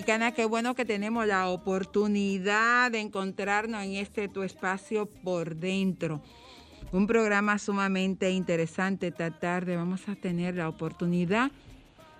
Dominicana. 0.00 0.32
Qué 0.32 0.46
bueno 0.46 0.74
que 0.74 0.86
tenemos 0.86 1.26
la 1.26 1.50
oportunidad 1.50 2.90
de 2.90 3.00
encontrarnos 3.00 3.84
en 3.84 3.96
este 3.96 4.28
tu 4.28 4.42
espacio 4.42 5.04
por 5.04 5.56
dentro. 5.56 6.22
Un 6.90 7.06
programa 7.06 7.58
sumamente 7.58 8.30
interesante 8.30 9.08
esta 9.08 9.30
tarde. 9.30 9.76
Vamos 9.76 10.08
a 10.08 10.14
tener 10.16 10.54
la 10.54 10.70
oportunidad 10.70 11.50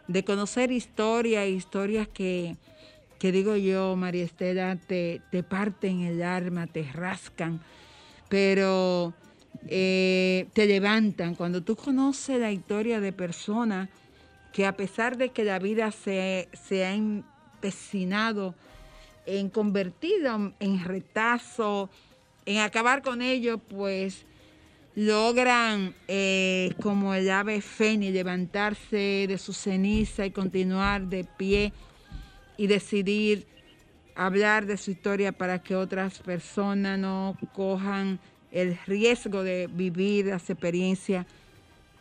de 0.08 0.24
conocer 0.24 0.72
historias, 0.72 1.48
historias 1.48 2.06
que, 2.06 2.58
que 3.18 3.32
digo 3.32 3.56
yo, 3.56 3.96
María 3.96 4.24
Estela, 4.24 4.76
te, 4.76 5.22
te 5.30 5.42
parten 5.42 6.00
el 6.00 6.22
alma, 6.22 6.66
te 6.66 6.82
rascan, 6.82 7.62
pero 8.28 9.14
eh, 9.68 10.48
te 10.52 10.66
levantan. 10.66 11.34
Cuando 11.34 11.62
tú 11.62 11.76
conoces 11.76 12.38
la 12.38 12.52
historia 12.52 13.00
de 13.00 13.14
personas 13.14 13.88
que 14.52 14.66
a 14.66 14.76
pesar 14.76 15.16
de 15.16 15.30
que 15.30 15.44
la 15.44 15.58
vida 15.58 15.90
se, 15.92 16.50
se 16.52 16.84
ha 16.84 16.94
empecinado 17.60 18.54
en 19.26 19.50
convertido 19.50 20.52
en 20.58 20.84
retazo, 20.84 21.90
en 22.46 22.58
acabar 22.58 23.02
con 23.02 23.20
ellos, 23.20 23.60
pues 23.68 24.24
logran 24.94 25.94
eh, 26.08 26.72
como 26.82 27.14
el 27.14 27.30
ave 27.30 27.60
fénix 27.60 28.12
levantarse 28.12 29.26
de 29.28 29.38
su 29.38 29.52
ceniza 29.52 30.24
y 30.24 30.30
continuar 30.30 31.02
de 31.02 31.24
pie 31.24 31.72
y 32.56 32.66
decidir 32.66 33.46
hablar 34.16 34.66
de 34.66 34.78
su 34.78 34.90
historia 34.90 35.32
para 35.32 35.62
que 35.62 35.76
otras 35.76 36.18
personas 36.18 36.98
no 36.98 37.36
cojan 37.54 38.18
el 38.50 38.76
riesgo 38.86 39.44
de 39.44 39.68
vivir 39.70 40.26
las 40.26 40.48
experiencias 40.50 41.26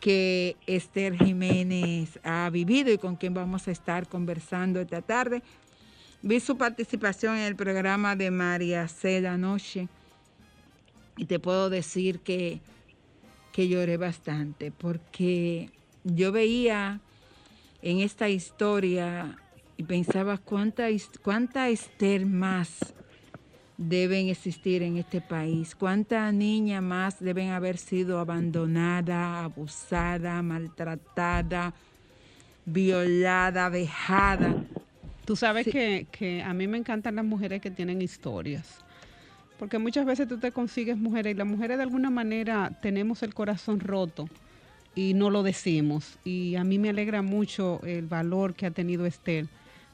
que 0.00 0.56
Esther 0.66 1.16
Jiménez 1.16 2.18
ha 2.24 2.48
vivido 2.50 2.92
y 2.92 2.98
con 2.98 3.16
quien 3.16 3.34
vamos 3.34 3.68
a 3.68 3.70
estar 3.70 4.08
conversando 4.08 4.80
esta 4.80 5.02
tarde. 5.02 5.42
Vi 6.22 6.40
su 6.40 6.56
participación 6.56 7.36
en 7.36 7.44
el 7.44 7.56
programa 7.56 8.16
de 8.16 8.30
María 8.30 8.86
la 9.02 9.36
noche 9.36 9.88
y 11.16 11.26
te 11.26 11.38
puedo 11.38 11.70
decir 11.70 12.20
que, 12.20 12.60
que 13.52 13.68
lloré 13.68 13.96
bastante 13.96 14.70
porque 14.70 15.70
yo 16.04 16.32
veía 16.32 17.00
en 17.82 18.00
esta 18.00 18.28
historia 18.28 19.36
y 19.76 19.82
pensaba 19.84 20.38
cuánta, 20.38 20.88
cuánta 21.22 21.68
Esther 21.68 22.26
más 22.26 22.94
deben 23.80 24.28
existir 24.28 24.82
en 24.82 24.98
este 24.98 25.22
país, 25.22 25.74
cuántas 25.74 26.34
niñas 26.34 26.82
más 26.82 27.18
deben 27.18 27.48
haber 27.48 27.78
sido 27.78 28.18
abandonadas, 28.18 29.44
abusadas, 29.44 30.44
maltratadas, 30.44 31.72
violadas, 32.66 33.72
vejadas. 33.72 34.54
Tú 35.24 35.34
sabes 35.34 35.66
que, 35.66 36.06
que 36.10 36.42
a 36.42 36.52
mí 36.52 36.66
me 36.66 36.76
encantan 36.76 37.16
las 37.16 37.24
mujeres 37.24 37.62
que 37.62 37.70
tienen 37.70 38.02
historias. 38.02 38.84
Porque 39.58 39.78
muchas 39.78 40.04
veces 40.04 40.28
tú 40.28 40.38
te 40.38 40.52
consigues 40.52 40.98
mujeres 40.98 41.34
y 41.34 41.38
las 41.38 41.46
mujeres 41.46 41.78
de 41.78 41.84
alguna 41.84 42.10
manera 42.10 42.78
tenemos 42.82 43.22
el 43.22 43.32
corazón 43.32 43.80
roto 43.80 44.28
y 44.94 45.14
no 45.14 45.30
lo 45.30 45.42
decimos. 45.42 46.18
Y 46.22 46.54
a 46.56 46.64
mí 46.64 46.78
me 46.78 46.90
alegra 46.90 47.22
mucho 47.22 47.80
el 47.84 48.06
valor 48.06 48.52
que 48.54 48.66
ha 48.66 48.70
tenido 48.70 49.06
Esther 49.06 49.46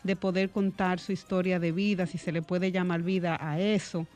de 0.06 0.17
poder 0.17 0.50
contar 0.50 1.00
su 1.00 1.12
historia 1.12 1.58
de 1.58 1.73
vida, 1.73 2.06
si 2.06 2.19
se 2.19 2.32
le 2.32 2.43
puede 2.43 2.73
llamar 2.73 3.03
vida 3.03 3.37
a 3.41 3.61
eso, 3.61 4.06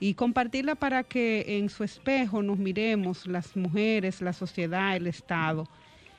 y 0.00 0.14
compartirla 0.14 0.74
para 0.74 1.04
que 1.04 1.58
en 1.58 1.68
su 1.68 1.84
espejo 1.84 2.42
nos 2.42 2.58
miremos 2.58 3.26
las 3.26 3.56
mujeres, 3.56 4.20
la 4.20 4.32
sociedad, 4.32 4.96
el 4.96 5.06
Estado, 5.06 5.68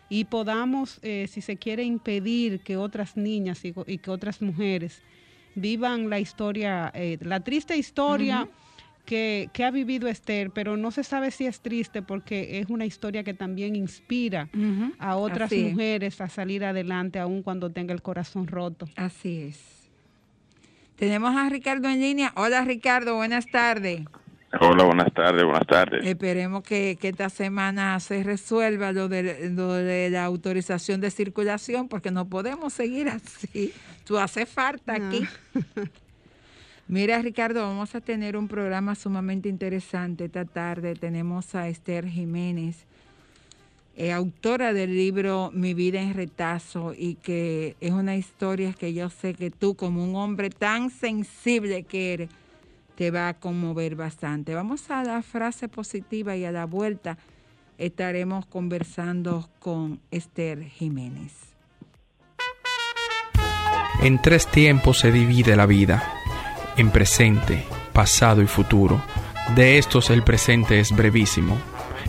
y 0.08 0.26
podamos, 0.26 1.00
eh, 1.02 1.28
si 1.30 1.42
se 1.42 1.58
quiere, 1.58 1.84
impedir 1.84 2.62
que 2.62 2.78
otras 2.78 3.18
niñas 3.18 3.66
y, 3.66 3.74
y 3.88 3.98
que 3.98 4.12
otras 4.12 4.42
mujeres 4.42 5.02
vivan 5.56 6.10
la 6.10 6.20
historia, 6.20 6.92
eh, 6.94 7.18
la 7.22 7.40
triste 7.40 7.76
historia 7.76 8.48
que, 9.06 9.50
que 9.54 9.64
ha 9.64 9.72
vivido 9.72 10.08
Esther, 10.08 10.52
pero 10.52 10.78
no 10.78 10.92
se 10.92 11.04
sabe 11.04 11.32
si 11.32 11.46
es 11.46 11.62
triste 11.62 12.02
porque 12.02 12.60
es 12.60 12.70
una 12.70 12.86
historia 12.86 13.24
que 13.24 13.34
también 13.34 13.76
inspira 13.76 14.50
a 15.00 15.16
otras 15.16 15.48
así 15.48 15.66
es. 15.66 15.72
mujeres 15.72 16.20
a 16.22 16.28
salir 16.28 16.66
adelante 16.66 17.20
aun 17.20 17.44
cuando 17.44 17.70
tenga 17.70 17.94
el 17.94 18.02
corazón 18.02 18.48
roto. 18.48 18.88
Así 18.96 19.44
es. 19.44 19.90
Tenemos 20.96 21.36
a 21.36 21.50
Ricardo 21.50 21.90
en 21.90 22.00
línea. 22.00 22.32
Hola 22.36 22.64
Ricardo, 22.64 23.16
buenas 23.16 23.46
tardes. 23.46 24.02
Hola, 24.60 24.86
buenas 24.86 25.14
tardes, 25.14 25.44
buenas 25.44 25.68
tardes. 25.68 26.06
Esperemos 26.06 26.64
que, 26.64 26.98
que 27.00 27.10
esta 27.10 27.30
semana 27.30 28.00
se 28.00 28.24
resuelva 28.24 28.94
lo 28.94 29.10
de, 29.10 29.50
lo 29.50 29.74
de 29.74 30.10
la 30.10 30.24
autorización 30.24 31.02
de 31.02 31.12
circulación, 31.12 31.90
porque 31.90 32.12
no 32.12 32.30
podemos 32.30 32.72
seguir 32.72 33.10
así. 33.10 33.74
Tú 34.06 34.18
hace 34.18 34.46
falta 34.46 34.94
aquí. 34.94 35.28
Mira, 36.88 37.20
Ricardo, 37.22 37.62
vamos 37.62 37.96
a 37.96 38.02
tener 38.02 38.38
un 38.38 38.48
programa 38.48 38.94
sumamente 38.94 39.50
interesante 39.50 40.26
esta 40.26 40.46
tarde. 40.46 40.94
Tenemos 40.94 41.56
a 41.56 41.68
Esther 41.68 42.08
Jiménez, 42.08 42.86
eh, 43.96 44.12
autora 44.12 44.72
del 44.72 44.96
libro 44.96 45.50
Mi 45.52 45.74
vida 45.74 46.00
en 46.00 46.14
retazo, 46.14 46.94
y 46.96 47.16
que 47.16 47.76
es 47.82 47.92
una 47.92 48.16
historia 48.16 48.74
que 48.74 48.94
yo 48.94 49.10
sé 49.10 49.34
que 49.34 49.50
tú, 49.50 49.76
como 49.76 50.04
un 50.04 50.16
hombre 50.16 50.52
tan 50.52 50.92
sensible 50.92 51.84
que 51.84 52.14
eres, 52.14 52.30
te 52.96 53.10
va 53.10 53.30
a 53.30 53.34
conmover 53.34 53.96
bastante. 53.96 54.54
Vamos 54.54 54.92
a 54.92 55.04
la 55.04 55.24
frase 55.24 55.68
positiva 55.68 56.36
y 56.36 56.46
a 56.46 56.52
la 56.52 56.66
vuelta 56.66 57.18
estaremos 57.80 58.46
conversando 58.46 59.50
con 59.60 60.00
Esther 60.12 60.64
Jiménez. 60.64 61.34
En 64.02 64.22
tres 64.22 64.46
tiempos 64.52 65.00
se 65.00 65.12
divide 65.12 65.56
la 65.56 65.66
vida, 65.66 66.15
en 66.78 66.92
presente, 66.92 67.66
pasado 67.94 68.42
y 68.42 68.48
futuro. 68.48 69.02
De 69.56 69.78
estos 69.78 70.10
el 70.10 70.24
presente 70.24 70.80
es 70.80 70.96
brevísimo, 70.96 71.58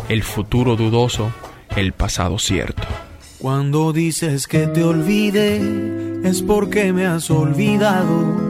el 0.09 0.23
futuro 0.23 0.77
dudoso, 0.77 1.31
el 1.77 1.93
pasado 1.93 2.39
cierto. 2.39 2.87
Cuando 3.39 3.93
dices 3.93 4.47
que 4.47 4.67
te 4.67 4.83
olvide, 4.83 5.61
es 6.25 6.43
porque 6.43 6.93
me 6.93 7.07
has 7.07 7.31
olvidado. 7.31 8.47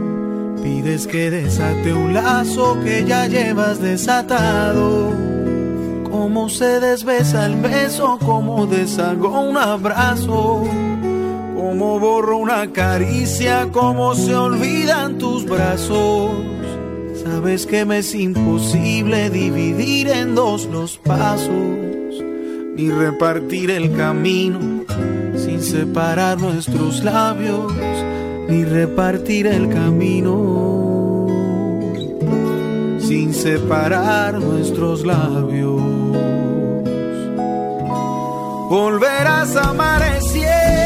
Pides 0.62 1.06
que 1.06 1.30
desate 1.30 1.92
un 1.92 2.14
lazo 2.14 2.78
que 2.82 3.04
ya 3.04 3.26
llevas 3.26 3.80
desatado. 3.80 5.12
Cómo 6.10 6.48
se 6.48 6.80
desbesa 6.80 7.46
el 7.46 7.56
beso, 7.56 8.18
cómo 8.24 8.66
deshago 8.66 9.40
un 9.40 9.56
abrazo. 9.56 10.62
Cómo 11.68 11.98
borro 11.98 12.38
una 12.38 12.72
caricia, 12.72 13.68
cómo 13.72 14.14
se 14.14 14.36
olvidan 14.36 15.18
tus 15.18 15.44
brazos. 15.44 16.30
Sabes 17.24 17.66
que 17.66 17.84
me 17.84 17.98
es 17.98 18.14
imposible 18.14 19.30
dividir 19.30 20.06
en 20.08 20.36
dos 20.36 20.66
los 20.66 20.96
pasos, 20.96 21.50
ni 22.76 22.88
repartir 22.88 23.72
el 23.72 23.92
camino 23.96 24.84
sin 25.34 25.60
separar 25.60 26.38
nuestros 26.38 27.02
labios, 27.02 27.72
ni 28.48 28.64
repartir 28.64 29.48
el 29.48 29.68
camino 29.68 31.26
sin 33.00 33.34
separar 33.34 34.34
nuestros 34.34 35.04
labios. 35.04 35.82
Volverás 38.70 39.56
a 39.56 39.70
amanecer, 39.70 40.85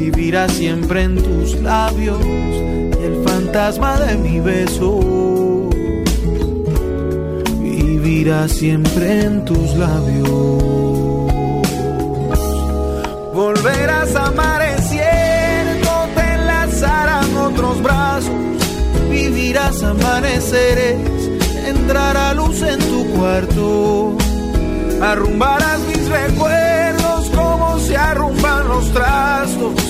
vivirá 0.00 0.48
siempre 0.48 1.02
en 1.02 1.16
tus 1.22 1.60
labios. 1.60 2.24
Y 2.24 3.04
el 3.04 3.22
fantasma 3.22 4.00
de 4.00 4.16
mi 4.16 4.40
beso 4.40 4.98
vivirá 7.60 8.48
siempre 8.48 9.24
en 9.24 9.44
tus 9.44 9.74
labios. 9.74 10.62
Volverás 13.34 14.14
a 14.16 14.26
amanecer, 14.26 15.80
no 15.84 15.98
te 16.14 16.32
enlazarán 16.34 17.36
otros 17.36 17.82
brazos. 17.82 18.32
Vivirás 19.10 19.82
amaneceres, 19.82 20.96
entrará 21.66 22.32
luz 22.32 22.62
en 22.62 22.78
tu 22.78 23.04
cuarto. 23.16 24.16
Arrumbarás 25.02 25.80
mis 25.88 26.08
recuerdos 26.08 27.30
como 27.34 27.78
se 27.80 27.96
arrumban 27.96 28.68
los 28.68 28.92
trastos. 28.92 29.89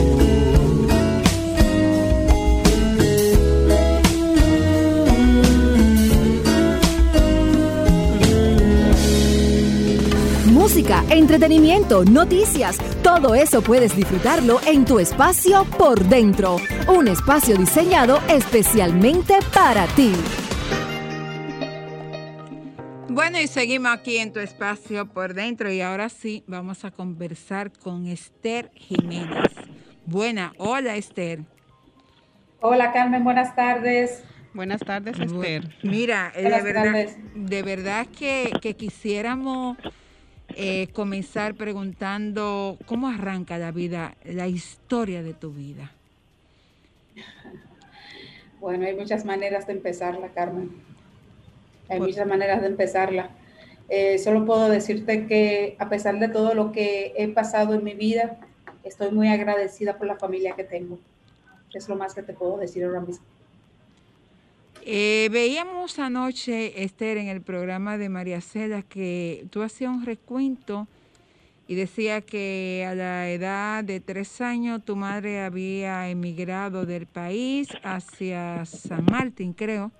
Música, 10.91 11.15
entretenimiento, 11.15 12.03
noticias, 12.03 12.77
todo 13.01 13.33
eso 13.33 13.61
puedes 13.61 13.95
disfrutarlo 13.95 14.59
en 14.65 14.83
tu 14.83 14.99
espacio 14.99 15.63
por 15.77 16.03
dentro. 16.03 16.57
Un 16.87 17.07
espacio 17.07 17.55
diseñado 17.55 18.19
especialmente 18.27 19.35
para 19.53 19.85
ti. 19.87 20.11
Bueno, 23.07 23.39
y 23.39 23.47
seguimos 23.47 23.93
aquí 23.93 24.17
en 24.17 24.33
tu 24.33 24.39
espacio 24.39 25.05
por 25.07 25.33
dentro 25.33 25.71
y 25.71 25.79
ahora 25.79 26.09
sí 26.09 26.43
vamos 26.47 26.83
a 26.83 26.91
conversar 26.91 27.71
con 27.71 28.07
Esther 28.07 28.69
Jiménez. 28.75 29.49
Buena, 30.05 30.53
hola 30.57 30.97
Esther. 30.97 31.39
Hola 32.59 32.91
Carmen, 32.91 33.23
buenas 33.23 33.55
tardes. 33.55 34.23
Buenas 34.53 34.81
tardes, 34.81 35.17
Esther. 35.17 35.69
Mira, 35.83 36.33
eh, 36.35 36.43
de 36.43 36.61
verdad, 36.61 37.07
de 37.33 37.63
verdad 37.63 38.07
que, 38.07 38.51
que 38.61 38.75
quisiéramos 38.75 39.77
eh, 40.55 40.87
comenzar 40.93 41.55
preguntando 41.55 42.77
cómo 42.85 43.07
arranca 43.07 43.57
la 43.57 43.71
vida, 43.71 44.15
la 44.25 44.47
historia 44.47 45.23
de 45.23 45.33
tu 45.33 45.51
vida. 45.51 45.91
Bueno, 48.59 48.85
hay 48.85 48.95
muchas 48.95 49.25
maneras 49.25 49.65
de 49.67 49.73
empezarla, 49.73 50.29
Carmen. 50.29 50.71
Hay 51.89 51.99
muchas 51.99 52.27
maneras 52.27 52.61
de 52.61 52.67
empezarla. 52.67 53.31
Eh, 53.89 54.19
solo 54.19 54.45
puedo 54.45 54.69
decirte 54.69 55.27
que 55.27 55.75
a 55.79 55.89
pesar 55.89 56.19
de 56.19 56.29
todo 56.29 56.53
lo 56.53 56.71
que 56.71 57.13
he 57.17 57.27
pasado 57.27 57.73
en 57.73 57.83
mi 57.83 57.93
vida, 57.93 58.37
estoy 58.83 59.11
muy 59.11 59.27
agradecida 59.27 59.97
por 59.97 60.07
la 60.07 60.15
familia 60.15 60.55
que 60.55 60.63
tengo. 60.63 60.99
Es 61.73 61.89
lo 61.89 61.95
más 61.95 62.13
que 62.13 62.23
te 62.23 62.33
puedo 62.33 62.57
decir 62.57 62.85
ahora 62.85 63.01
mismo. 63.01 63.25
Eh, 64.83 65.29
veíamos 65.31 65.99
anoche, 65.99 66.83
Esther, 66.83 67.17
en 67.17 67.27
el 67.27 67.41
programa 67.41 67.97
de 67.97 68.09
María 68.09 68.41
Cela, 68.41 68.81
que 68.81 69.45
tú 69.51 69.61
hacías 69.61 69.91
un 69.91 70.05
recuento 70.05 70.87
y 71.67 71.75
decía 71.75 72.21
que 72.21 72.85
a 72.89 72.95
la 72.95 73.29
edad 73.29 73.83
de 73.83 73.99
tres 73.99 74.41
años 74.41 74.83
tu 74.83 74.95
madre 74.95 75.41
había 75.41 76.09
emigrado 76.09 76.85
del 76.85 77.05
país 77.05 77.69
hacia 77.83 78.65
San 78.65 79.05
Martín, 79.05 79.53
creo, 79.53 79.91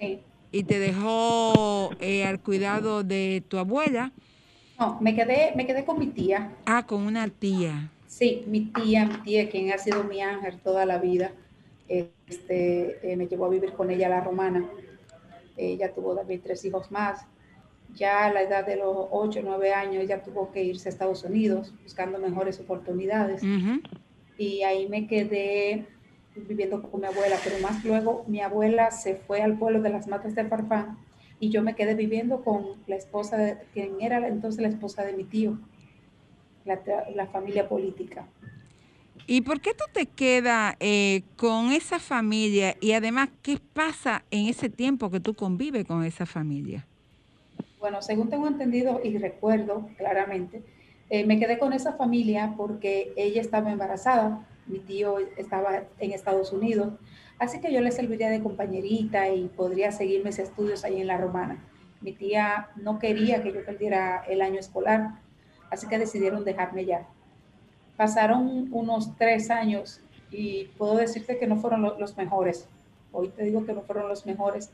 Sí. 0.00 0.20
y 0.52 0.64
te 0.64 0.78
dejó 0.78 1.90
eh, 2.00 2.24
al 2.24 2.40
cuidado 2.40 3.02
de 3.02 3.42
tu 3.48 3.58
abuela. 3.58 4.12
No, 4.78 4.98
me 5.00 5.14
quedé, 5.14 5.52
me 5.56 5.66
quedé 5.66 5.84
con 5.84 5.98
mi 5.98 6.06
tía. 6.08 6.52
Ah, 6.66 6.86
con 6.86 7.02
una 7.02 7.28
tía. 7.28 7.90
Sí, 8.06 8.44
mi 8.46 8.60
tía, 8.66 9.06
mi 9.06 9.16
tía, 9.24 9.50
quien 9.50 9.72
ha 9.72 9.78
sido 9.78 10.04
mi 10.04 10.20
ángel 10.20 10.58
toda 10.60 10.86
la 10.86 10.98
vida, 10.98 11.32
este, 12.26 13.12
eh, 13.12 13.16
me 13.16 13.26
llevó 13.26 13.46
a 13.46 13.50
vivir 13.50 13.72
con 13.72 13.90
ella 13.90 14.08
la 14.08 14.20
romana. 14.20 14.68
Ella 15.56 15.92
tuvo 15.92 16.14
también 16.14 16.40
tres 16.42 16.64
hijos 16.64 16.90
más. 16.90 17.26
Ya 17.94 18.24
a 18.24 18.32
la 18.32 18.42
edad 18.42 18.66
de 18.66 18.76
los 18.76 19.08
8 19.10 19.40
o 19.40 19.42
9 19.42 19.72
años, 19.72 20.02
ella 20.02 20.22
tuvo 20.22 20.50
que 20.50 20.64
irse 20.64 20.88
a 20.88 20.92
Estados 20.92 21.22
Unidos 21.22 21.72
buscando 21.82 22.18
mejores 22.18 22.58
oportunidades. 22.60 23.42
Ujú. 23.42 23.80
Y 24.36 24.62
ahí 24.62 24.88
me 24.88 25.06
quedé 25.06 25.86
viviendo 26.34 26.82
con 26.82 27.00
mi 27.00 27.06
abuela, 27.06 27.36
pero 27.44 27.58
más 27.60 27.84
luego 27.84 28.24
mi 28.26 28.40
abuela 28.40 28.90
se 28.90 29.14
fue 29.14 29.42
al 29.42 29.56
pueblo 29.58 29.80
de 29.80 29.90
las 29.90 30.08
Matas 30.08 30.34
de 30.34 30.44
Farfán 30.44 30.98
y 31.38 31.50
yo 31.50 31.62
me 31.62 31.74
quedé 31.74 31.94
viviendo 31.94 32.42
con 32.42 32.82
la 32.86 32.96
esposa, 32.96 33.36
de, 33.36 33.58
quien 33.72 34.00
era 34.00 34.26
entonces 34.26 34.60
la 34.60 34.68
esposa 34.68 35.04
de 35.04 35.12
mi 35.12 35.24
tío, 35.24 35.58
la, 36.64 36.80
la 37.14 37.26
familia 37.26 37.68
política. 37.68 38.26
¿Y 39.26 39.40
por 39.40 39.60
qué 39.60 39.72
tú 39.72 39.84
te 39.92 40.06
quedas 40.06 40.76
eh, 40.80 41.22
con 41.36 41.72
esa 41.72 41.98
familia? 41.98 42.76
Y 42.80 42.92
además, 42.92 43.30
¿qué 43.42 43.58
pasa 43.72 44.24
en 44.30 44.48
ese 44.48 44.68
tiempo 44.68 45.10
que 45.10 45.20
tú 45.20 45.34
convives 45.34 45.86
con 45.86 46.04
esa 46.04 46.26
familia? 46.26 46.86
Bueno, 47.80 48.02
según 48.02 48.28
tengo 48.28 48.46
entendido 48.46 49.00
y 49.02 49.16
recuerdo 49.16 49.88
claramente, 49.96 50.62
eh, 51.10 51.24
me 51.24 51.38
quedé 51.38 51.58
con 51.58 51.72
esa 51.72 51.94
familia 51.94 52.54
porque 52.56 53.12
ella 53.16 53.40
estaba 53.40 53.70
embarazada, 53.70 54.46
mi 54.66 54.78
tío 54.78 55.18
estaba 55.36 55.84
en 55.98 56.12
Estados 56.12 56.52
Unidos, 56.52 56.94
así 57.38 57.60
que 57.60 57.72
yo 57.72 57.80
le 57.80 57.92
serviría 57.92 58.30
de 58.30 58.42
compañerita 58.42 59.28
y 59.28 59.48
podría 59.48 59.92
seguir 59.92 60.24
mis 60.24 60.38
estudios 60.38 60.84
ahí 60.84 61.00
en 61.00 61.06
la 61.06 61.18
romana. 61.18 61.62
Mi 62.00 62.12
tía 62.12 62.68
no 62.76 62.98
quería 62.98 63.42
que 63.42 63.52
yo 63.52 63.64
perdiera 63.64 64.24
el 64.28 64.42
año 64.42 64.60
escolar, 64.60 65.20
así 65.70 65.86
que 65.86 65.98
decidieron 65.98 66.44
dejarme 66.44 66.84
ya. 66.86 67.06
Pasaron 67.96 68.68
unos 68.72 69.16
tres 69.16 69.50
años 69.50 70.00
y 70.30 70.64
puedo 70.78 70.96
decirte 70.96 71.38
que 71.38 71.46
no 71.46 71.56
fueron 71.56 71.82
lo- 71.82 71.98
los 71.98 72.16
mejores. 72.16 72.66
Hoy 73.12 73.28
te 73.28 73.44
digo 73.44 73.64
que 73.64 73.72
no 73.72 73.82
fueron 73.82 74.08
los 74.08 74.26
mejores 74.26 74.70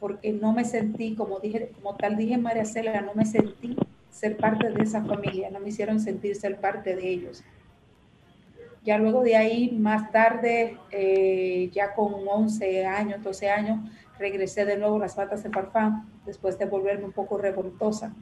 porque 0.00 0.32
no 0.32 0.52
me 0.52 0.64
sentí, 0.64 1.14
como 1.14 1.38
dije, 1.40 1.70
como 1.80 1.94
tal 1.96 2.16
dije 2.16 2.36
María 2.38 2.64
Cela, 2.64 3.00
no 3.00 3.14
me 3.14 3.26
sentí 3.26 3.76
ser 4.10 4.36
parte 4.36 4.70
de 4.70 4.82
esa 4.82 5.04
familia, 5.04 5.50
no 5.50 5.60
me 5.60 5.68
hicieron 5.68 6.00
sentir 6.00 6.34
ser 6.36 6.56
parte 6.56 6.96
de 6.96 7.08
ellos. 7.08 7.42
Ya 8.84 8.96
luego 8.98 9.22
de 9.22 9.36
ahí, 9.36 9.70
más 9.72 10.10
tarde, 10.12 10.76
eh, 10.90 11.68
ya 11.72 11.94
con 11.94 12.14
11 12.28 12.86
años, 12.86 13.22
12 13.22 13.50
años, 13.50 13.78
regresé 14.18 14.64
de 14.64 14.78
nuevo 14.78 14.96
a 14.96 15.00
las 15.00 15.14
patas 15.14 15.42
de 15.42 15.50
Farfán, 15.50 16.08
después 16.24 16.58
de 16.58 16.66
volverme 16.66 17.04
un 17.04 17.12
poco 17.12 17.38
revoltosa, 17.38 18.12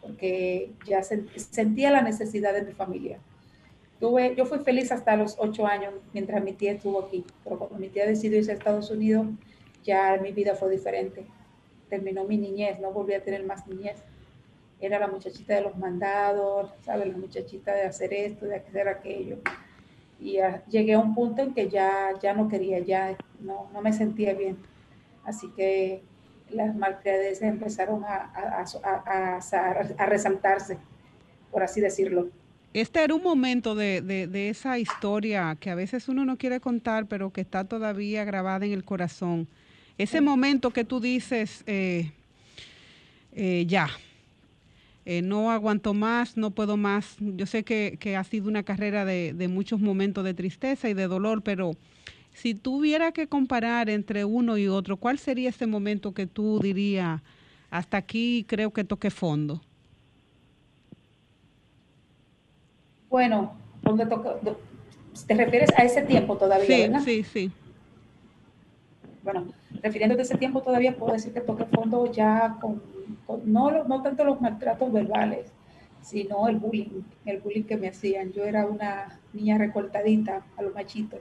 porque 0.00 0.70
ya 0.86 1.00
sen- 1.00 1.28
sentía 1.36 1.90
la 1.90 2.02
necesidad 2.02 2.52
de 2.54 2.62
mi 2.62 2.72
familia. 2.72 3.18
Tuve, 4.04 4.34
yo 4.36 4.44
fui 4.44 4.58
feliz 4.58 4.92
hasta 4.92 5.16
los 5.16 5.36
8 5.38 5.66
años, 5.66 5.94
mientras 6.12 6.44
mi 6.44 6.52
tía 6.52 6.72
estuvo 6.72 7.00
aquí, 7.04 7.24
pero 7.42 7.58
cuando 7.58 7.78
mi 7.78 7.88
tía 7.88 8.06
decidió 8.06 8.36
irse 8.36 8.50
a 8.50 8.54
Estados 8.54 8.90
Unidos, 8.90 9.28
ya 9.82 10.18
mi 10.20 10.30
vida 10.30 10.54
fue 10.54 10.70
diferente. 10.70 11.24
Terminó 11.88 12.24
mi 12.24 12.36
niñez, 12.36 12.78
no 12.80 12.92
volví 12.92 13.14
a 13.14 13.24
tener 13.24 13.46
más 13.46 13.66
niñez. 13.66 14.04
Era 14.78 14.98
la 14.98 15.06
muchachita 15.06 15.54
de 15.54 15.62
los 15.62 15.78
mandados, 15.78 16.70
¿sabes? 16.82 17.08
La 17.08 17.16
muchachita 17.16 17.74
de 17.74 17.84
hacer 17.84 18.12
esto, 18.12 18.44
de 18.44 18.56
hacer 18.56 18.88
aquello. 18.88 19.38
Y 20.20 20.36
llegué 20.68 20.92
a 20.92 20.98
un 20.98 21.14
punto 21.14 21.40
en 21.40 21.54
que 21.54 21.70
ya, 21.70 22.10
ya 22.20 22.34
no 22.34 22.46
quería, 22.46 22.80
ya 22.80 23.16
no, 23.40 23.70
no 23.72 23.80
me 23.80 23.94
sentía 23.94 24.34
bien. 24.34 24.58
Así 25.24 25.50
que 25.56 26.02
las 26.50 26.76
malcriadeces 26.76 27.40
empezaron 27.40 28.04
a, 28.04 28.30
a, 28.34 29.38
a 29.96 30.06
resaltarse, 30.06 30.76
por 31.50 31.62
así 31.62 31.80
decirlo. 31.80 32.28
Este 32.74 33.04
era 33.04 33.14
un 33.14 33.22
momento 33.22 33.76
de, 33.76 34.02
de, 34.02 34.26
de, 34.26 34.48
esa 34.48 34.80
historia 34.80 35.56
que 35.60 35.70
a 35.70 35.76
veces 35.76 36.08
uno 36.08 36.24
no 36.24 36.36
quiere 36.36 36.58
contar, 36.58 37.06
pero 37.06 37.32
que 37.32 37.40
está 37.40 37.62
todavía 37.62 38.24
grabada 38.24 38.66
en 38.66 38.72
el 38.72 38.84
corazón. 38.84 39.46
Ese 39.96 40.20
momento 40.20 40.72
que 40.72 40.82
tú 40.82 40.98
dices, 40.98 41.62
eh, 41.68 42.10
eh, 43.32 43.64
ya, 43.68 43.90
eh, 45.04 45.22
no 45.22 45.52
aguanto 45.52 45.94
más, 45.94 46.36
no 46.36 46.50
puedo 46.50 46.76
más. 46.76 47.14
Yo 47.20 47.46
sé 47.46 47.62
que, 47.62 47.96
que 48.00 48.16
ha 48.16 48.24
sido 48.24 48.48
una 48.48 48.64
carrera 48.64 49.04
de, 49.04 49.34
de, 49.34 49.46
muchos 49.46 49.78
momentos 49.78 50.24
de 50.24 50.34
tristeza 50.34 50.88
y 50.88 50.94
de 50.94 51.06
dolor, 51.06 51.42
pero 51.42 51.76
si 52.32 52.54
tuviera 52.56 53.12
que 53.12 53.28
comparar 53.28 53.88
entre 53.88 54.24
uno 54.24 54.58
y 54.58 54.66
otro, 54.66 54.96
¿cuál 54.96 55.20
sería 55.20 55.50
ese 55.50 55.68
momento 55.68 56.12
que 56.12 56.26
tú 56.26 56.58
dirías, 56.60 57.22
hasta 57.70 57.98
aquí 57.98 58.44
creo 58.48 58.72
que 58.72 58.82
toqué 58.82 59.10
fondo? 59.12 59.62
Bueno, 63.14 63.52
donde 63.80 64.06
toca, 64.06 64.34
te 65.28 65.34
refieres 65.34 65.70
a 65.78 65.84
ese 65.84 66.02
tiempo 66.02 66.36
todavía, 66.36 66.66
sí, 66.66 66.82
¿verdad? 66.82 67.00
Sí, 67.04 67.22
sí. 67.22 67.52
Bueno, 69.22 69.46
refiriéndote 69.82 70.22
a 70.22 70.24
ese 70.24 70.36
tiempo 70.36 70.62
todavía 70.62 70.96
puedo 70.96 71.12
decir 71.12 71.32
que 71.32 71.40
toqué 71.40 71.64
fondo 71.66 72.10
ya 72.10 72.58
con, 72.60 72.82
con 73.24 73.52
no, 73.52 73.84
no 73.84 74.02
tanto 74.02 74.24
los 74.24 74.40
maltratos 74.40 74.92
verbales, 74.92 75.52
sino 76.02 76.48
el 76.48 76.56
bullying, 76.56 77.02
el 77.24 77.38
bullying 77.38 77.62
que 77.62 77.76
me 77.76 77.86
hacían. 77.86 78.32
Yo 78.32 78.42
era 78.42 78.66
una 78.66 79.20
niña 79.32 79.58
recortadita 79.58 80.44
a 80.56 80.62
los 80.62 80.74
machitos 80.74 81.20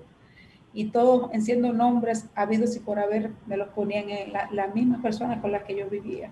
y 0.73 0.85
todos, 0.85 1.31
en 1.31 1.43
siendo 1.43 1.73
nombres 1.73 2.25
habidos 2.33 2.75
y 2.75 2.79
por 2.79 2.97
haber, 2.97 3.29
me 3.45 3.55
los 3.55 3.67
ponían 3.67 4.09
en 4.09 4.33
las 4.33 4.51
la 4.51 4.65
mismas 4.65 4.99
personas 4.99 5.41
con 5.41 5.51
las 5.51 5.63
que 5.63 5.77
yo 5.77 5.87
vivía, 5.91 6.31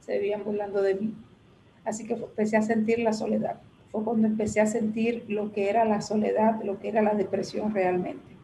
se 0.00 0.14
vivían 0.18 0.42
burlando 0.42 0.80
de 0.80 0.94
mí. 0.94 1.14
Así 1.84 2.06
que 2.06 2.14
empecé 2.14 2.56
a 2.56 2.62
sentir 2.62 3.00
la 3.00 3.12
soledad. 3.12 3.60
Fue 3.92 4.02
cuando 4.02 4.26
empecé 4.26 4.60
a 4.60 4.66
sentir 4.66 5.26
lo 5.28 5.52
que 5.52 5.68
era 5.68 5.84
la 5.84 6.00
soledad, 6.00 6.62
lo 6.64 6.80
que 6.80 6.88
era 6.88 7.02
la 7.02 7.14
depresión 7.14 7.74
realmente. 7.74 8.34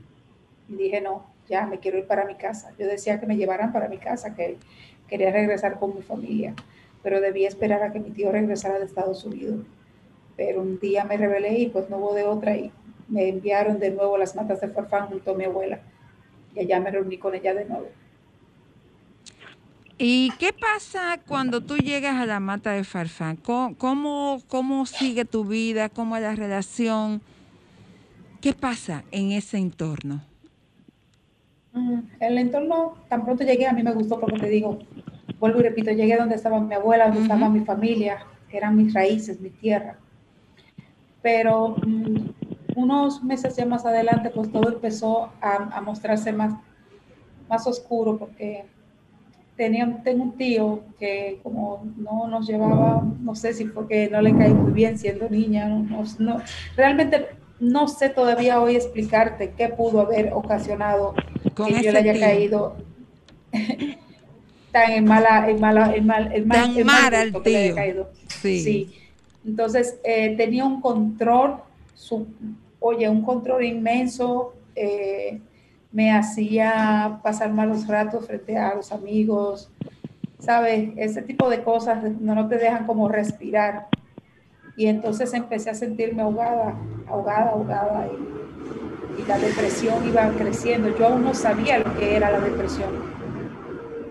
Y 0.69 0.77
dije, 0.77 1.01
no, 1.01 1.25
ya 1.49 1.67
me 1.67 1.79
quiero 1.79 1.99
ir 1.99 2.07
para 2.07 2.27
mi 2.27 2.35
casa. 2.35 2.73
Yo 2.79 2.87
decía 2.87 3.19
que 3.19 3.27
me 3.27 3.37
llevaran 3.37 3.73
para 3.73 3.89
mi 3.89 3.97
casa, 3.97 4.35
que 4.35 4.59
quería 5.09 5.33
regresar 5.33 5.79
con 5.79 5.97
mi 5.97 6.03
familia, 6.03 6.55
pero 7.03 7.21
debía 7.21 7.49
esperar 7.49 7.83
a 7.83 7.93
que 7.93 7.99
mi 7.99 8.11
tío 8.11 8.31
regresara 8.31 8.79
de 8.79 8.85
Estados 8.85 9.25
Unidos. 9.25 9.65
Pero 10.37 10.61
un 10.61 10.79
día 10.79 11.05
me 11.05 11.17
rebelé 11.17 11.59
y 11.59 11.69
pues 11.69 11.89
no 11.89 11.97
hubo 11.97 12.15
de 12.15 12.25
otra 12.25 12.55
y 12.55 12.71
me 13.09 13.29
enviaron 13.29 13.79
de 13.79 13.91
nuevo 13.91 14.19
las 14.19 14.37
matas 14.37 14.61
de 14.61 14.69
Farfán 14.69 15.09
junto 15.09 15.31
a 15.33 15.35
mi 15.35 15.45
abuela. 15.45 15.81
Y 16.55 16.61
allá 16.61 16.79
me 16.79 16.91
reuní 16.91 17.17
con 17.17 17.35
ella 17.35 17.55
de 17.55 17.65
nuevo. 17.65 17.87
¿Y 19.99 20.31
qué 20.39 20.53
pasa 20.53 21.19
cuando 21.27 21.61
tú 21.61 21.77
llegas 21.77 22.15
a 22.17 22.27
la 22.27 22.39
mata 22.39 22.71
de 22.71 22.85
Farfán? 22.85 23.37
¿Cómo, 23.37 23.77
cómo, 23.77 24.41
cómo 24.47 24.87
sigue 24.87 25.25
tu 25.25 25.45
vida? 25.45 25.89
¿Cómo 25.89 26.17
es 26.17 26.23
la 26.23 26.37
relación? 26.37 27.21
¿Qué 28.41 28.53
pasa 28.53 29.03
en 29.11 29.33
ese 29.33 29.59
entorno? 29.59 30.21
Mm, 31.73 31.99
El 32.21 32.39
entorno, 32.39 32.95
tan 33.09 33.25
pronto 33.25 33.43
llegué, 33.43 33.67
a 33.67 33.73
mí 33.73 33.83
me 33.83 33.93
gustó 33.93 34.21
porque 34.21 34.39
te 34.39 34.49
digo, 34.49 34.79
vuelvo 35.41 35.59
y 35.59 35.63
repito, 35.65 35.91
llegué 35.91 36.17
donde 36.17 36.37
estaba 36.37 36.61
mi 36.61 36.75
abuela, 36.75 37.07
donde 37.07 37.19
uh 37.19 37.23
-huh. 37.23 37.33
estaba 37.33 37.49
mi 37.51 37.61
familia, 37.65 38.19
que 38.49 38.57
eran 38.57 38.77
mis 38.77 38.95
raíces, 38.95 39.41
mi 39.41 39.51
tierra. 39.51 39.99
Pero 41.23 41.75
um, 41.75 42.33
unos 42.77 43.25
meses 43.25 43.57
ya 43.57 43.67
más 43.67 43.85
adelante, 43.85 44.31
pues 44.31 44.53
todo 44.53 44.69
empezó 44.69 45.33
a, 45.41 45.77
a 45.77 45.81
mostrarse 45.81 46.33
más, 46.33 46.55
más 47.49 47.67
oscuro 47.67 48.17
porque 48.17 48.65
tenía, 49.59 50.01
tengo 50.05 50.25
un 50.25 50.39
tío 50.39 50.85
que 50.99 51.41
como 51.43 51.85
no 51.99 52.29
nos 52.29 52.49
llevaba, 52.49 53.03
no 53.21 53.35
sé 53.35 53.53
si 53.55 53.67
fue 53.67 53.89
que 53.89 54.09
no 54.09 54.23
le 54.23 54.33
caí 54.39 54.55
muy 54.55 54.73
bien 54.73 54.99
siendo 54.99 55.29
niña, 55.29 55.69
no, 55.69 55.81
no, 55.85 56.05
no 56.21 56.43
realmente 56.77 57.27
no 57.61 57.89
sé 57.89 58.09
todavía 58.11 58.61
hoy 58.63 58.77
explicarte 58.77 59.53
qué 59.59 59.69
pudo 59.69 60.01
haber 60.03 60.33
ocasionado 60.33 61.15
Con 61.55 61.67
que 61.69 61.83
yo 61.83 61.93
le 61.93 61.99
haya 62.01 62.13
tío. 62.15 62.23
caído 62.23 62.77
tan 64.73 64.91
en 64.93 65.05
mala, 65.07 65.49
en 65.51 65.61
mala, 65.61 65.95
en 65.95 66.07
mal, 66.07 66.33
en 66.33 66.49
mal, 66.49 66.59
Tan 66.59 66.79
en 66.79 66.87
mal 66.87 67.03
mal 67.03 67.15
al 67.15 67.33
gusto 67.33 67.43
que 67.43 67.51
le 67.51 67.59
haya 67.59 67.69
tío. 67.69 67.75
caído. 67.75 68.09
Sí. 68.29 68.59
Sí. 68.65 68.95
Entonces, 69.45 69.99
eh, 70.05 70.37
tenía 70.37 70.65
un 70.65 70.81
control, 70.81 71.57
su- 71.95 72.27
oye, 72.81 73.09
un 73.09 73.23
control 73.23 73.65
inmenso, 73.65 74.55
eh, 74.75 75.41
me 75.91 76.13
hacía 76.13 77.21
pasar 77.23 77.53
malos 77.53 77.87
ratos 77.87 78.27
frente 78.27 78.57
a 78.57 78.75
los 78.75 78.93
amigos, 78.93 79.71
¿sabes? 80.39 80.91
Ese 80.97 81.23
tipo 81.23 81.49
de 81.49 81.63
cosas 81.63 82.03
no, 82.21 82.49
te 82.49 82.59
dejan 82.59 82.87
como 82.87 83.09
respirar. 83.09 83.87
Y 84.77 84.87
entonces 84.87 85.33
empecé 85.35 85.71
a 85.71 85.75
sentirme 85.75 86.23
ahogada, 86.23 86.75
ahogada, 87.09 87.51
ahogada, 87.51 88.07
y, 88.07 89.25
la 89.27 89.39
depresión 89.39 90.07
iba 90.07 90.31
creciendo. 90.31 90.97
Yo 90.97 91.09
aún 91.09 91.25
no 91.25 91.35
sabía 91.35 91.79
lo 91.79 91.95
que 91.97 92.17
era 92.17 92.31
la 92.31 92.41
depresión. 92.41 92.89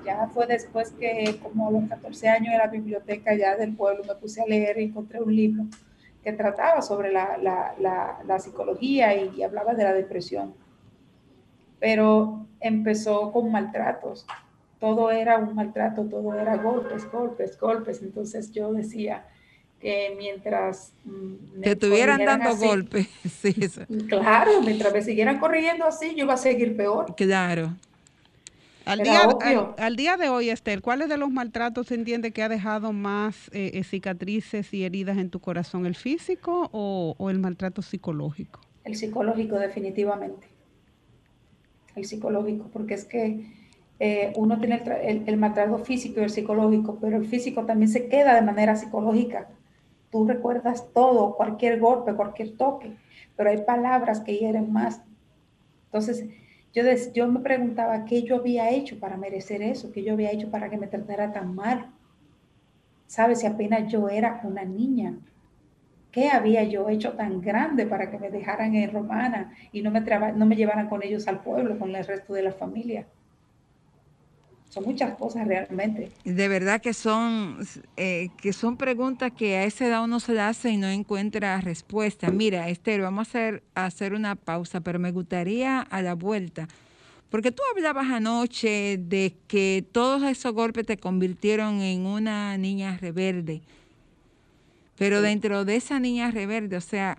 Ya 0.06 0.28
fue 0.28 0.46
después 0.46 0.92
que, 0.92 1.40
como 1.42 1.70
a 1.70 1.72
los 1.72 1.90
14 1.90 2.28
años, 2.28 2.52
en 2.54 2.60
la 2.60 2.68
biblioteca 2.68 3.34
ya 3.34 3.56
del 3.56 3.74
pueblo 3.74 4.04
me 4.04 4.16
puse 4.16 4.42
a 4.42 4.46
leer 4.46 4.80
y 4.80 4.84
encontré 4.84 5.22
un 5.22 5.36
libro 5.36 5.64
que 6.24 6.34
trataba 6.34 6.82
sobre 6.82 7.12
la, 7.12 7.38
la- 7.38 7.74
la- 7.80 8.40
psicología 8.40 9.16
y 9.16 9.42
hablaba 9.42 9.74
de 9.74 9.84
la 9.86 9.94
depresión. 9.94 10.54
Pero 11.80 12.46
empezó 12.60 13.32
con 13.32 13.52
maltratos. 13.52 14.26
Todo 14.80 15.12
era 15.12 15.38
un 15.38 15.56
maltrato, 15.56 16.04
todo 16.06 16.34
era 16.36 16.58
golpes, 16.58 17.10
golpes, 17.12 17.60
golpes. 17.60 18.02
Entonces 18.02 18.52
yo 18.52 18.72
decía 18.74 19.26
que 19.80 20.14
mientras... 20.18 20.94
mm, 21.06 21.62
Que 21.62 21.72
estuvieran 21.72 22.24
dando 22.26 22.50
así- 22.50 22.66
golpes. 22.66 23.08
Sí, 23.30 23.56
eso. 23.62 23.82
Claro, 24.08 24.62
mientras 24.64 24.92
me 24.94 25.02
siguieran 25.02 25.40
corrigiendo 25.40 25.86
así, 25.86 26.14
yo 26.16 26.26
iba 26.26 26.34
a 26.34 26.38
seguir 26.38 26.76
peor. 26.76 27.16
Claro. 27.16 27.76
Al 28.86 29.00
día, 29.00 29.20
al, 29.20 29.34
obvio. 29.34 29.76
al 29.78 29.96
día 29.98 30.16
de 30.16 30.30
hoy, 30.30 30.50
Esther, 30.50 30.82
¿cuáles 30.82 31.10
de 31.10 31.18
los 31.18 31.30
maltratos 31.30 31.88
se 31.88 31.96
entiende 31.96 32.32
que 32.32 32.42
ha 32.42 32.48
dejado 32.48 32.94
más 32.94 33.50
eh, 33.52 33.72
eh, 33.74 33.84
cicatrices 33.84 34.74
y 34.74 34.86
heridas 34.86 35.18
en 35.18 35.30
tu 35.30 35.42
corazón? 35.42 35.86
¿El 35.86 35.96
físico 35.96 36.70
o, 36.72 37.14
o 37.18 37.30
el 37.30 37.38
maltrato 37.40 37.82
psicológico? 37.82 38.62
El 38.86 38.96
psicológico, 38.96 39.60
definitivamente. 39.60 40.48
El 41.98 42.06
psicológico, 42.06 42.70
porque 42.74 42.94
es 42.96 43.06
que 43.06 43.52
eh, 44.00 44.34
uno 44.38 44.60
tiene 44.60 44.82
el, 45.04 45.24
el 45.28 45.38
maltrato 45.38 45.80
físico 45.80 46.22
y 46.22 46.24
el 46.24 46.30
psicológico, 46.30 46.98
pero 47.02 47.18
el 47.18 47.26
físico 47.28 47.66
también 47.66 47.90
se 47.92 48.08
queda 48.08 48.36
de 48.36 48.42
manera 48.44 48.76
psicológica. 48.78 49.50
Tú 50.12 50.28
recuerdas 50.28 50.88
todo, 50.94 51.36
cualquier 51.36 51.80
golpe, 51.80 52.14
cualquier 52.16 52.58
toque, 52.58 52.98
pero 53.36 53.50
hay 53.52 53.60
palabras 53.64 54.22
que 54.22 54.38
hieren 54.38 54.72
más. 54.74 55.02
Entonces, 55.86 56.26
yo, 56.74 56.84
des- 56.84 57.14
yo 57.14 57.28
me 57.30 57.42
preguntaba 57.42 58.06
qué 58.06 58.24
yo 58.24 58.38
había 58.38 58.70
hecho 58.72 59.00
para 59.00 59.18
merecer 59.18 59.62
eso, 59.64 59.92
qué 59.92 60.04
yo 60.04 60.14
había 60.14 60.32
hecho 60.32 60.52
para 60.52 60.70
que 60.70 60.78
me 60.78 60.88
tratara 60.88 61.34
tan 61.34 61.56
mal. 61.56 61.92
¿Sabes? 63.08 63.40
Si 63.40 63.48
apenas 63.48 63.92
yo 63.92 64.08
era 64.10 64.42
una 64.44 64.64
niña. 64.64 65.18
¿Qué 66.18 66.32
había 66.32 66.64
yo 66.64 66.90
hecho 66.90 67.12
tan 67.12 67.42
grande 67.42 67.86
para 67.86 68.10
que 68.10 68.18
me 68.18 68.32
dejaran 68.32 68.74
en 68.74 68.92
Romana 68.92 69.56
y 69.72 69.84
no 69.84 69.92
me, 69.92 70.02
no 70.02 70.48
me 70.48 70.56
llevaran 70.56 70.90
con 70.90 71.04
ellos 71.04 71.28
al 71.28 71.42
pueblo, 71.42 71.78
con 71.78 71.96
el 71.96 72.04
resto 72.04 72.34
de 72.34 72.42
la 72.42 72.52
familia? 72.52 73.06
Son 74.68 74.84
muchas 74.84 75.16
cosas 75.16 75.48
realmente. 75.48 76.10
De 76.26 76.48
verdad 76.48 76.82
que 76.82 76.94
son, 76.94 77.60
eh, 77.98 78.30
que 78.42 78.52
son 78.52 78.78
preguntas 78.78 79.32
que 79.32 79.58
a 79.58 79.66
esa 79.66 79.86
edad 79.86 80.04
uno 80.04 80.20
se 80.20 80.40
hace 80.40 80.72
y 80.72 80.78
no 80.78 80.88
encuentra 80.88 81.62
respuesta. 81.62 82.32
Mira, 82.32 82.68
Esther, 82.68 83.02
vamos 83.02 83.28
a 83.28 83.30
hacer, 83.30 83.64
a 83.76 83.86
hacer 83.86 84.16
una 84.16 84.34
pausa, 84.34 84.82
pero 84.82 84.98
me 84.98 85.12
gustaría 85.12 85.82
a 85.82 86.02
la 86.02 86.16
vuelta, 86.16 86.68
porque 87.30 87.52
tú 87.52 87.62
hablabas 87.76 88.08
anoche 88.08 88.98
de 88.98 89.36
que 89.48 89.86
todos 89.92 90.24
esos 90.24 90.52
golpes 90.52 90.88
te 90.88 90.98
convirtieron 90.98 91.80
en 91.82 92.08
una 92.08 92.58
niña 92.58 92.98
rebelde. 93.00 93.62
Pero 94.98 95.22
dentro 95.22 95.64
de 95.66 95.76
esa 95.76 96.00
niña 96.00 96.32
rebelde, 96.32 96.78
o 96.78 96.82
sea, 96.82 97.18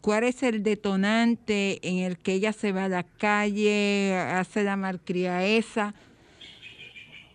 ¿cuál 0.00 0.24
es 0.24 0.42
el 0.42 0.62
detonante 0.62 1.78
en 1.88 1.98
el 1.98 2.18
que 2.18 2.34
ella 2.34 2.52
se 2.52 2.72
va 2.72 2.84
a 2.84 2.88
la 2.88 3.04
calle, 3.04 4.16
hace 4.16 4.64
la 4.64 4.76
malcria 4.76 5.44
esa? 5.44 5.94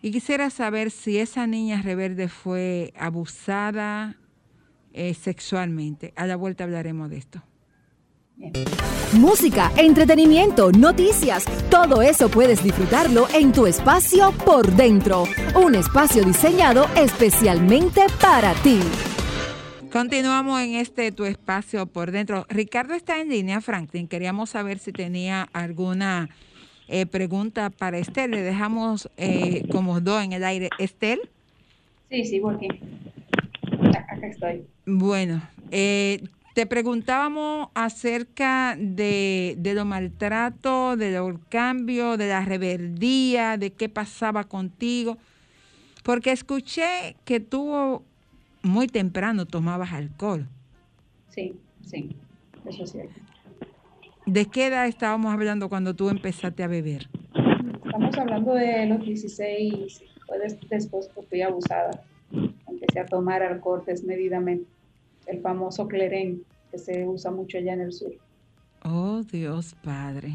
Y 0.02 0.12
quisiera 0.12 0.50
saber 0.50 0.92
si 0.92 1.18
esa 1.18 1.48
niña 1.48 1.82
rebelde 1.82 2.28
fue 2.28 2.94
abusada 2.98 4.18
eh, 4.94 5.14
sexualmente. 5.14 6.14
A 6.16 6.28
la 6.28 6.36
vuelta 6.36 6.66
hablaremos 6.66 7.10
de 7.10 7.18
esto. 7.18 7.42
Música, 9.14 9.72
entretenimiento, 9.78 10.72
noticias, 10.72 11.46
todo 11.72 12.04
eso 12.04 12.30
puedes 12.30 12.64
disfrutarlo 12.64 13.28
en 13.34 13.52
tu 13.52 13.66
espacio 13.66 14.32
por 14.46 14.72
dentro. 14.74 15.24
Un 15.56 15.74
espacio 15.74 16.24
diseñado 16.24 16.88
especialmente 16.96 18.06
para 18.22 18.54
ti. 18.56 18.80
Continuamos 19.91 20.62
en 20.62 20.76
este 20.76 21.12
tu 21.12 21.26
espacio 21.26 21.86
por 21.86 22.12
dentro. 22.12 22.45
Ricardo 22.50 22.93
está 22.93 23.19
en 23.21 23.30
línea, 23.30 23.62
Franklin. 23.62 24.08
Queríamos 24.08 24.50
saber 24.50 24.80
si 24.80 24.91
tenía 24.91 25.47
alguna 25.54 26.30
eh, 26.88 27.06
pregunta 27.06 27.69
para 27.69 27.97
Esther. 27.97 28.30
Le 28.30 28.41
dejamos 28.41 29.10
eh, 29.17 29.63
como 29.71 30.02
dos 30.02 30.23
en 30.23 30.34
el 30.34 30.43
aire. 30.43 30.69
Esther. 30.78 31.19
Sí, 32.10 32.26
sí, 32.26 32.39
porque 32.39 32.67
acá 33.95 34.28
estoy. 34.28 34.65
Bueno, 34.86 35.41
eh, 35.71 36.21
te 36.54 36.65
preguntábamos 36.65 37.69
acerca 37.73 38.76
de, 38.78 39.56
de 39.58 39.73
los 39.73 39.86
maltratos, 39.86 40.97
de 40.97 41.12
los 41.12 41.39
cambios, 41.50 42.17
de 42.17 42.28
la 42.28 42.43
rebeldía, 42.43 43.58
de 43.58 43.71
qué 43.71 43.88
pasaba 43.89 44.43
contigo, 44.43 45.17
porque 46.04 46.32
escuché 46.32 47.15
que 47.26 47.39
tú 47.39 48.04
muy 48.63 48.88
temprano 48.88 49.46
tomabas 49.46 49.93
alcohol. 49.93 50.48
Sí, 51.30 51.54
sí, 51.86 52.15
eso 52.67 52.84
es 52.84 52.91
cierto. 52.91 53.13
¿De 54.26 54.46
qué 54.46 54.67
edad 54.67 54.88
estábamos 54.88 55.34
hablando 55.34 55.70
cuando 55.70 55.96
tú 55.96 56.10
empezaste 56.10 56.63
a 56.63 56.67
beber? 56.67 57.08
Estamos 57.86 58.17
hablando 58.17 58.54
de 58.54 58.86
los 58.88 59.06
16, 59.06 60.04
fue 60.26 60.39
des- 60.39 60.60
después 60.70 61.10
fui 61.30 61.41
abusada. 61.41 62.04
Empecé 62.67 63.00
a 63.00 63.06
tomar 63.06 63.41
alcohol 63.41 63.84
desmedidamente, 63.86 64.70
el 65.28 65.41
famoso 65.41 65.88
clerén 65.88 66.43
que 66.72 66.78
se 66.78 67.08
usa 67.08 67.32
mucho 67.32 67.58
allá 67.58 67.74
en 67.74 67.82
el 67.82 67.93
sur. 67.93 68.12
Oh, 68.84 69.22
Dios 69.24 69.76
Padre. 69.82 70.34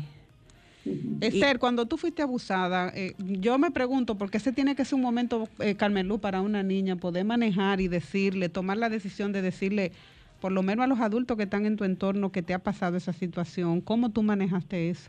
Esther, 1.21 1.59
cuando 1.59 1.87
tú 1.87 1.97
fuiste 1.97 2.23
abusada, 2.23 2.93
eh, 2.95 3.15
yo 3.19 3.59
me 3.59 3.71
pregunto, 3.71 4.17
porque 4.17 4.39
ese 4.39 4.53
tiene 4.53 4.75
que 4.75 4.85
ser 4.85 4.97
un 4.97 5.03
momento, 5.03 5.49
eh, 5.61 5.77
Carmelú, 5.77 6.19
para 6.19 6.41
una 6.41 6.63
niña, 6.63 6.97
poder 6.97 7.25
manejar 7.25 7.81
y 7.81 7.89
decirle, 7.89 8.49
tomar 8.49 8.79
la 8.79 8.89
decisión 8.89 9.33
de 9.33 9.43
decirle, 9.43 9.93
por 10.41 10.51
lo 10.51 10.63
menos 10.63 10.85
a 10.85 10.87
los 10.89 11.01
adultos 11.01 11.37
que 11.37 11.45
están 11.45 11.67
en 11.67 11.77
tu 11.77 11.85
entorno, 11.85 12.33
que 12.33 12.43
te 12.43 12.55
ha 12.55 12.59
pasado 12.59 12.97
esa 12.97 13.13
situación, 13.13 13.81
¿cómo 13.81 14.11
tú 14.11 14.23
manejaste 14.23 14.91
eso? 14.91 15.09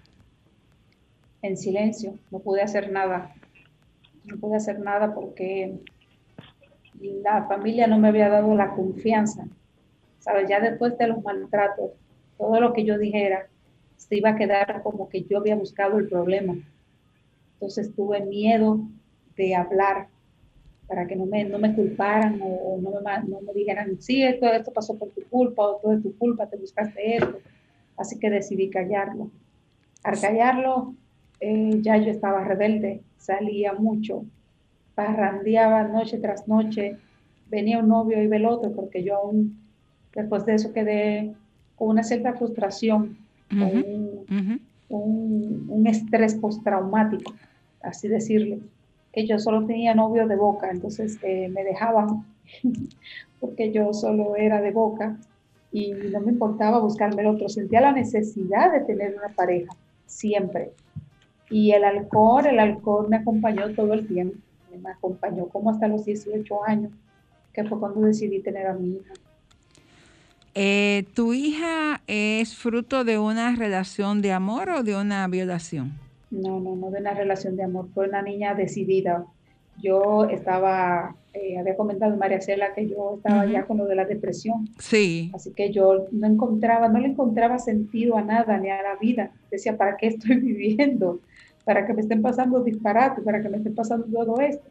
En 1.42 1.58
silencio, 1.58 2.14
no 2.32 2.40
pude 2.40 2.62
hacer 2.62 2.92
nada. 2.92 3.34
No 4.26 4.38
pude 4.38 4.58
hacer 4.58 4.80
nada 4.80 5.14
porque 5.14 5.76
la 7.02 7.46
familia 7.48 7.88
no 7.88 8.00
me 8.00 8.08
había 8.08 8.30
dado 8.30 8.56
la 8.56 8.74
confianza. 8.76 9.46
¿Sabes? 10.20 10.48
Ya 10.48 10.62
después 10.62 10.98
de 10.98 11.08
los 11.08 11.22
maltratos, 11.22 11.92
todo 12.38 12.62
lo 12.62 12.72
que 12.72 12.86
yo 12.86 12.98
dijera 12.98 13.48
se 14.08 14.18
iba 14.18 14.30
a 14.32 14.36
quedar 14.36 14.82
como 14.84 15.10
que 15.10 15.24
yo 15.24 15.38
había 15.38 15.56
buscado 15.56 15.98
el 15.98 16.08
problema. 16.08 16.56
Entonces 17.54 17.94
tuve 17.96 18.22
miedo 18.26 18.82
de 19.36 19.56
hablar 19.56 20.08
para 20.88 21.08
que 21.08 21.16
no 21.16 21.26
me, 21.26 21.46
no 21.46 21.58
me 21.60 21.74
culparan 21.74 22.40
o, 22.42 22.46
o 22.46 22.82
no, 22.82 22.92
me, 22.92 23.30
no 23.30 23.42
me 23.42 23.54
dijeran, 23.54 24.02
sí, 24.02 24.24
esto, 24.24 24.46
esto 24.48 24.72
pasó 24.72 24.98
por 24.98 25.10
tu 25.10 25.24
culpa 25.30 25.64
o 25.64 25.78
todo 25.78 25.94
es 25.94 26.04
tu 26.04 26.16
culpa, 26.18 26.48
te 26.48 26.58
buscaste 26.58 27.16
esto. 27.16 27.40
Así 27.98 28.20
que 28.20 28.30
decidí 28.30 28.70
callarlo. 28.70 29.30
Al 30.04 30.20
callarlo, 30.20 30.96
eh, 31.40 31.80
ya 31.82 31.98
yo 31.98 32.12
estaba 32.12 32.44
rebelde, 32.44 33.02
salía 33.18 33.74
mucho, 33.74 34.26
parrandeaba 34.96 35.84
noche 35.84 36.18
tras 36.18 36.48
noche, 36.48 36.98
venía 37.50 37.80
un 37.80 37.88
novio 37.88 38.22
y 38.22 38.26
el 38.34 38.46
otro, 38.46 38.74
porque 38.74 39.04
yo 39.04 39.16
aún, 39.16 39.58
después 40.14 40.46
de 40.46 40.56
eso 40.56 40.74
quedé 40.74 41.34
con 41.76 41.90
una 41.90 42.04
cierta 42.04 42.34
frustración, 42.34 43.18
un, 43.62 44.62
un, 44.90 45.66
un 45.70 45.88
estrés 45.88 46.36
postraumático, 46.36 47.34
así 47.82 48.08
decirle, 48.08 48.60
que 49.14 49.28
yo 49.28 49.40
solo 49.40 49.66
tenía 49.66 49.94
novio 49.94 50.28
de 50.28 50.36
boca, 50.36 50.72
entonces 50.72 51.18
eh, 51.22 51.48
me 51.50 51.64
dejaban 51.64 52.26
porque 53.40 53.72
yo 53.72 53.94
solo 53.94 54.36
era 54.36 54.62
de 54.62 54.72
boca 54.72 55.18
y 55.72 55.92
no 55.92 56.20
me 56.20 56.32
importaba 56.32 56.80
buscarme 56.80 57.22
el 57.22 57.28
otro, 57.28 57.50
sentía 57.50 57.82
la 57.82 57.92
necesidad 57.92 58.72
de 58.72 58.82
tener 58.82 59.16
una 59.16 59.34
pareja, 59.34 59.74
siempre. 60.06 60.72
Y 61.50 61.72
el 61.72 61.84
alcohol, 61.84 62.46
el 62.46 62.60
alcohol 62.60 63.08
me 63.10 63.18
acompañó 63.18 63.74
todo 63.74 63.94
el 63.94 64.08
tiempo, 64.08 64.38
me 64.82 64.90
acompañó 64.92 65.48
como 65.48 65.72
hasta 65.72 65.88
los 65.88 66.06
18 66.06 66.66
años, 66.66 66.92
que 67.54 67.64
fue 67.64 67.80
cuando 67.80 68.02
decidí 68.02 68.40
tener 68.40 68.68
a 68.68 68.74
mi 68.74 68.98
hija. 68.98 69.14
Eh, 70.56 71.06
¿Tu 71.16 71.34
hija 71.34 72.02
es 72.06 72.56
fruto 72.56 73.04
de 73.04 73.18
una 73.18 73.56
relación 73.56 74.22
de 74.22 74.32
amor 74.32 74.70
o 74.70 74.84
de 74.84 74.96
una 74.96 75.28
violación? 75.28 75.94
No, 76.30 76.60
no, 76.60 76.76
no 76.76 76.92
de 76.92 77.00
una 77.00 77.14
relación 77.14 77.56
de 77.56 77.64
amor. 77.64 77.88
Fue 77.94 78.08
una 78.08 78.22
niña 78.22 78.54
decidida. 78.54 79.26
Yo 79.82 80.26
estaba, 80.30 81.16
eh, 81.34 81.58
había 81.58 81.76
comentado 81.76 82.16
María 82.18 82.40
Cela 82.40 82.74
que 82.76 82.88
yo 82.88 83.16
estaba 83.18 83.48
ya 83.48 83.66
con 83.66 83.78
lo 83.78 83.86
de 83.86 83.96
la 83.96 84.06
depresión. 84.06 84.70
Sí. 84.78 85.32
Así 85.34 85.52
que 85.54 85.72
yo 85.72 86.06
no 86.12 86.28
encontraba, 86.28 86.88
no 86.88 87.00
le 87.00 87.08
encontraba 87.08 87.58
sentido 87.58 88.16
a 88.16 88.22
nada 88.22 88.58
ni 88.60 88.70
a 88.70 88.84
la 88.84 88.96
vida. 88.98 89.32
Decía, 89.50 89.76
¿para 89.76 89.98
qué 89.98 90.08
estoy 90.08 90.36
viviendo? 90.40 91.20
¿Para 91.66 91.88
que 91.88 91.94
me 91.94 92.02
estén 92.02 92.22
pasando 92.22 92.64
disparates? 92.64 93.24
¿Para 93.24 93.42
que 93.42 93.50
me 93.50 93.58
estén 93.58 93.74
pasando 93.74 94.06
todo 94.06 94.40
esto? 94.40 94.68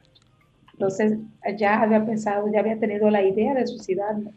Entonces 0.74 1.18
ya 1.58 1.80
había 1.80 2.04
pensado, 2.04 2.50
ya 2.52 2.60
había 2.60 2.78
tenido 2.78 3.10
la 3.10 3.22
idea 3.22 3.54
de 3.54 3.66
suicidarme 3.66 4.30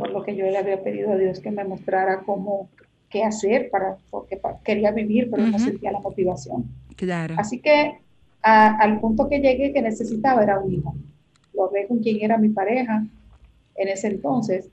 por 0.00 0.10
lo 0.10 0.24
que 0.24 0.34
yo 0.34 0.46
le 0.46 0.56
había 0.56 0.82
pedido 0.82 1.12
a 1.12 1.16
Dios 1.16 1.38
que 1.40 1.50
me 1.50 1.62
mostrara 1.62 2.22
cómo, 2.24 2.70
qué 3.10 3.22
hacer, 3.22 3.70
para, 3.70 3.98
porque 4.10 4.40
quería 4.64 4.90
vivir, 4.90 5.30
pero 5.30 5.46
no 5.46 5.58
sentía 5.58 5.92
la 5.92 6.00
motivación. 6.00 6.64
Claro. 6.96 7.34
Así 7.38 7.60
que 7.60 7.98
al 8.42 8.98
punto 8.98 9.28
que 9.28 9.40
llegué 9.40 9.72
que 9.72 9.82
necesitaba 9.82 10.42
era 10.42 10.58
un 10.58 10.72
hijo. 10.72 10.94
Lo 11.52 11.66
hablé 11.66 11.86
con 11.86 11.98
quien 11.98 12.22
era 12.22 12.38
mi 12.38 12.48
pareja 12.48 13.04
en 13.76 13.88
ese 13.88 14.08
entonces 14.08 14.70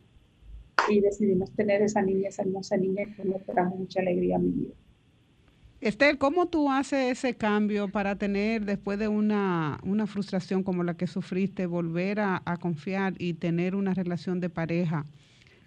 y 0.90 1.02
decidimos 1.02 1.52
tener 1.52 1.82
esa 1.82 2.02
niña, 2.02 2.30
esa 2.30 2.44
hermosa 2.44 2.78
niña 2.78 3.04
que 3.16 3.24
me 3.26 3.36
trajo 3.40 3.76
mucha 3.76 4.00
alegría 4.00 4.38
a 4.38 4.40
mi 4.40 4.50
vida. 4.50 4.74
Esther, 5.80 6.18
¿cómo 6.18 6.48
tú 6.48 6.72
haces 6.72 7.20
ese 7.20 7.36
cambio 7.36 7.88
para 7.88 8.16
tener, 8.16 8.66
después 8.66 8.98
de 8.98 9.08
una, 9.08 9.80
una 9.84 10.08
frustración 10.08 10.64
como 10.64 10.84
la 10.84 10.96
que 10.96 11.06
sufriste, 11.06 11.68
volver 11.68 12.20
a, 12.20 12.42
confiar 12.60 13.14
y 13.20 13.36
tener 13.36 13.76
una 13.76 13.94
relación 13.94 14.40
de 14.40 14.50
pareja 14.50 15.06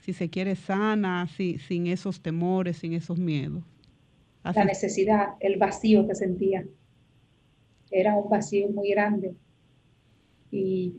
si 0.01 0.12
se 0.12 0.29
quiere 0.29 0.57
sana, 0.57 1.29
si, 1.29 1.59
sin 1.59 1.87
esos 1.87 2.20
temores, 2.20 2.79
sin 2.79 2.94
esos 2.94 3.18
miedos. 3.18 3.62
La 4.42 4.64
necesidad, 4.64 5.35
el 5.38 5.59
vacío 5.59 6.09
que 6.09 6.14
sentía. 6.14 6.64
Era 7.90 8.16
un 8.16 8.29
vacío 8.29 8.68
muy 8.68 8.90
grande. 8.90 9.35
Y 10.51 10.94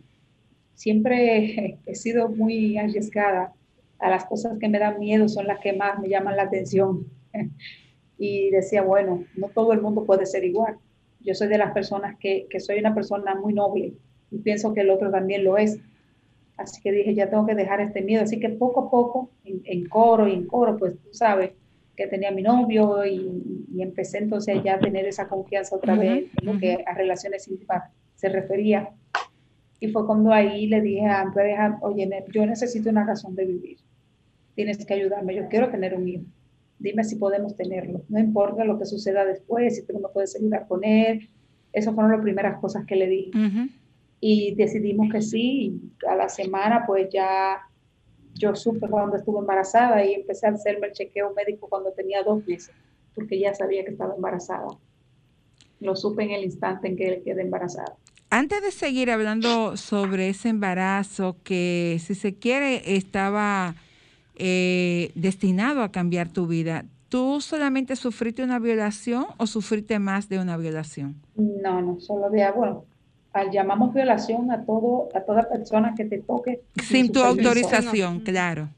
siempre 0.76 1.80
he 1.86 1.96
sido 1.96 2.30
muy 2.30 2.78
arriesgada. 2.78 3.54
A 4.00 4.10
las 4.10 4.26
cosas 4.26 4.58
que 4.60 4.70
me 4.70 4.80
dan 4.80 5.00
miedo 5.00 5.28
son 5.28 5.48
las 5.48 5.60
que 5.60 5.74
más 5.74 6.00
me 6.00 6.08
llaman 6.08 6.38
la 6.38 6.44
atención. 6.44 7.08
Y 8.24 8.52
decía, 8.52 8.84
bueno, 8.84 9.26
no 9.36 9.48
todo 9.48 9.74
el 9.74 9.82
mundo 9.82 10.06
puede 10.06 10.28
ser 10.28 10.44
igual. 10.44 10.78
Yo 11.22 11.34
soy 11.34 11.48
de 11.48 11.58
las 11.58 11.72
personas 11.72 12.20
que, 12.20 12.46
que 12.52 12.60
soy 12.60 12.78
una 12.78 12.94
persona 12.94 13.34
muy 13.34 13.52
noble 13.52 13.94
y 14.30 14.38
pienso 14.38 14.76
que 14.76 14.82
el 14.82 14.92
otro 14.92 15.10
también 15.10 15.44
lo 15.44 15.58
es. 15.58 15.80
Así 16.56 16.80
que 16.84 16.92
dije, 16.92 17.16
ya 17.16 17.32
tengo 17.32 17.48
que 17.48 17.56
dejar 17.56 17.82
este 17.82 18.04
miedo. 18.04 18.22
Así 18.22 18.40
que 18.40 18.50
poco 18.50 18.82
a 18.82 18.92
poco, 18.92 19.32
en, 19.44 19.64
en 19.66 19.90
coro 19.90 20.28
y 20.28 20.34
en 20.34 20.46
coro, 20.46 20.78
pues 20.78 20.94
tú 21.00 21.10
sabes 21.12 21.50
que 21.96 22.06
tenía 22.06 22.30
mi 22.30 22.44
novio 22.44 23.04
y, 23.08 23.66
y, 23.74 23.82
empecé 23.82 24.20
entonces 24.20 24.62
ya 24.64 24.76
a 24.76 24.80
tener 24.80 25.06
esa 25.06 25.28
confianza 25.28 25.76
otra 25.76 25.96
vez 25.96 26.30
en 26.40 26.46
lo 26.46 26.60
que 26.60 26.84
a 26.86 26.94
relaciones 26.94 27.48
íntimas 27.48 27.92
se 28.14 28.30
refería. 28.30 28.92
Y 29.80 29.88
fue 29.88 30.06
cuando 30.06 30.32
ahí 30.32 30.68
le 30.68 30.80
dije 30.80 31.08
a 31.08 31.26
pareja, 31.34 31.80
oye, 31.82 32.08
yo 32.32 32.46
necesito 32.46 32.92
una 32.92 33.04
razón 33.04 33.36
de 33.36 33.46
vivir. 33.46 33.80
Tienes 34.54 34.86
que 34.86 34.94
ayudarme, 34.94 35.34
yo 35.34 35.48
quiero 35.50 35.72
tener 35.72 35.96
un 35.96 36.08
hijo. 36.08 36.24
Dime 36.82 37.04
si 37.04 37.16
podemos 37.16 37.56
tenerlo. 37.56 38.02
No 38.10 38.20
importa 38.20 38.66
lo 38.66 38.78
que 38.78 38.86
suceda 38.86 39.24
después, 39.26 39.76
si 39.76 39.86
tú 39.86 39.94
no 39.94 40.00
me 40.00 40.10
puedes 40.10 40.36
ayudar 40.36 40.68
con 40.68 40.84
él. 40.84 41.30
Esas 41.72 41.96
fueron 41.96 42.12
las 42.12 42.22
primeras 42.22 42.60
cosas 42.60 42.86
que 42.86 42.96
le 42.96 43.08
dije. 43.08 43.32
Uh 43.36 43.50
-huh 43.50 43.70
y 44.22 44.54
decidimos 44.56 45.12
que 45.12 45.22
sí. 45.22 45.82
A 46.08 46.16
la 46.16 46.30
semana, 46.30 46.86
pues 46.86 47.10
ya 47.12 47.60
yo 48.36 48.56
supe 48.56 48.88
cuando 48.88 49.18
estuve 49.18 49.40
embarazada 49.40 50.06
y 50.06 50.14
empecé 50.14 50.48
a 50.48 50.52
hacerme 50.52 50.88
el 50.88 50.94
chequeo 50.94 51.34
médico 51.34 51.68
cuando 51.68 51.92
tenía 51.92 52.24
dos 52.24 52.46
meses, 52.46 52.74
porque 53.16 53.40
ya 53.40 53.54
sabía 53.54 53.84
que 53.84 53.92
estaba 53.92 54.16
embarazada. 54.16 54.68
Lo 55.80 55.96
supe 55.96 56.24
en 56.24 56.32
el 56.32 56.44
instante 56.44 56.88
en 56.88 56.96
que 56.96 57.24
quedé 57.26 57.42
embarazada. 57.42 57.98
Antes 58.30 58.62
de 58.62 58.72
seguir 58.72 59.10
hablando 59.10 59.76
sobre 59.76 60.30
ese 60.30 60.50
embarazo 60.50 61.38
que, 61.44 61.98
si 62.00 62.16
se 62.16 62.36
quiere, 62.36 62.96
estaba 62.96 63.76
eh, 64.44 65.12
destinado 65.14 65.84
a 65.84 65.92
cambiar 65.92 66.30
tu 66.30 66.48
vida, 66.48 66.86
¿tú 67.10 67.42
solamente 67.42 67.96
sufriste 67.96 68.44
una 68.44 68.58
violación 68.58 69.28
o 69.38 69.46
sufriste 69.46 70.00
más 70.00 70.30
de 70.30 70.40
una 70.40 70.58
violación? 70.58 71.16
No, 71.36 71.80
no, 71.80 72.00
solo 72.00 72.26
había, 72.26 72.52
bueno, 72.52 72.86
llamamos 73.52 73.94
violación 73.94 74.50
a 74.52 74.66
todo 74.66 75.10
a 75.14 75.22
toda 75.22 75.48
persona 75.48 75.94
que 75.96 76.06
te 76.06 76.18
toque 76.18 76.62
sin 76.84 77.12
tu 77.12 77.22
autorización, 77.22 78.22
claro. 78.22 78.70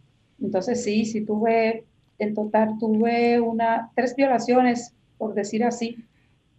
Entonces 0.42 0.84
sí, 0.84 1.06
sí 1.06 1.22
tuve 1.22 1.86
en 2.20 2.34
total 2.34 2.78
tuve 2.78 3.40
una 3.40 3.90
tres 3.96 4.18
violaciones 4.18 4.92
por 5.18 5.34
decir 5.34 5.64
así, 5.64 5.98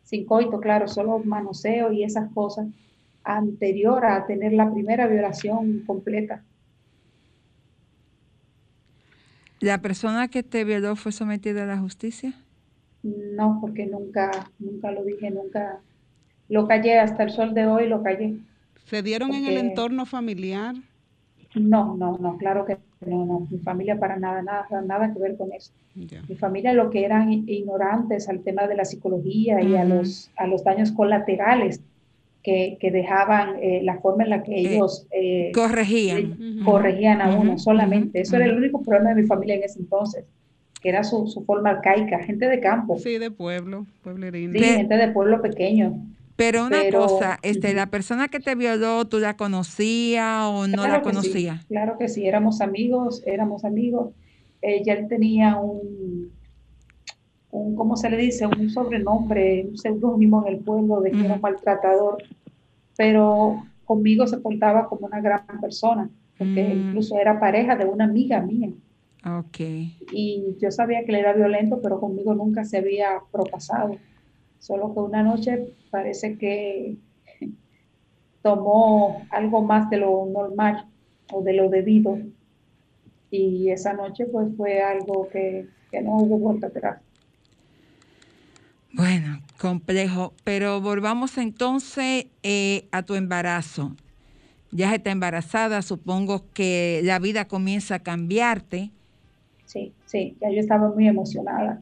sin 0.03 0.25
coito, 0.25 0.61
claro, 0.61 0.89
solo 0.89 1.19
manoseo 1.19 1.93
y 1.93 2.05
esas 2.05 2.33
cosas 2.33 2.69
anterior 3.23 4.07
a 4.07 4.25
tener 4.27 4.55
la 4.55 4.73
primera 4.73 5.07
violación 5.07 5.81
completa. 5.87 6.43
¿La 9.65 9.79
persona 9.79 10.29
que 10.29 10.43
te 10.43 10.65
violó 10.65 10.95
fue 10.95 11.11
sometida 11.11 11.63
a 11.63 11.67
la 11.67 11.79
justicia? 11.79 12.35
No, 13.03 13.59
porque 13.61 13.87
nunca 13.87 14.31
nunca 14.59 14.91
lo 14.91 15.05
dije, 15.05 15.31
nunca 15.31 15.81
lo 16.49 16.69
callé 16.69 16.99
hasta 16.99 17.23
el 17.23 17.31
sol 17.31 17.55
de 17.55 17.67
hoy, 17.67 17.89
lo 17.89 18.03
callé. 18.03 18.37
¿Se 18.85 19.03
dieron 19.03 19.33
en 19.33 19.47
el 19.47 19.57
entorno 19.57 20.05
familiar? 20.05 20.75
No, 21.55 21.97
no, 21.97 22.19
no, 22.19 22.37
claro 22.37 22.67
que 22.67 22.77
no, 23.07 23.25
no. 23.25 23.47
Mi 23.51 23.59
familia 23.59 23.99
para 23.99 24.17
nada, 24.17 24.43
nada, 24.43 24.67
nada 24.83 25.13
que 25.13 25.19
ver 25.19 25.37
con 25.37 25.53
eso. 25.53 25.73
Yeah. 25.95 26.23
Mi 26.29 26.35
familia 26.35 26.75
lo 26.75 26.91
que 26.91 27.05
eran 27.05 27.33
ignorantes 27.33 28.29
al 28.29 28.41
tema 28.41 28.67
de 28.67 28.75
la 28.75 28.85
psicología 28.85 29.63
y 29.63 29.73
uh 29.73 29.77
-huh. 29.77 29.81
a, 29.81 29.85
los, 29.85 30.31
a 30.37 30.47
los 30.47 30.65
daños 30.65 30.93
colaterales 30.93 31.81
que, 32.45 32.77
que 32.79 32.91
dejaban 32.91 33.57
eh, 33.61 33.81
la 33.83 33.99
forma 34.01 34.23
en 34.23 34.31
la 34.31 34.43
que 34.43 34.55
ellos 34.55 35.07
eh, 35.11 35.51
corregían, 35.55 36.37
eh, 36.39 36.65
corregían 36.65 37.23
a 37.23 37.35
uno 37.35 37.59
solamente. 37.59 38.21
Eso 38.21 38.37
era 38.37 38.45
el 38.45 38.57
único 38.57 38.83
problema 38.83 39.15
de 39.15 39.23
mi 39.23 39.27
familia 39.27 39.57
en 39.57 39.65
ese 39.65 39.81
entonces 39.81 40.25
que 40.81 40.91
era 40.91 41.03
su, 41.03 41.27
su 41.27 41.43
forma 41.47 41.71
arcaica, 41.71 42.19
gente 42.19 42.47
de 42.47 42.61
campo. 42.61 42.99
Sí, 42.99 43.17
de 43.17 43.31
pueblo, 43.31 43.87
pueblerino. 44.03 44.53
Sí, 44.53 44.63
gente 44.63 44.99
de 44.99 45.09
pueblo 45.09 45.41
pequeño. 45.41 45.99
Pero 46.37 46.67
una 46.67 46.83
Pero, 46.83 47.07
cosa, 47.07 47.39
este, 47.43 47.73
la 47.73 47.87
persona 47.87 48.29
que 48.29 48.39
te 48.39 48.55
violó, 48.55 49.07
¿tú 49.07 49.19
la 49.19 49.35
conocías 49.35 50.45
o 50.45 50.67
no 50.67 50.75
claro 50.83 50.93
la 50.93 51.01
conocías? 51.01 51.61
Sí, 51.63 51.69
claro 51.69 51.97
que 51.99 52.09
sí, 52.09 52.27
éramos 52.27 52.61
amigos, 52.61 53.23
éramos 53.25 53.65
amigos. 53.65 54.11
Ella 54.61 55.09
tenía 55.09 55.57
un, 55.57 56.33
un, 57.55 57.77
¿cómo 57.77 57.97
se 57.97 58.11
le 58.11 58.17
dice? 58.17 58.47
Un 58.47 58.69
sobrenombre, 58.69 59.67
un 59.69 59.79
seudónimo 59.79 60.45
en 60.45 60.55
el 60.55 60.61
pueblo 60.61 61.01
de 61.01 61.13
que 61.13 61.25
era 61.25 61.35
un 61.35 61.41
maltratador. 61.41 62.23
Pero 62.97 63.65
conmigo 63.85 64.27
se 64.27 64.39
portaba 64.39 64.89
como 64.89 65.07
una 65.07 65.21
gran 65.21 65.47
persona, 65.61 66.11
porque 66.37 66.67
-huh. 66.67 66.89
incluso 66.89 67.19
era 67.19 67.39
pareja 67.39 67.77
de 67.77 67.85
una 67.85 68.05
amiga 68.05 68.41
mía. 68.41 68.71
Okay. 69.25 69.97
Y 70.13 70.57
yo 70.61 70.71
sabía 70.71 71.05
que 71.05 71.13
él 71.13 71.19
era 71.19 71.33
violento, 71.33 71.81
pero 71.81 72.01
conmigo 72.01 72.35
nunca 72.35 72.65
se 72.65 72.79
había 72.79 73.23
propasado. 73.33 73.97
Solo 74.59 74.93
que 74.93 75.01
una 75.01 75.23
noche 75.23 75.75
parece 75.91 76.37
que 76.37 76.97
tomó 78.43 79.23
algo 79.31 79.63
más 79.63 79.89
de 79.91 79.99
lo 79.99 80.27
normal 80.27 80.87
o 81.33 81.41
de 81.43 81.53
lo 81.55 81.69
debido. 81.69 82.19
Y 83.31 83.71
esa 83.71 83.93
noche 83.93 84.27
pues 84.27 84.49
fue 84.57 84.83
algo 84.83 85.29
que, 85.29 85.69
que 85.91 86.03
no 86.03 86.17
hubo 86.17 86.39
vuelta 86.39 86.67
atrás. 86.67 87.04
Bueno, 88.95 89.41
complejo, 89.61 90.33
pero 90.45 90.81
volvamos 90.81 91.37
entonces 91.39 92.27
eh, 92.43 92.89
a 92.93 93.03
tu 93.03 93.15
embarazo. 93.15 93.95
Ya 94.71 94.95
está 94.95 95.11
embarazada, 95.11 95.83
supongo 95.83 96.45
que 96.53 97.01
la 97.05 97.19
vida 97.19 97.47
comienza 97.47 97.97
a 97.97 97.99
cambiarte. 98.01 98.91
Sí, 99.67 99.93
sí, 100.07 100.37
ya 100.41 100.51
yo 100.51 100.61
estaba 100.61 100.89
muy 100.91 101.07
emocionada 101.07 101.81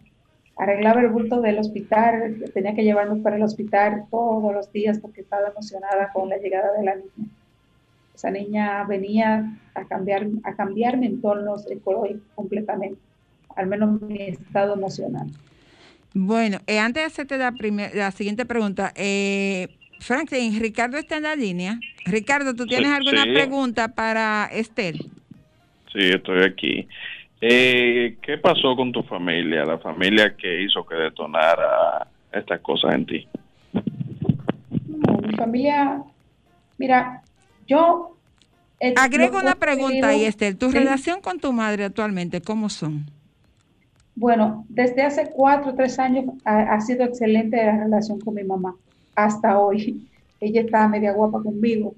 arreglaba 0.57 1.01
el 1.01 1.09
bulto 1.09 1.41
del 1.41 1.59
hospital, 1.59 2.37
tenía 2.53 2.75
que 2.75 2.85
llevarnos 2.85 3.21
para 3.21 3.37
el 3.37 3.43
hospital 3.43 4.05
todos 4.11 4.53
los 4.53 4.71
días 4.73 4.99
porque 4.99 5.23
estaba 5.23 5.49
emocionada 5.49 6.13
con 6.13 6.29
la 6.29 6.37
llegada 6.37 6.73
de 6.79 6.85
la 6.85 6.95
niña. 6.97 7.31
Esa 8.15 8.31
niña 8.31 8.85
venía 8.85 9.59
a 9.75 9.85
cambiar, 9.87 10.29
a 10.45 10.55
cambiar 10.55 10.99
mi 10.99 11.07
entorno 11.07 11.57
ecológico 11.69 12.23
completamente, 12.35 13.01
al 13.57 13.67
menos 13.67 14.01
mi 14.03 14.23
estado 14.23 14.75
emocional. 14.75 15.29
Bueno, 16.15 16.59
eh, 16.67 16.79
antes 16.79 17.03
de 17.03 17.07
hacerte 17.07 17.39
la, 17.39 17.53
primer, 17.53 17.95
la 17.95 18.11
siguiente 18.11 18.45
pregunta, 18.45 18.93
eh, 18.97 19.69
Franklin, 20.01 20.59
Ricardo 20.61 20.99
está 20.99 21.17
en 21.17 21.23
la 21.23 21.37
línea. 21.37 21.79
Ricardo, 22.05 22.55
¿tú 22.55 22.67
tienes 22.67 22.91
alguna 22.91 23.25
sí. 23.25 23.33
pregunta 23.33 23.95
para 23.95 24.49
Esther? 24.53 24.97
Sí, 24.97 26.01
estoy 26.01 26.43
aquí. 26.43 26.89
Eh, 27.41 28.17
¿Qué 28.23 28.39
pasó 28.39 28.77
con 28.77 28.93
tu 28.93 29.03
familia, 29.03 29.65
la 29.65 29.79
familia 29.79 30.37
que 30.37 30.63
hizo 30.63 30.85
que 30.87 30.95
detonara 30.95 32.07
estas 32.33 32.61
cosas 32.61 32.95
en 32.95 33.07
ti? 33.07 33.29
No, 34.87 35.19
mi 35.27 35.35
familia, 35.37 36.03
mira, 36.79 37.23
yo 37.67 38.17
Eh, 38.81 38.95
Agrego 38.97 39.39
una 39.39 39.55
pregunta 39.55 40.13
Esther. 40.13 40.57
¿Tu 40.57 40.71
sí. 40.71 40.79
relación 40.79 41.21
con 41.21 41.39
tu 41.39 41.53
madre 41.53 41.85
actualmente, 41.85 42.41
cómo 42.41 42.69
son? 42.69 43.07
Bueno, 44.15 44.67
desde 44.69 45.03
hace 45.03 45.31
cuatro 45.31 45.73
o 45.73 45.75
tres 45.75 45.99
años 45.99 46.27
ha, 46.45 46.75
ha 46.75 46.81
sido 46.81 47.05
excelente 47.05 47.57
la 47.57 47.85
relación 47.85 48.21
con 48.21 48.35
mi 48.35 48.45
mamá, 48.45 48.77
hasta 49.15 49.59
hoy. 49.59 50.09
Ella 50.41 50.63
está 50.63 50.89
media 50.89 51.13
guapa 51.13 51.43
conmigo 51.43 51.95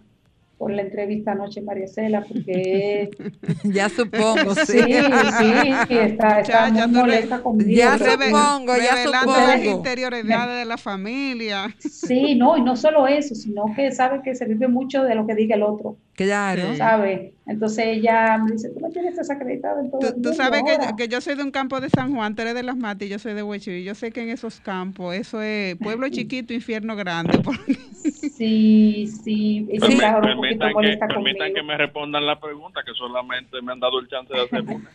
por 0.59 0.71
la 0.73 0.83
entrevista 0.83 1.33
anoche 1.33 1.61
María 1.62 1.87
Cela, 1.88 2.23
porque 2.23 3.11
ya 3.64 3.88
supongo, 3.88 4.55
sí, 4.55 4.79
sí, 4.79 5.97
está, 5.99 6.40
está 6.40 6.71
muy 6.71 6.87
molesta 6.88 7.43
conmigo. 7.43 7.71
ya 7.71 7.99
supongo, 7.99 8.77
ya 8.77 8.95
Revelando 8.95 9.33
las 9.33 9.61
supongo. 9.61 9.77
interioridades 9.79 10.59
de 10.59 10.64
la 10.64 10.77
familia. 10.79 11.75
Sí, 11.81 12.35
no, 12.37 12.57
y 12.57 12.62
no 12.62 12.77
solo 12.77 13.07
eso, 13.09 13.35
sino 13.35 13.64
que 13.75 13.90
sabe 13.93 14.21
que 14.23 14.35
se 14.35 14.45
vive 14.47 14.69
mucho 14.69 15.03
de 15.03 15.14
lo 15.14 15.27
que 15.27 15.35
diga 15.35 15.57
el 15.57 15.62
otro, 15.62 15.97
Claro. 16.14 16.77
¿sabe? 16.77 17.35
Entonces 17.47 17.85
ella 17.87 18.38
me 18.38 18.53
dice, 18.53 18.71
tú 18.71 18.81
me 18.81 18.90
tienes 18.90 19.17
desacreditado 19.17 19.81
en 19.81 19.90
todo 19.90 20.01
el 20.01 20.07
Tú 20.09 20.12
mundo 20.14 20.33
sabes 20.35 20.62
que 20.62 20.71
ahora". 20.73 20.90
yo, 20.90 20.97
que 20.97 21.09
yo 21.09 21.21
soy 21.21 21.35
de 21.35 21.43
un 21.43 21.51
campo 21.51 21.81
de 21.81 21.90
San 21.90 22.14
Juan, 22.14 22.35
tú 22.37 22.43
eres 22.43 22.55
de 22.55 22.62
las 22.62 22.77
matas 22.77 23.07
y 23.07 23.11
yo 23.11 23.19
soy 23.19 23.35
de 23.35 23.43
Huechuy. 23.43 23.83
Yo 23.85 23.95
sé 23.95 24.12
que 24.12 24.23
en 24.23 24.29
esos 24.31 24.61
campos 24.61 25.14
eso 25.14 25.43
es 25.43 25.75
pueblo 25.77 26.09
chiquito, 26.11 26.55
infierno 26.55 26.95
grande. 26.97 27.38
porque- 27.40 27.77
Sí, 28.37 29.07
sí, 29.07 29.64
poquito 29.79 30.20
permitan 30.23 30.75
que, 30.81 30.97
permitan 31.07 31.55
que 31.55 31.62
me 31.62 31.77
respondan 31.77 32.27
la 32.27 32.40
pregunta, 32.40 32.83
que 32.85 32.92
solamente 32.94 33.62
me 33.62 33.73
han 33.73 33.79
dado 33.79 34.01
el 34.01 34.09
chance 34.09 34.35
de 34.35 34.42
hacer 34.42 34.62
una. 34.66 34.90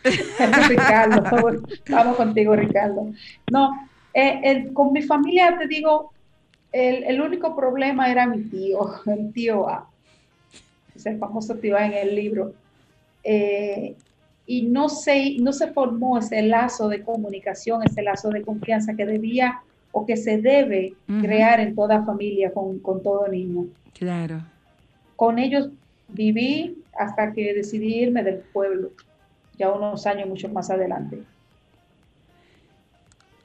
Ricardo, 0.68 1.24
vamos 1.88 2.18
contigo, 2.18 2.54
Ricardo. 2.56 3.12
No, 3.50 3.72
eh, 4.14 4.42
el- 4.44 4.74
con 4.74 4.92
mi 4.92 5.02
familia 5.04 5.58
te 5.58 5.68
digo, 5.68 6.12
el, 6.74 7.04
el 7.06 7.22
único 7.22 7.56
problema 7.56 8.12
era 8.12 8.28
mi 8.28 8.44
tío, 8.44 8.80
el 9.06 9.32
tío 9.32 9.70
A, 9.70 9.90
es 10.94 11.06
el 11.06 11.18
famoso 11.18 11.56
tío 11.56 11.78
A 11.78 11.86
en 11.86 11.94
el 11.94 12.16
libro. 12.16 12.54
Eh, 13.24 13.96
y 14.46 14.64
no 14.64 14.90
se, 14.90 15.38
no 15.40 15.54
se 15.54 15.72
formó 15.72 16.18
ese 16.18 16.42
lazo 16.42 16.90
de 16.90 17.04
comunicación, 17.04 17.84
ese 17.84 18.02
lazo 18.02 18.30
de 18.32 18.42
confianza 18.42 18.96
que 18.98 19.06
debía 19.06 19.62
o 19.92 20.06
que 20.06 20.18
se 20.18 20.40
debe 20.40 20.94
crear 21.22 21.60
en 21.60 21.76
toda 21.76 22.04
familia 22.06 22.52
con, 22.54 22.80
con 22.80 23.02
todo 23.02 23.28
niño. 23.28 23.66
Claro. 23.94 24.42
Con 25.16 25.40
ellos 25.40 25.70
viví 26.10 26.78
hasta 26.98 27.34
que 27.34 27.54
decidí 27.54 27.96
irme 27.96 28.24
del 28.24 28.40
pueblo, 28.54 28.92
ya 29.58 29.72
unos 29.72 30.06
años 30.06 30.28
mucho 30.28 30.50
más 30.50 30.70
adelante. 30.70 31.24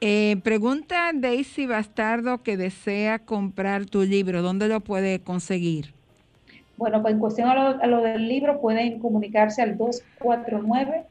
Eh, 0.01 0.37
pregunta 0.43 1.11
Daisy 1.13 1.65
Bastardo 1.65 2.43
que 2.43 2.57
desea 2.57 3.19
comprar 3.19 3.85
tu 3.85 4.03
libro. 4.03 4.41
¿Dónde 4.41 4.67
lo 4.67 4.81
puede 4.81 5.19
conseguir? 5.19 5.93
Bueno, 6.77 7.01
pues 7.01 7.13
en 7.13 7.19
cuestión 7.19 7.49
a 7.49 7.55
lo, 7.55 7.81
a 7.81 7.87
lo 7.87 8.01
del 8.01 8.27
libro, 8.27 8.59
pueden 8.59 8.99
comunicarse 8.99 9.61
al 9.61 9.77
249, 9.77 11.05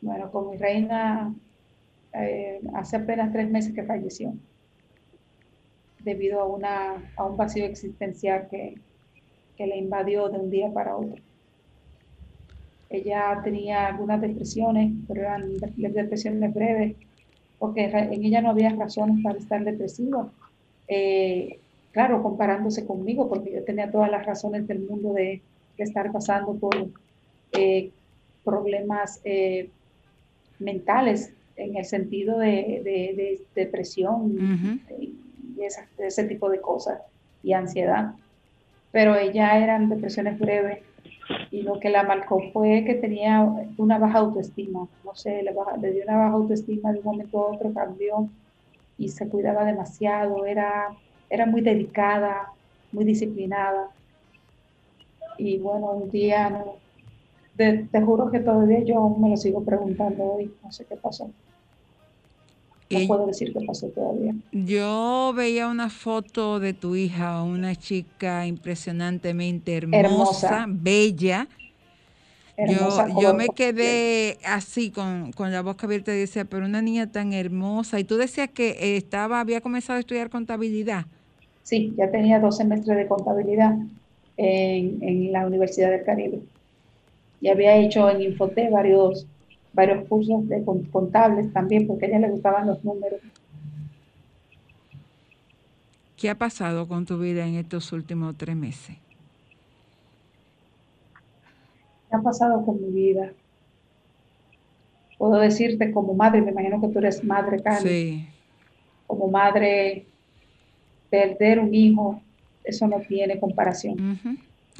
Bueno, 0.00 0.30
con 0.30 0.50
mi 0.50 0.56
reina, 0.56 1.34
eh, 2.12 2.60
hace 2.74 2.96
apenas 2.96 3.32
tres 3.32 3.50
meses 3.50 3.74
que 3.74 3.84
falleció, 3.84 4.34
debido 6.00 6.40
a, 6.40 6.46
una, 6.46 7.12
a 7.16 7.24
un 7.24 7.36
vacío 7.36 7.64
existencial 7.64 8.48
que, 8.50 8.74
que 9.56 9.66
le 9.66 9.78
invadió 9.78 10.28
de 10.28 10.38
un 10.38 10.50
día 10.50 10.72
para 10.72 10.96
otro. 10.96 11.22
Ella 12.90 13.40
tenía 13.42 13.86
algunas 13.88 14.20
depresiones, 14.20 14.92
pero 15.08 15.22
eran 15.22 15.56
de- 15.58 15.88
depresiones 15.88 16.52
breves, 16.54 16.96
porque 17.58 17.84
en 17.86 18.24
ella 18.24 18.40
no 18.40 18.50
había 18.50 18.70
razones 18.70 19.22
para 19.22 19.38
estar 19.38 19.64
depresiva. 19.64 20.30
Eh, 20.88 21.60
claro, 21.92 22.22
comparándose 22.22 22.86
conmigo, 22.86 23.28
porque 23.28 23.52
yo 23.52 23.64
tenía 23.64 23.90
todas 23.90 24.10
las 24.10 24.24
razones 24.26 24.66
del 24.66 24.80
mundo 24.80 25.12
de, 25.12 25.42
de 25.76 25.84
estar 25.84 26.12
pasando 26.12 26.54
por 26.58 26.76
eh, 27.52 27.90
problemas 28.44 29.20
eh, 29.24 29.70
mentales 30.58 31.32
en 31.56 31.76
el 31.76 31.84
sentido 31.84 32.38
de, 32.38 32.82
de- 32.84 33.14
de 33.16 33.40
depresión 33.54 34.36
y 34.98 35.62
esa- 35.62 35.88
ese 35.98 36.24
tipo 36.24 36.48
de 36.50 36.60
cosas 36.60 37.00
y 37.42 37.52
ansiedad. 37.52 38.14
Pero 38.90 39.16
ella 39.16 39.58
eran 39.62 39.88
depresiones 39.88 40.38
breves 40.38 40.80
y 41.50 41.62
lo 41.62 41.78
que 41.80 41.90
la 41.90 42.02
marcó 42.04 42.40
fue 42.52 42.84
que 42.86 42.94
tenía 42.96 43.42
una 43.76 43.98
baja 43.98 44.18
autoestima. 44.20 44.88
No 45.02 45.14
sé, 45.14 45.42
le, 45.42 45.52
baja- 45.52 45.76
le 45.78 45.92
dio 45.92 46.04
una 46.04 46.16
baja 46.18 46.32
autoestima 46.34 46.92
de 46.92 46.98
un 47.00 47.04
momento 47.04 47.38
a 47.40 47.52
otro, 47.52 47.72
cambió 47.74 48.30
y 48.96 49.08
se 49.10 49.28
cuidaba 49.28 49.64
demasiado, 49.64 50.46
era, 50.46 50.98
era 51.30 51.46
muy 51.46 51.62
dedicada, 51.62 52.48
muy 52.92 53.04
disciplinada. 53.04 53.90
Y 55.36 55.58
bueno, 55.60 55.92
un 55.92 56.10
día, 56.10 56.50
no, 56.50 56.82
te, 57.56 57.88
te 57.92 58.02
juro 58.02 58.30
que 58.30 58.40
todavía 58.40 58.84
yo 58.84 59.10
me 59.20 59.30
lo 59.30 59.36
sigo 59.38 59.64
preguntando 59.64 60.24
hoy, 60.24 60.58
no 60.62 60.72
sé 60.72 60.86
qué 60.86 60.96
pasó. 60.96 61.34
No 63.00 63.06
puedo 63.06 63.26
decir 63.26 63.52
qué 63.52 63.60
pasó 63.60 63.88
todavía. 63.88 64.34
Yo 64.52 65.32
veía 65.36 65.68
una 65.68 65.90
foto 65.90 66.60
de 66.60 66.74
tu 66.74 66.96
hija, 66.96 67.42
una 67.42 67.74
chica 67.76 68.46
impresionantemente 68.46 69.76
hermosa, 69.76 70.06
Hermosa. 70.06 70.66
bella. 70.68 71.48
Hermosa, 72.56 73.08
yo, 73.08 73.20
yo 73.22 73.34
me 73.34 73.52
quedé 73.52 74.38
así 74.44 74.90
con, 74.92 75.32
con 75.32 75.50
la 75.52 75.62
boca 75.62 75.86
abierta 75.86 76.14
y 76.14 76.18
decía, 76.20 76.44
pero 76.44 76.66
una 76.66 76.82
niña 76.82 77.10
tan 77.10 77.32
hermosa. 77.32 77.98
Y 77.98 78.04
tú 78.04 78.16
decías 78.16 78.50
que 78.50 78.96
estaba, 78.96 79.40
había 79.40 79.60
comenzado 79.60 79.96
a 79.96 80.00
estudiar 80.00 80.30
contabilidad. 80.30 81.06
Sí, 81.62 81.94
ya 81.96 82.10
tenía 82.10 82.40
dos 82.40 82.58
semestres 82.58 82.96
de 82.96 83.08
contabilidad 83.08 83.74
en, 84.36 85.02
en 85.02 85.32
la 85.32 85.46
Universidad 85.46 85.90
del 85.90 86.04
Caribe. 86.04 86.42
Y 87.40 87.48
había 87.48 87.76
hecho 87.76 88.08
en 88.10 88.22
Infoté 88.22 88.70
varios, 88.70 89.26
varios 89.74 90.06
cursos 90.08 90.48
de 90.48 90.64
con- 90.64 90.84
contables 90.84 91.52
también, 91.52 91.86
porque 91.86 92.06
a 92.06 92.08
ella 92.08 92.20
le 92.20 92.30
gustaban 92.30 92.66
los 92.66 92.82
números. 92.84 93.20
¿Qué 96.16 96.30
ha 96.30 96.36
pasado 96.36 96.86
con 96.88 97.04
tu 97.04 97.18
vida 97.18 97.46
en 97.46 97.56
estos 97.56 97.92
últimos 97.92 98.36
tres 98.36 98.56
meses? 98.56 98.96
¿Qué 102.08 102.16
ha 102.16 102.22
pasado 102.22 102.64
con 102.64 102.80
mi 102.80 102.90
vida? 102.92 103.32
Puedo 105.18 105.36
decirte 105.36 105.90
como 105.92 106.14
madre, 106.14 106.40
me 106.42 106.50
imagino 106.52 106.80
que 106.80 106.88
tú 106.88 106.98
eres 106.98 107.24
madre, 107.24 107.62
Cani. 107.62 107.88
Sí. 107.88 108.28
Como 109.06 109.28
madre, 109.28 110.06
perder 111.10 111.58
un 111.58 111.74
hijo, 111.74 112.20
eso 112.62 112.86
no 112.86 113.00
tiene 113.00 113.38
comparación. 113.38 114.18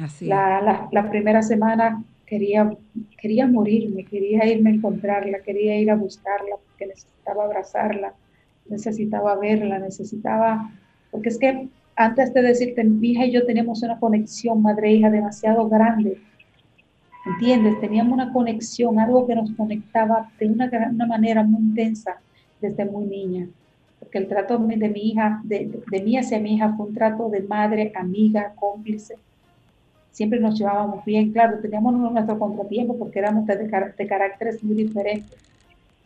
Así. 0.01 0.27
La, 0.27 0.61
la, 0.61 0.89
la 0.91 1.11
primera 1.11 1.43
semana 1.43 2.03
quería, 2.27 2.77
quería 3.21 3.47
morirme, 3.47 4.05
quería 4.05 4.47
irme 4.47 4.71
a 4.71 4.75
encontrarla, 4.75 5.39
quería 5.41 5.79
ir 5.79 5.91
a 5.91 5.97
buscarla, 5.97 6.57
porque 6.65 6.87
necesitaba 6.87 7.45
abrazarla, 7.45 8.15
necesitaba 8.69 9.37
verla, 9.37 9.79
necesitaba, 9.79 10.71
porque 11.11 11.29
es 11.29 11.39
que 11.39 11.69
antes 11.97 12.35
de 12.35 12.43
decirte, 12.43 12.83
mi 12.85 13.13
hija 13.13 13.27
y 13.27 13.33
yo 13.33 13.47
teníamos 13.47 13.83
una 13.83 13.99
conexión 14.01 14.63
madre-hija 14.63 15.11
demasiado 15.11 15.69
grande, 15.69 16.19
¿entiendes? 17.27 17.81
Teníamos 17.81 18.13
una 18.13 18.33
conexión, 18.33 18.99
algo 18.99 19.27
que 19.27 19.35
nos 19.35 19.51
conectaba 19.53 20.31
de 20.39 20.49
una, 20.49 20.71
una 20.91 21.07
manera 21.07 21.45
muy 21.45 21.63
intensa 21.63 22.17
desde 22.61 22.85
muy 22.85 23.07
niña, 23.07 23.47
porque 24.01 24.19
el 24.19 24.29
trato 24.29 24.59
de 24.59 24.89
mi 24.89 25.09
hija, 25.09 25.41
de, 25.45 25.83
de 25.91 26.03
mí 26.03 26.17
hacia 26.17 26.41
mi 26.41 26.57
hija 26.57 26.75
fue 26.77 26.87
un 26.87 26.95
trato 26.95 27.29
de 27.29 27.43
madre, 27.43 27.93
amiga, 27.95 28.53
cómplice, 28.57 29.17
siempre 30.15 30.39
nos 30.41 30.57
llevábamos 30.59 31.05
bien, 31.05 31.33
claro, 31.33 31.59
teníamos 31.61 31.93
nuestro 31.95 32.39
contratiempo 32.39 32.97
porque 32.99 33.19
éramos 33.19 33.47
de, 33.47 33.57
de 33.57 33.69
car- 33.69 33.97
de 33.97 34.07
caracteres 34.07 34.63
muy 34.63 34.77
diferentes, 34.77 35.39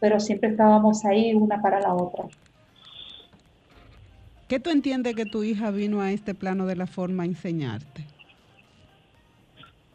pero 0.00 0.18
siempre 0.18 0.50
estábamos 0.50 1.04
ahí 1.04 1.34
una 1.34 1.60
para 1.60 1.78
la 1.80 1.94
otra. 1.94 2.24
¿Qué 4.48 4.58
tú 4.58 4.70
entiendes 4.70 5.14
que 5.14 5.26
tu 5.26 5.42
hija 5.44 5.70
vino 5.70 6.00
a 6.00 6.10
este 6.10 6.34
plano 6.34 6.66
de 6.66 6.76
la 6.76 6.86
forma 6.86 7.24
a 7.24 7.26
enseñarte? 7.26 8.06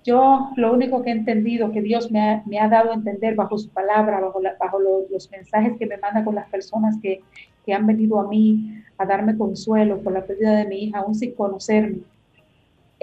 Yo 0.05 0.49
lo 0.57 0.73
único 0.73 1.01
que 1.01 1.09
he 1.09 1.13
entendido, 1.13 1.71
que 1.71 1.81
Dios 1.81 2.11
me 2.11 2.21
ha, 2.21 2.43
me 2.45 2.59
ha 2.59 2.67
dado 2.69 2.91
a 2.91 2.95
entender 2.95 3.35
bajo 3.35 3.57
su 3.57 3.71
palabra, 3.71 4.19
bajo, 4.19 4.41
la- 4.41 4.55
bajo 4.59 4.79
lo- 4.79 5.07
los 5.09 5.31
mensajes 5.31 5.73
que 5.79 5.87
me 5.87 5.97
manda 5.97 6.23
con 6.23 6.35
las 6.35 6.49
personas 6.49 6.97
que, 7.01 7.25
que 7.65 7.73
han 7.73 7.87
venido 7.87 8.19
a 8.19 8.27
mí 8.27 8.69
a 8.97 9.05
darme 9.05 9.37
consuelo 9.37 10.03
por 10.03 10.13
la 10.13 10.25
pérdida 10.27 10.55
de 10.57 10.67
mi 10.67 10.83
hija, 10.83 10.99
aún 10.99 11.15
sin 11.15 11.33
conocerme, 11.33 12.01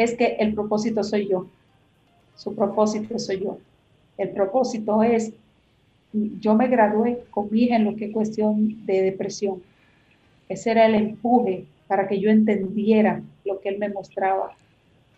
es 0.02 0.14
que 0.16 0.36
el 0.38 0.54
propósito 0.54 1.04
soy 1.04 1.28
yo. 1.28 1.46
Su 2.34 2.54
propósito 2.54 3.18
soy 3.18 3.40
yo. 3.40 3.58
El 4.16 4.30
propósito 4.30 5.02
es, 5.02 5.34
yo 6.12 6.54
me 6.54 6.68
gradué 6.68 7.24
con 7.30 7.50
mi 7.50 7.64
hija 7.64 7.76
en 7.76 7.84
lo 7.84 7.94
que 7.96 8.06
es 8.06 8.12
cuestión 8.12 8.86
de 8.86 9.02
depresión. 9.02 9.62
Ese 10.48 10.70
era 10.70 10.86
el 10.86 10.94
empuje 10.94 11.66
para 11.86 12.08
que 12.08 12.18
yo 12.18 12.30
entendiera 12.30 13.22
lo 13.44 13.60
que 13.60 13.68
él 13.68 13.78
me 13.78 13.90
mostraba. 13.90 14.52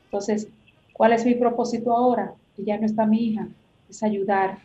Entonces, 0.06 0.48
¿cuál 0.92 1.12
es 1.12 1.24
mi 1.24 1.36
propósito 1.36 1.96
ahora? 1.96 2.34
Que 2.56 2.64
ya 2.64 2.76
no 2.76 2.86
está 2.86 3.06
mi 3.06 3.24
hija, 3.28 3.46
es 3.88 4.02
ayudar. 4.02 4.58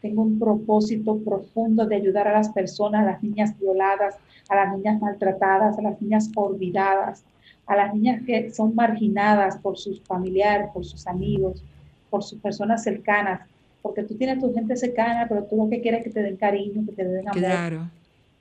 Tengo 0.00 0.22
un 0.22 0.38
propósito 0.38 1.18
profundo 1.18 1.84
de 1.84 1.96
ayudar 1.96 2.28
a 2.28 2.32
las 2.32 2.50
personas, 2.50 3.02
a 3.02 3.10
las 3.10 3.22
niñas 3.24 3.58
violadas, 3.58 4.18
a 4.48 4.54
las 4.54 4.76
niñas 4.76 5.00
maltratadas, 5.00 5.76
a 5.76 5.82
las 5.82 6.00
niñas 6.00 6.30
olvidadas, 6.36 7.24
a 7.68 7.76
las 7.76 7.94
niñas 7.94 8.22
que 8.26 8.50
son 8.50 8.74
marginadas 8.74 9.58
por 9.58 9.76
sus 9.78 10.00
familiares, 10.02 10.68
por 10.72 10.84
sus 10.84 11.06
amigos, 11.06 11.62
por 12.10 12.24
sus 12.24 12.38
personas 12.40 12.82
cercanas, 12.82 13.42
porque 13.82 14.02
tú 14.02 14.14
tienes 14.14 14.40
tu 14.40 14.52
gente 14.54 14.74
cercana, 14.76 15.26
pero 15.28 15.44
tú 15.44 15.56
lo 15.56 15.68
que 15.68 15.80
quieres 15.80 16.00
es 16.00 16.04
que 16.06 16.10
te 16.10 16.22
den 16.22 16.36
cariño, 16.36 16.82
que 16.86 16.92
te 16.92 17.04
den 17.04 17.28
amor. 17.28 17.38
Claro. 17.38 17.88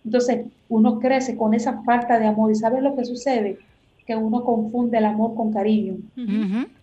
Entonces, 0.06 0.46
uno 0.70 1.00
crece 1.00 1.36
con 1.36 1.54
esa 1.54 1.82
falta 1.84 2.18
de 2.18 2.26
amor 2.28 2.52
y 2.52 2.56
¿sabes 2.56 2.82
lo 2.82 2.96
que 2.96 3.04
sucede? 3.04 3.58
Que 4.06 4.16
uno 4.16 4.44
confunde 4.46 4.98
el 4.98 5.06
amor 5.06 5.36
con 5.36 5.52
cariño 5.52 5.98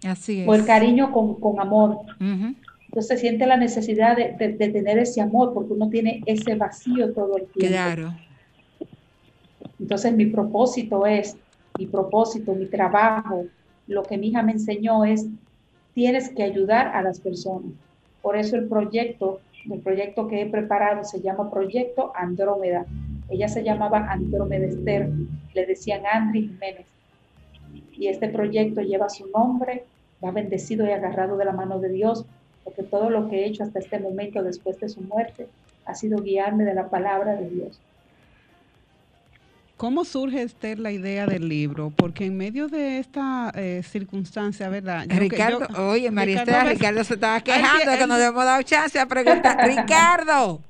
Así 0.07 0.43
es. 0.43 0.49
o 0.49 0.55
el 0.55 0.67
cariño 0.67 1.11
con, 1.11 1.37
con 1.41 1.59
amor. 1.59 2.01
Entonces 2.89 3.19
siente 3.21 3.47
la 3.47 3.57
necesidad 3.57 4.15
de, 4.17 4.33
de- 4.39 4.53
de 4.53 4.69
tener 4.69 4.99
ese 4.99 5.23
amor 5.23 5.55
porque 5.55 5.73
uno 5.73 5.89
tiene 5.89 6.23
ese 6.27 6.55
vacío 6.55 7.13
todo 7.15 7.39
el 7.39 7.47
tiempo. 7.47 7.73
Claro. 7.75 8.15
Entonces 9.81 10.15
mi 10.15 10.27
propósito 10.27 11.07
es, 11.07 11.37
mi 11.79 11.87
propósito, 11.87 12.55
mi 12.55 12.67
trabajo, 12.67 13.47
lo 13.87 14.05
que 14.05 14.17
mi 14.17 14.29
hija 14.29 14.43
me 14.43 14.53
enseñó 14.53 15.05
es, 15.05 15.27
tienes 15.93 16.29
que 16.31 16.43
ayudar 16.43 16.89
a 16.89 17.03
las 17.03 17.21
personas. 17.21 17.73
Por 18.23 18.37
eso 18.37 18.57
el 18.57 18.69
proyecto, 18.69 19.41
el 19.71 19.81
proyecto 19.81 20.29
que 20.29 20.43
he 20.43 20.47
preparado 20.47 21.05
se 21.05 21.21
llama 21.21 21.51
Proyecto 21.51 22.13
Andrómeda. 22.15 22.87
Ella 23.29 23.49
se 23.49 23.65
llamaba 23.65 24.07
Andrómeda 24.11 24.67
Esther, 24.67 25.11
le 25.53 25.67
decían 25.67 26.03
Andri 26.11 26.49
Jiménez. 26.49 26.87
Y 27.93 28.09
este 28.09 28.29
proyecto 28.29 28.81
lleva 28.81 29.09
su 29.09 29.29
nombre, 29.31 29.85
va 30.25 30.31
bendecido 30.31 30.87
y 30.87 30.91
agarrado 30.91 31.37
de 31.37 31.45
la 31.45 31.53
mano 31.53 31.81
de 31.81 31.89
Dios, 31.89 32.25
porque 32.63 32.83
todo 32.83 33.11
lo 33.11 33.29
que 33.29 33.41
he 33.41 33.47
hecho 33.47 33.65
hasta 33.65 33.79
este 33.79 33.99
momento 33.99 34.43
después 34.43 34.79
de 34.81 34.89
su 34.89 35.01
muerte 35.01 35.49
ha 35.87 35.95
sido 35.95 36.23
guiarme 36.23 36.65
de 36.65 36.75
la 36.75 36.89
palabra 36.89 37.37
de 37.37 37.51
Dios. 37.51 37.81
¿Cómo 39.77 40.05
surge, 40.05 40.43
Esther, 40.43 40.79
la 40.79 40.93
idea 40.93 41.27
del 41.27 41.49
libro? 41.49 41.93
Porque 41.95 42.27
en 42.27 42.37
medio 42.37 42.69
de 42.69 42.99
esta 43.01 43.51
eh, 43.57 43.83
circunstancia, 43.83 44.69
¿verdad? 44.69 45.05
Yo 45.09 45.19
Ricardo, 45.19 45.67
yo- 45.69 45.89
oye, 45.91 46.11
María 46.13 46.43
Ricardo 46.45 46.65
ves- 46.69 46.79
Ricardo 46.79 47.05
se 47.05 47.15
estaba 47.15 47.41
quejando 47.41 47.91
de 47.91 47.97
que 47.97 48.03
él- 48.05 48.09
no 48.09 48.17
le 48.17 48.25
hemos 48.27 48.45
dado 48.45 48.63
chance 48.63 48.99
a 49.01 49.07
preguntar. 49.07 49.57
Ricardo, 49.67 50.61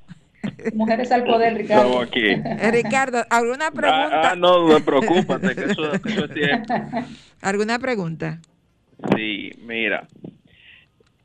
Mujeres 0.73 1.11
al 1.11 1.23
poder, 1.23 1.55
Ricardo. 1.55 1.83
Estamos 1.85 2.07
aquí. 2.07 2.25
eh, 2.27 2.71
Ricardo, 2.71 3.23
¿alguna 3.29 3.71
pregunta? 3.71 4.21
Ah, 4.23 4.29
ah, 4.31 4.35
no, 4.35 4.67
no 4.69 4.79
preocúpate, 4.83 5.55
que 5.55 5.65
eso, 5.65 5.93
eso 5.93 6.25
es 6.25 6.33
tiempo. 6.33 6.73
¿Alguna 7.41 7.79
pregunta? 7.79 8.39
Sí, 9.15 9.51
mira, 9.65 10.07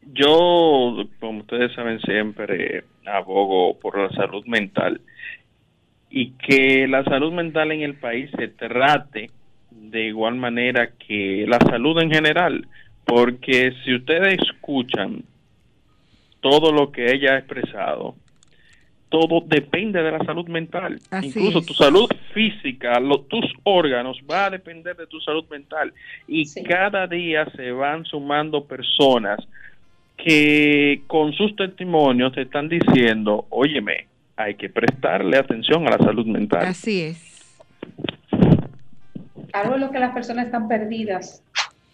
yo, 0.03 1.05
como 1.21 1.41
ustedes 1.41 1.73
saben, 1.75 2.01
siempre 2.01 2.85
abogo 3.07 3.79
por 3.79 3.99
la 3.99 4.11
salud 4.15 4.45
mental 4.47 5.01
y 6.11 6.33
que 6.33 6.87
la 6.89 7.05
salud 7.05 7.33
mental 7.33 7.73
en 7.73 7.83
el 7.83 7.95
país 7.95 8.31
se 8.37 8.49
trate 8.49 9.31
de 9.71 10.07
igual 10.07 10.35
manera 10.37 10.91
que 10.99 11.45
la 11.49 11.59
salud 11.61 12.01
en 12.03 12.11
general, 12.11 12.67
porque 13.05 13.73
si 13.85 13.95
ustedes 13.95 14.39
escuchan 14.43 15.23
todo 16.41 16.73
lo 16.73 16.91
que 16.91 17.13
ella 17.13 17.35
ha 17.35 17.39
expresado, 17.39 18.15
todo 19.09 19.41
depende 19.45 20.03
de 20.03 20.13
la 20.13 20.25
salud 20.25 20.47
mental. 20.49 21.01
Así 21.11 21.27
Incluso 21.29 21.59
es. 21.59 21.67
tu 21.67 21.75
salud 21.75 22.09
física, 22.33 22.99
lo- 23.01 23.23
tus 23.23 23.45
órganos, 23.65 24.19
va 24.31 24.47
a 24.47 24.51
depender 24.51 24.97
de 24.97 25.07
tu 25.07 25.21
salud 25.21 25.45
mental. 25.51 25.93
Y 26.29 26.45
Sí. 26.47 26.63
cada 26.63 27.07
día 27.09 27.45
se 27.57 27.73
van 27.73 28.05
sumando 28.05 28.65
personas 28.65 29.41
que 30.17 31.03
con 31.07 31.33
sus 31.33 31.57
testimonios 31.57 32.33
te 32.33 32.43
están 32.43 32.69
diciendo, 32.69 33.47
óyeme, 33.51 34.07
hay 34.43 34.55
que 34.55 34.69
prestarle 34.69 35.37
atención 35.37 35.87
a 35.87 35.91
la 35.91 35.99
salud 35.99 36.27
mental. 36.27 36.67
Así 36.67 37.03
es. 37.03 37.31
Algo 39.53 39.75
en 39.75 39.81
lo 39.81 39.91
que 39.91 39.99
las 39.99 40.13
personas 40.13 40.47
están 40.47 40.69
perdidas 40.69 41.43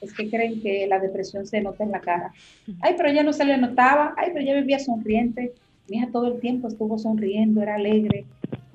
es 0.00 0.12
que 0.12 0.28
creen 0.28 0.60
que 0.60 0.86
la 0.86 1.00
depresión 1.00 1.46
se 1.46 1.60
nota 1.60 1.82
en 1.84 1.90
la 1.90 2.00
cara. 2.00 2.32
Ay, 2.80 2.94
pero 2.96 3.08
ella 3.08 3.22
no 3.22 3.32
se 3.32 3.44
le 3.44 3.56
notaba. 3.56 4.14
Ay, 4.16 4.30
pero 4.32 4.40
ella 4.44 4.54
vivía 4.60 4.78
sonriente. 4.78 5.54
Mi 5.88 5.96
hija 5.96 6.08
todo 6.12 6.34
el 6.34 6.40
tiempo 6.40 6.68
estuvo 6.68 6.98
sonriendo, 6.98 7.62
era 7.62 7.76
alegre. 7.76 8.24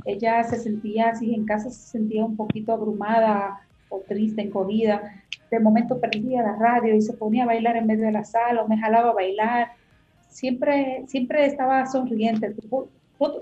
Ella 0.05 0.43
se 0.43 0.57
sentía 0.57 1.09
así, 1.09 1.33
en 1.33 1.45
casa 1.45 1.69
se 1.69 1.89
sentía 1.89 2.25
un 2.25 2.35
poquito 2.35 2.73
abrumada 2.73 3.61
o 3.89 3.99
triste, 3.99 4.41
encogida. 4.41 5.23
De 5.51 5.59
momento 5.59 5.99
prendía 5.99 6.41
la 6.41 6.55
radio 6.55 6.95
y 6.95 7.01
se 7.01 7.13
ponía 7.13 7.43
a 7.43 7.47
bailar 7.47 7.77
en 7.77 7.85
medio 7.85 8.05
de 8.05 8.13
la 8.13 8.23
sala 8.23 8.63
o 8.63 8.67
me 8.67 8.79
jalaba 8.79 9.09
a 9.09 9.13
bailar. 9.13 9.73
Siempre, 10.29 11.03
siempre 11.07 11.45
estaba 11.45 11.85
sonriente. 11.85 12.55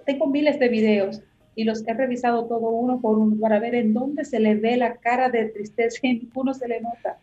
Tengo 0.05 0.27
miles 0.27 0.59
de 0.59 0.69
videos 0.69 1.21
y 1.55 1.63
los 1.63 1.85
he 1.87 1.93
revisado 1.93 2.45
todo 2.45 2.69
uno 2.69 2.99
por 3.01 3.17
uno 3.17 3.39
para 3.39 3.59
ver 3.59 3.75
en 3.75 3.93
dónde 3.93 4.25
se 4.25 4.39
le 4.39 4.55
ve 4.55 4.77
la 4.77 4.95
cara 4.97 5.29
de 5.29 5.45
tristeza 5.45 5.99
y 6.03 6.09
en 6.09 6.19
ninguno 6.23 6.53
se 6.53 6.67
le 6.67 6.81
nota. 6.81 7.19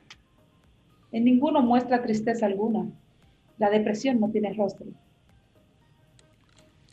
En 1.12 1.24
ninguno 1.24 1.62
muestra 1.62 2.02
tristeza 2.02 2.46
alguna. 2.46 2.86
La 3.58 3.70
depresión 3.70 4.20
no 4.20 4.30
tiene 4.30 4.52
rostro. 4.52 4.86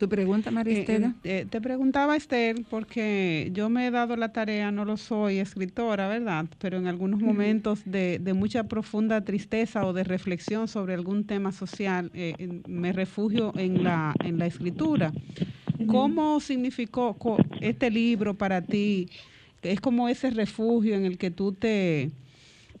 ¿Tu 0.04 0.08
pregunta, 0.10 0.50
María 0.50 0.74
Eh, 0.74 0.80
Estela? 0.80 1.14
eh, 1.24 1.46
te 1.48 1.62
preguntaba, 1.62 2.14
Esther, 2.14 2.56
porque 2.68 3.48
yo 3.54 3.70
me 3.70 3.86
he 3.86 3.90
dado 3.90 4.16
la 4.16 4.34
tarea, 4.34 4.70
no 4.70 4.84
lo 4.84 4.98
soy 4.98 5.38
escritora, 5.38 6.08
¿verdad? 6.08 6.44
Pero 6.58 6.76
en 6.76 6.86
algunos 6.86 7.20
momentos 7.20 7.80
de, 7.86 8.18
de 8.18 8.34
mucha 8.34 8.64
profunda 8.64 9.24
tristeza 9.24 9.86
o 9.86 9.94
de 9.94 10.04
reflexión 10.04 10.68
sobre 10.68 10.92
algún 10.92 11.24
tema 11.24 11.52
social, 11.52 12.10
eh, 12.12 12.60
me 12.66 12.92
refugio 12.92 13.54
en 13.56 13.82
la, 13.82 14.18
en 14.20 14.38
la 14.38 14.44
escritura. 14.44 15.14
¿Cómo 15.86 16.38
significó 16.40 17.16
este 17.60 17.90
libro 17.90 18.34
para 18.36 18.60
ti? 18.68 19.08
Es 19.62 19.80
como 19.80 20.10
ese 20.10 20.30
refugio 20.30 20.94
en 20.96 21.06
el 21.06 21.16
que 21.16 21.30
tú 21.30 21.52
te, 21.54 22.12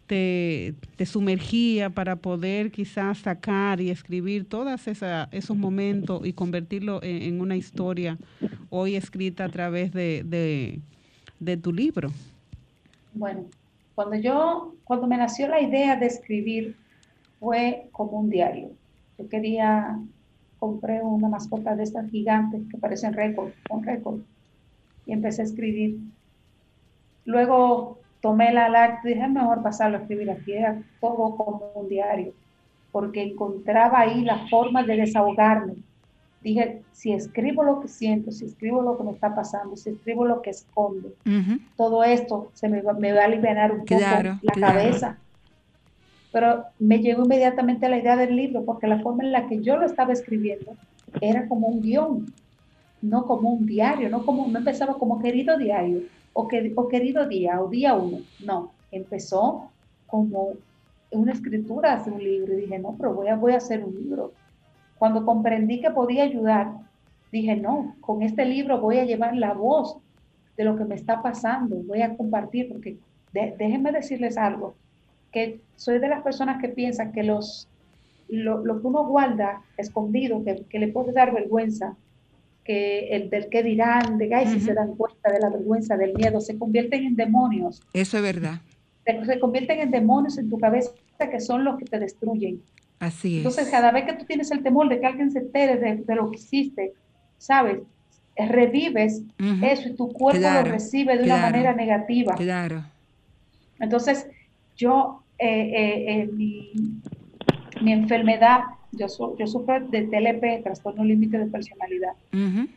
te, 0.06 0.74
te 0.96 1.06
sumergía 1.06 1.90
para 1.90 2.16
poder 2.16 2.70
quizás 2.70 3.18
sacar 3.18 3.80
y 3.80 3.90
escribir 3.90 4.48
todos 4.48 4.86
esos 4.86 5.56
momentos 5.56 6.26
y 6.26 6.32
convertirlo 6.32 7.02
en, 7.02 7.22
en 7.22 7.40
una 7.40 7.56
historia 7.56 8.18
hoy 8.70 8.96
escrita 8.96 9.44
a 9.44 9.48
través 9.48 9.92
de, 9.92 10.22
de, 10.24 10.80
de 11.40 11.56
tu 11.56 11.72
libro. 11.72 12.10
Bueno, 13.14 13.44
cuando 13.94 14.16
yo, 14.16 14.74
cuando 14.84 15.06
me 15.06 15.16
nació 15.16 15.48
la 15.48 15.60
idea 15.60 15.96
de 15.96 16.06
escribir, 16.06 16.76
fue 17.40 17.88
como 17.92 18.20
un 18.20 18.30
diario. 18.30 18.70
Yo 19.18 19.28
quería, 19.28 19.98
compré 20.58 21.02
una 21.02 21.28
mascota 21.28 21.76
de 21.76 21.84
estas 21.84 22.10
gigantes 22.10 22.62
que 22.70 22.78
parecen 22.78 23.12
récord, 23.12 23.50
un 23.70 23.84
récord, 23.84 24.20
y 25.06 25.12
empecé 25.12 25.42
a 25.42 25.44
escribir. 25.44 25.98
Luego 27.24 28.00
tomé 28.24 28.54
la 28.54 28.70
láctea 28.70 29.10
y 29.10 29.14
dije, 29.14 29.28
mejor 29.28 29.62
pasarlo 29.62 29.98
a 29.98 30.00
escribir 30.00 30.30
aquí, 30.30 30.54
era 30.54 30.80
todo 30.98 31.36
como 31.36 31.72
un 31.74 31.90
diario, 31.90 32.32
porque 32.90 33.22
encontraba 33.22 34.00
ahí 34.00 34.22
la 34.22 34.48
forma 34.48 34.82
de 34.82 34.96
desahogarme. 34.96 35.74
Dije, 36.42 36.80
si 36.92 37.12
escribo 37.12 37.62
lo 37.62 37.82
que 37.82 37.88
siento, 37.88 38.32
si 38.32 38.46
escribo 38.46 38.80
lo 38.80 38.96
que 38.96 39.04
me 39.04 39.10
está 39.12 39.34
pasando, 39.34 39.76
si 39.76 39.90
escribo 39.90 40.24
lo 40.24 40.40
que 40.40 40.48
escondo, 40.48 41.10
todo 41.76 42.02
esto 42.02 42.48
se 42.54 42.70
me 42.70 42.80
va, 42.80 42.94
me 42.94 43.12
va 43.12 43.20
a 43.20 43.24
aliviar 43.26 43.72
un 43.72 43.80
poco 43.80 44.00
la 44.00 44.38
claro. 44.40 44.40
cabeza. 44.58 45.18
Pero 46.32 46.64
me 46.78 47.00
llegó 47.00 47.24
inmediatamente 47.24 47.90
la 47.90 47.98
idea 47.98 48.16
del 48.16 48.34
libro, 48.34 48.64
porque 48.64 48.86
la 48.86 49.00
forma 49.00 49.22
en 49.22 49.32
la 49.32 49.48
que 49.48 49.60
yo 49.60 49.76
lo 49.76 49.84
estaba 49.84 50.14
escribiendo 50.14 50.72
era 51.20 51.46
como 51.46 51.66
un 51.66 51.82
guion, 51.82 52.32
no 53.02 53.26
como 53.26 53.50
un 53.50 53.66
diario, 53.66 54.08
no 54.08 54.24
como, 54.24 54.48
no 54.48 54.60
empezaba 54.60 54.94
como 54.94 55.20
querido 55.20 55.58
diario, 55.58 56.04
o, 56.34 56.46
que, 56.46 56.72
o 56.76 56.88
querido 56.88 57.26
día, 57.26 57.62
o 57.62 57.68
día 57.68 57.94
uno. 57.94 58.18
No, 58.44 58.72
empezó 58.92 59.70
como 60.06 60.50
una 61.10 61.32
escritura 61.32 62.02
de 62.04 62.10
un 62.10 62.22
libro. 62.22 62.52
Y 62.52 62.62
dije, 62.62 62.78
no, 62.78 62.94
pero 62.98 63.14
voy 63.14 63.28
a, 63.28 63.36
voy 63.36 63.52
a 63.54 63.56
hacer 63.58 63.82
un 63.82 63.94
libro. 63.94 64.32
Cuando 64.98 65.24
comprendí 65.24 65.80
que 65.80 65.90
podía 65.90 66.24
ayudar, 66.24 66.72
dije, 67.32 67.56
no, 67.56 67.96
con 68.00 68.22
este 68.22 68.44
libro 68.44 68.80
voy 68.80 68.98
a 68.98 69.04
llevar 69.04 69.34
la 69.36 69.54
voz 69.54 69.96
de 70.56 70.64
lo 70.64 70.76
que 70.76 70.84
me 70.84 70.94
está 70.94 71.20
pasando, 71.22 71.76
voy 71.76 72.02
a 72.02 72.16
compartir, 72.16 72.68
porque 72.70 72.96
de- 73.32 73.54
déjenme 73.58 73.90
decirles 73.90 74.36
algo, 74.36 74.74
que 75.32 75.60
soy 75.74 75.98
de 75.98 76.08
las 76.08 76.22
personas 76.22 76.60
que 76.60 76.68
piensan 76.68 77.10
que 77.10 77.24
los, 77.24 77.66
lo, 78.28 78.64
lo 78.64 78.80
que 78.80 78.86
uno 78.86 79.04
guarda 79.04 79.62
escondido, 79.76 80.44
que, 80.44 80.62
que 80.70 80.78
le 80.78 80.88
puede 80.88 81.12
dar 81.12 81.34
vergüenza, 81.34 81.96
que 82.64 83.08
el 83.14 83.28
del 83.30 83.48
que 83.50 83.62
dirán, 83.62 84.16
de 84.18 84.34
ay, 84.34 84.46
si 84.46 84.56
Ujú. 84.56 84.64
se 84.66 84.74
dan 84.74 84.96
cuenta 84.96 85.30
de 85.30 85.38
la 85.40 85.50
vergüenza, 85.50 85.96
del 85.96 86.14
miedo, 86.14 86.40
se 86.40 86.58
convierten 86.58 87.04
en 87.04 87.14
demonios, 87.16 87.82
Eso 87.92 88.16
es 88.16 88.22
verdad. 88.22 88.60
se, 89.04 89.24
se 89.24 89.38
convierten 89.38 89.80
en 89.80 89.90
demonios 89.90 90.38
en 90.38 90.48
tu 90.48 90.58
cabeza 90.58 90.90
que 91.30 91.40
son 91.40 91.64
los 91.64 91.76
que 91.78 91.84
te 91.84 91.98
destruyen. 91.98 92.62
Así 92.98 93.34
es. 93.34 93.36
Entonces, 93.38 93.68
cada 93.70 93.92
vez 93.92 94.04
que 94.04 94.14
tú 94.14 94.24
tienes 94.24 94.50
el 94.50 94.62
temor 94.62 94.88
de 94.88 94.98
que 95.00 95.06
alguien 95.06 95.30
se 95.30 95.40
entere 95.40 95.76
de, 95.76 95.96
de 95.96 96.14
lo 96.14 96.30
que 96.30 96.38
hiciste, 96.38 96.92
¿sabes? 97.38 97.78
Eh, 98.36 98.48
Revives 98.48 99.22
Ujú. 99.38 99.64
eso 99.64 99.88
y 99.88 99.94
tu 99.94 100.12
cuerpo 100.12 100.40
Claro, 100.40 100.66
lo 100.66 100.72
recibe 100.72 101.16
de 101.16 101.24
una 101.24 101.36
claro. 101.36 101.52
manera 101.52 101.74
negativa. 101.74 102.34
Claro. 102.34 102.84
Entonces, 103.78 104.26
yo, 104.76 105.24
eh, 105.38 105.46
eh, 105.48 106.04
eh, 106.22 106.26
mi, 106.32 106.72
mi 107.82 107.92
enfermedad, 107.92 108.60
yo, 108.96 109.08
su- 109.08 109.36
yo 109.38 109.46
sufro 109.46 109.80
de 109.80 110.02
TLP, 110.02 110.62
trastorno 110.62 111.04
límite 111.04 111.38
de 111.38 111.46
personalidad. 111.46 112.12
Ujú. 112.32 112.68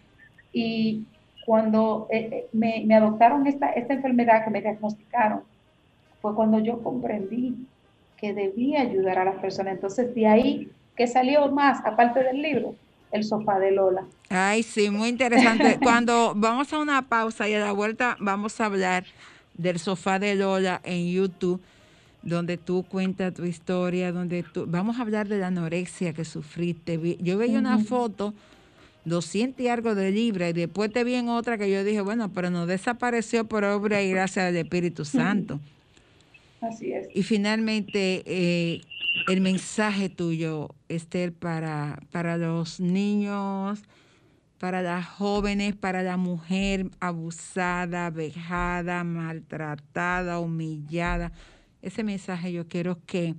Y 0.51 1.05
cuando 1.45 2.07
eh, 2.11 2.30
eh, 2.32 2.47
me, 2.53 2.84
me 2.86 2.95
adoptaron 2.95 3.45
esta, 3.47 3.72
esta 3.72 3.93
enfermedad 3.93 4.43
que 4.43 4.49
me 4.51 4.61
diagnosticaron, 4.61 5.41
fue 6.22 6.36
cuando 6.36 6.59
yo 6.59 6.82
comprendí 6.84 7.55
que 8.18 8.34
debía 8.34 8.82
ayudar 8.82 9.20
a 9.20 9.26
las 9.26 9.36
personas. 9.39 9.74
Entonces, 9.76 10.13
de 10.15 10.28
ahí 10.28 10.72
que 10.95 11.05
salió 11.07 11.51
más, 11.51 11.86
aparte 11.86 12.24
del 12.24 12.41
libro, 12.41 12.76
el 13.11 13.24
sofá 13.24 13.59
de 13.59 13.72
Lola. 13.72 14.05
Ay, 14.30 14.63
sí, 14.63 14.89
muy 14.89 15.09
interesante. 15.09 15.78
Cuando 15.84 16.34
vamos 16.36 16.74
a 16.74 16.80
una 16.80 17.07
pausa 17.07 17.47
y 17.47 17.53
a 17.53 17.59
la 17.59 17.72
vuelta 17.72 18.18
vamos 18.20 18.59
a 18.59 18.65
hablar 18.65 19.05
del 19.53 19.78
sofá 19.80 20.18
de 20.20 20.36
Lola 20.36 20.82
en 20.84 21.07
YouTube, 21.07 21.61
donde 22.28 22.58
tú 22.58 22.84
cuentas 22.84 23.34
tu 23.34 23.46
historia, 23.46 24.12
donde 24.12 24.44
tú... 24.44 24.66
Vamos 24.68 24.98
a 24.98 25.02
hablar 25.02 25.28
de 25.30 25.38
la 25.38 25.48
anorexia 25.48 26.14
que 26.14 26.26
sufriste. 26.26 27.18
Yo 27.22 27.38
veía 27.38 27.58
una 27.58 27.80
foto, 27.80 28.34
200 29.06 29.62
y 29.62 29.70
algo 29.70 29.96
de 29.96 30.12
libra, 30.12 30.50
y 30.50 30.54
después 30.54 30.92
te 30.92 31.06
vi 31.06 31.16
en 31.16 31.30
otra 31.30 31.58
que 31.58 31.72
yo 31.72 31.84
dije, 31.86 32.02
bueno, 32.02 32.30
pero 32.34 32.50
no 32.50 32.66
desapareció 32.66 33.46
por 33.46 33.64
obra 33.64 34.02
y 34.04 34.12
gracia 34.12 34.44
del 34.44 34.58
Espíritu 34.58 35.06
Santo. 35.06 35.62
Así 36.60 36.92
es. 36.92 37.08
Y 37.14 37.24
finalmente, 37.24 38.24
eh, 38.26 38.82
el 39.30 39.40
mensaje 39.40 40.10
tuyo, 40.10 40.76
Esther, 40.90 41.32
para, 41.32 42.02
para 42.12 42.36
los 42.36 42.82
niños, 42.82 43.80
para 44.60 44.82
las 44.82 45.06
jóvenes, 45.06 45.78
para 45.78 46.04
la 46.04 46.18
mujer 46.18 46.90
abusada, 47.00 48.10
vejada, 48.10 49.06
maltratada, 49.06 50.40
humillada. 50.40 51.32
Ese 51.88 52.04
mensaje 52.04 52.52
yo 52.52 52.68
quiero 52.68 53.00
que, 53.06 53.36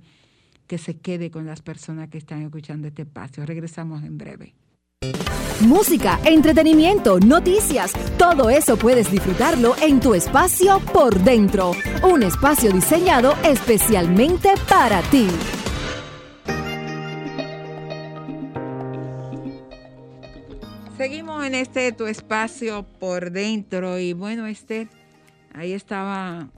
que 0.65 0.79
se 0.79 0.97
quede 0.97 1.29
con 1.29 1.45
las 1.45 1.61
personas 1.61 2.09
que 2.09 2.17
están 2.17 2.41
escuchando 2.41 2.87
este 2.87 3.03
espacio. 3.03 3.45
Regresamos 3.45 4.03
en 4.03 4.17
breve. 4.17 4.55
Música, 5.61 6.19
entretenimiento, 6.25 7.19
noticias, 7.19 7.93
todo 8.17 8.49
eso 8.49 8.75
puedes 8.75 9.11
disfrutarlo 9.11 9.75
en 9.83 9.99
tu 9.99 10.15
espacio 10.15 10.79
por 10.91 11.19
dentro. 11.19 11.73
Un 12.01 12.23
espacio 12.23 12.71
diseñado 12.71 13.35
especialmente 13.43 14.49
para 14.67 15.03
ti. 15.03 15.27
Seguimos 20.97 21.45
en 21.45 21.53
este 21.53 21.91
tu 21.91 22.07
espacio 22.07 22.81
por 22.99 23.29
dentro 23.29 23.99
y 23.99 24.13
bueno, 24.13 24.47
Esther, 24.47 24.87
ahí 25.53 25.73
estaba 25.73 26.49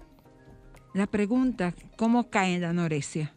la 0.93 1.07
pregunta, 1.07 1.73
¿cómo 1.95 2.29
cae 2.29 2.59
la 2.59 2.69
anorexia? 2.69 3.31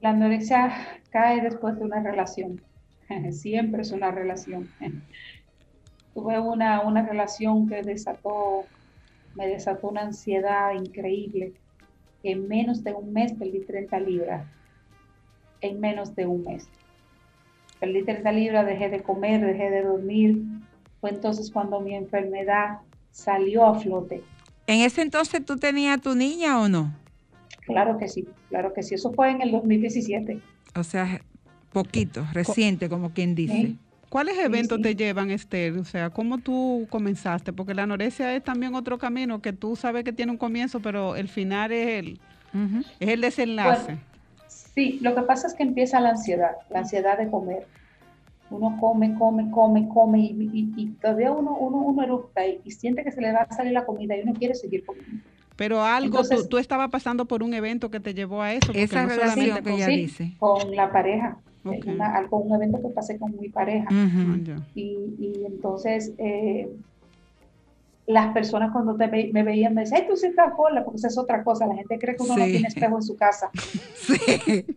La 0.00 0.10
anorexia 0.10 1.00
cae 1.10 1.40
después 1.40 1.76
de 1.78 1.84
una 1.84 2.02
relación. 2.02 2.60
Siempre 3.30 3.82
es 3.82 3.92
una 3.92 4.10
relación. 4.10 4.68
Tuve 6.14 6.40
una, 6.40 6.80
una 6.80 7.06
relación 7.06 7.68
que 7.68 7.82
desató, 7.82 8.64
me 9.36 9.46
desató 9.46 9.88
una 9.88 10.02
ansiedad 10.02 10.72
increíble. 10.72 11.52
En 12.24 12.48
menos 12.48 12.82
de 12.82 12.94
un 12.94 13.12
mes 13.12 13.32
perdí 13.34 13.60
30 13.60 14.00
libras. 14.00 14.46
En 15.60 15.78
menos 15.78 16.16
de 16.16 16.26
un 16.26 16.42
mes. 16.42 16.68
Perdí 17.78 18.02
30 18.02 18.32
libras, 18.32 18.66
dejé 18.66 18.88
de 18.88 19.02
comer, 19.02 19.40
dejé 19.40 19.70
de 19.70 19.82
dormir. 19.82 20.42
Fue 21.00 21.10
entonces 21.10 21.50
cuando 21.52 21.80
mi 21.80 21.94
enfermedad 21.94 22.78
salió 23.12 23.66
a 23.66 23.78
flote. 23.78 24.24
¿En 24.68 24.82
ese 24.82 25.02
entonces 25.02 25.44
tú 25.44 25.56
tenías 25.56 25.98
a 25.98 26.00
tu 26.00 26.14
niña 26.14 26.60
o 26.60 26.68
no? 26.68 26.94
Claro 27.66 27.98
que 27.98 28.06
sí, 28.06 28.28
claro 28.50 28.72
que 28.72 28.82
sí. 28.82 28.94
Eso 28.94 29.12
fue 29.12 29.30
en 29.30 29.42
el 29.42 29.50
2017. 29.50 30.40
O 30.76 30.84
sea, 30.84 31.20
poquito, 31.72 32.24
reciente, 32.32 32.88
como 32.88 33.10
quien 33.10 33.34
dice. 33.34 33.54
Sí. 33.54 33.78
¿Cuáles 34.08 34.38
eventos 34.38 34.76
sí. 34.76 34.82
te 34.82 34.94
llevan, 34.94 35.30
Esther? 35.30 35.76
O 35.78 35.84
sea, 35.84 36.10
¿cómo 36.10 36.38
tú 36.38 36.86
comenzaste? 36.88 37.52
Porque 37.52 37.74
la 37.74 37.82
anorexia 37.82 38.34
es 38.36 38.44
también 38.44 38.74
otro 38.74 38.98
camino 38.98 39.42
que 39.42 39.52
tú 39.52 39.74
sabes 39.74 40.04
que 40.04 40.12
tiene 40.12 40.32
un 40.32 40.38
comienzo, 40.38 40.80
pero 40.80 41.16
el 41.16 41.28
final 41.28 41.72
es 41.72 41.88
el, 41.88 42.20
es 43.00 43.08
el 43.08 43.20
desenlace. 43.22 43.84
Bueno, 43.84 44.00
Sí, 44.78 45.00
lo 45.02 45.12
que 45.12 45.22
pasa 45.22 45.48
es 45.48 45.54
que 45.54 45.64
empieza 45.64 45.98
la 45.98 46.10
ansiedad, 46.10 46.52
la 46.70 46.78
ansiedad 46.78 47.18
de 47.18 47.28
comer. 47.28 47.66
Uno 48.50 48.76
come, 48.80 49.14
come, 49.18 49.50
come, 49.50 49.88
come 49.88 50.20
y, 50.20 50.50
y- 50.52 50.72
y 50.76 50.86
todavía 51.00 51.32
uno, 51.32 51.56
uno, 51.58 51.78
uno 51.78 52.02
eructa 52.02 52.46
y, 52.46 52.60
y 52.64 52.70
siente 52.70 53.04
que 53.04 53.12
se 53.12 53.20
le 53.20 53.32
va 53.32 53.40
a 53.42 53.52
salir 53.54 53.72
la 53.72 53.84
comida 53.84 54.16
y 54.16 54.22
uno 54.22 54.32
quiere 54.34 54.54
seguir 54.54 54.84
comiendo. 54.86 55.22
pero 55.56 55.82
algo, 55.82 56.06
entonces- 56.20 56.42
tú, 56.42 56.48
tú 56.50 56.58
estabas 56.58 56.88
pasando 56.88 57.26
por 57.26 57.42
un 57.42 57.52
evento 57.52 57.90
que 57.90 58.00
te 58.00 58.14
llevó 58.14 58.40
a 58.42 58.52
eso. 58.54 58.70
Esa 58.74 59.02
no 59.02 59.08
relación 59.08 59.56
que 59.56 59.62
con- 59.62 59.72
ella 59.72 59.86
Sí, 59.86 59.96
dice. 59.96 60.32
Con 60.38 60.74
la 60.76 60.90
pareja, 60.92 61.36
Ok. 61.64 61.74
en 61.84 61.90
una- 61.94 62.14
algo, 62.16 62.38
un 62.38 62.54
evento 62.54 62.80
que 62.80 62.88
pasé 62.94 63.18
con 63.18 63.36
mi 63.40 63.48
pareja. 63.48 63.86
Ah. 63.90 64.08
Y, 64.74 64.96
y 65.18 65.42
entonces 65.46 66.12
eh, 66.18 66.70
las 68.08 68.32
personas 68.34 68.72
cuando 68.72 68.96
te 68.96 69.06
ve- 69.08 69.30
me 69.34 69.44
veían 69.44 69.74
me 69.74 69.82
decían, 69.82 70.02
ay, 70.02 70.08
tú 70.08 70.16
sí 70.16 70.26
estás 70.28 70.54
gorda, 70.56 70.84
porque 70.84 70.96
esa 70.98 71.08
es 71.08 71.18
otra 71.18 71.44
cosa. 71.44 71.66
La 71.66 71.76
gente 71.76 71.98
cree 71.98 72.16
que 72.16 72.22
uno 72.24 72.36
no 72.38 72.44
Sí. 72.44 72.50
tiene 72.50 72.68
espejo 72.68 72.96
en 72.96 73.02
su 73.02 73.16
casa. 73.16 73.54
Sí, 73.94 74.16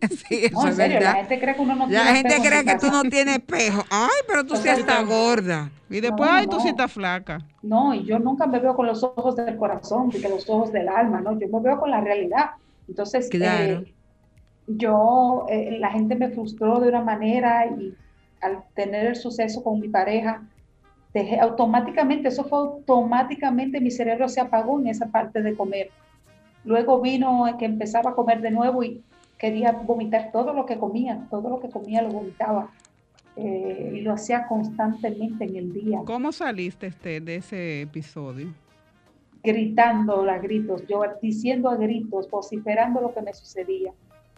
sí, 0.10 0.46
eso 0.46 0.52
No, 0.52 0.68
en 0.68 0.72
es 0.72 0.76
serio, 0.76 1.00
la 1.02 1.14
verdad. 1.14 1.16
gente 1.16 1.40
cree 1.40 1.56
que 1.56 1.62
uno 1.62 1.76
no 1.76 1.86
La 1.88 1.94
tiene 1.94 2.14
gente 2.18 2.42
cree 2.42 2.64
que 2.66 2.76
tú 2.76 2.88
casa. 2.88 2.92
no 2.92 3.04
tienes 3.04 3.38
espejo. 3.38 3.84
Ay, 3.90 4.10
pero 4.28 4.46
tú 4.46 4.56
sí 4.58 4.68
estás 4.70 5.06
gorda. 5.06 5.72
Y 5.90 6.02
después, 6.02 6.30
No, 6.30 6.34
ay, 6.34 6.48
tú 6.48 6.60
sí 6.60 6.68
no. 6.68 6.72
estás 6.72 6.92
flaca. 6.92 7.40
No, 7.62 7.94
y 7.94 8.06
yo 8.06 8.20
nunca 8.20 8.48
me 8.48 8.60
veo 8.60 8.76
con 8.76 8.88
los 8.88 9.04
ojos 9.04 9.36
del 9.36 9.58
corazón, 9.58 10.12
que 10.12 10.30
los 10.30 10.50
ojos 10.50 10.72
del 10.72 10.90
alma, 10.90 11.22
¿no? 11.22 11.40
Yo 11.40 11.48
me 11.50 11.62
veo 11.62 11.80
con 11.80 11.92
la 11.92 12.02
realidad. 12.02 12.52
Entonces, 12.88 13.30
Claro. 13.30 13.86
eh, 13.86 13.96
yo, 14.68 15.46
eh, 15.50 15.78
la 15.80 15.92
gente 15.92 16.16
me 16.16 16.32
frustró 16.32 16.80
de 16.80 16.90
una 16.90 17.04
manera 17.04 17.68
y 17.68 17.98
al 18.42 18.64
tener 18.76 19.08
el 19.08 19.16
suceso 19.16 19.64
con 19.64 19.80
mi 19.80 19.90
pareja, 19.90 20.51
dejé 21.14 21.40
automáticamente, 21.40 22.30
eso 22.30 22.44
fue 22.44 22.60
automáticamente, 22.60 23.82
mi 23.82 23.92
cerebro 23.92 24.30
se 24.30 24.42
apagó 24.42 24.80
en 24.80 24.88
esa 24.88 25.08
parte 25.08 25.42
de 25.42 25.56
comer. 25.56 25.90
Luego 26.64 27.02
vino 27.02 27.46
que 27.58 27.66
empezaba 27.66 28.12
a 28.12 28.14
comer 28.14 28.42
de 28.42 28.52
nuevo 28.52 28.84
y 28.84 29.02
quería 29.38 29.72
vomitar 29.72 30.32
todo 30.32 30.54
lo 30.54 30.66
que 30.66 30.78
comía, 30.78 31.28
todo 31.30 31.50
lo 31.50 31.60
que 31.60 31.70
comía 31.70 32.02
lo 32.02 32.10
vomitaba. 32.10 32.70
Eh, 33.38 33.94
y 33.96 34.02
lo 34.02 34.12
hacía 34.12 34.46
constantemente 34.46 35.46
en 35.46 35.56
el 35.56 35.74
día. 35.74 36.02
¿Cómo 36.06 36.34
saliste, 36.34 36.88
Esther, 36.88 37.24
de 37.24 37.38
ese 37.38 37.82
episodio? 37.84 38.54
gritando 39.44 40.30
a 40.30 40.38
gritos, 40.38 40.86
yo 40.88 41.04
diciendo 41.22 41.70
a 41.70 41.76
gritos, 41.76 42.30
vociferando 42.30 43.02
lo 43.02 43.14
que 43.14 43.22
me 43.22 43.34
sucedía. 43.34 43.92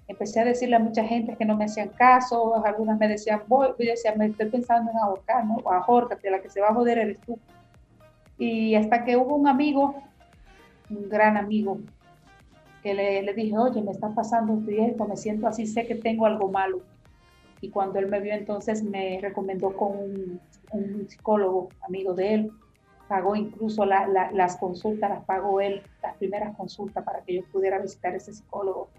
Empecé 0.08 0.42
a 0.42 0.46
decirle 0.46 0.76
a 0.76 0.80
mucha 0.80 1.04
gente 1.04 1.36
que 1.38 1.46
no 1.46 1.56
me 1.56 1.66
hacían 1.66 1.90
caso, 1.90 2.64
algunas 2.66 3.00
me 3.00 3.08
decían, 3.08 3.42
voy, 3.48 3.70
yo 3.70 3.76
decía, 3.92 4.14
me 4.16 4.26
estoy 4.28 4.50
pensando 4.50 4.92
en 4.92 4.98
ahorcar, 4.98 5.46
¿no? 5.46 5.58
Ahórcate, 5.70 6.30
la 6.30 6.42
que 6.42 6.50
se 6.50 6.60
va 6.62 6.70
a 6.70 6.74
joder 6.74 6.98
eres 6.98 7.20
tú. 7.26 7.40
Y 8.38 8.76
hasta 8.76 9.06
que 9.06 9.16
hubo 9.16 9.36
un 9.36 9.48
amigo, 9.48 9.96
un 10.90 11.08
gran 11.08 11.38
amigo, 11.38 11.80
que 12.82 12.94
le, 12.94 13.22
le 13.22 13.34
dije, 13.34 13.58
oye, 13.58 13.82
me 13.82 13.92
está 13.92 14.10
pasando 14.14 14.56
esto 14.56 14.72
y 14.72 14.80
esto, 14.82 15.06
me 15.06 15.16
siento 15.16 15.48
así, 15.48 15.66
sé 15.66 15.88
que 15.88 15.96
tengo 15.96 16.26
algo 16.26 16.50
malo. 16.52 16.82
Y 17.62 17.70
cuando 17.70 17.98
él 18.00 18.08
me 18.08 18.20
vio, 18.20 18.34
entonces 18.34 18.84
me 18.84 19.20
recomendó 19.22 19.72
con 19.78 19.98
un, 19.98 20.42
un 20.72 21.08
psicólogo, 21.10 21.70
amigo 21.88 22.14
de 22.14 22.34
él, 22.34 22.52
pagó 23.08 23.38
incluso 23.38 23.86
la- 23.86 24.06
la- 24.08 24.32
las 24.34 24.58
consultas, 24.58 25.10
las 25.10 25.24
pagó 25.24 25.62
él, 25.62 25.82
las 26.02 26.18
primeras 26.18 26.54
consultas 26.58 27.06
para 27.06 27.22
que 27.24 27.36
yo 27.36 27.44
pudiera 27.54 27.80
visitar 27.80 28.14
ese 28.16 28.34
psicólogo. 28.34 28.90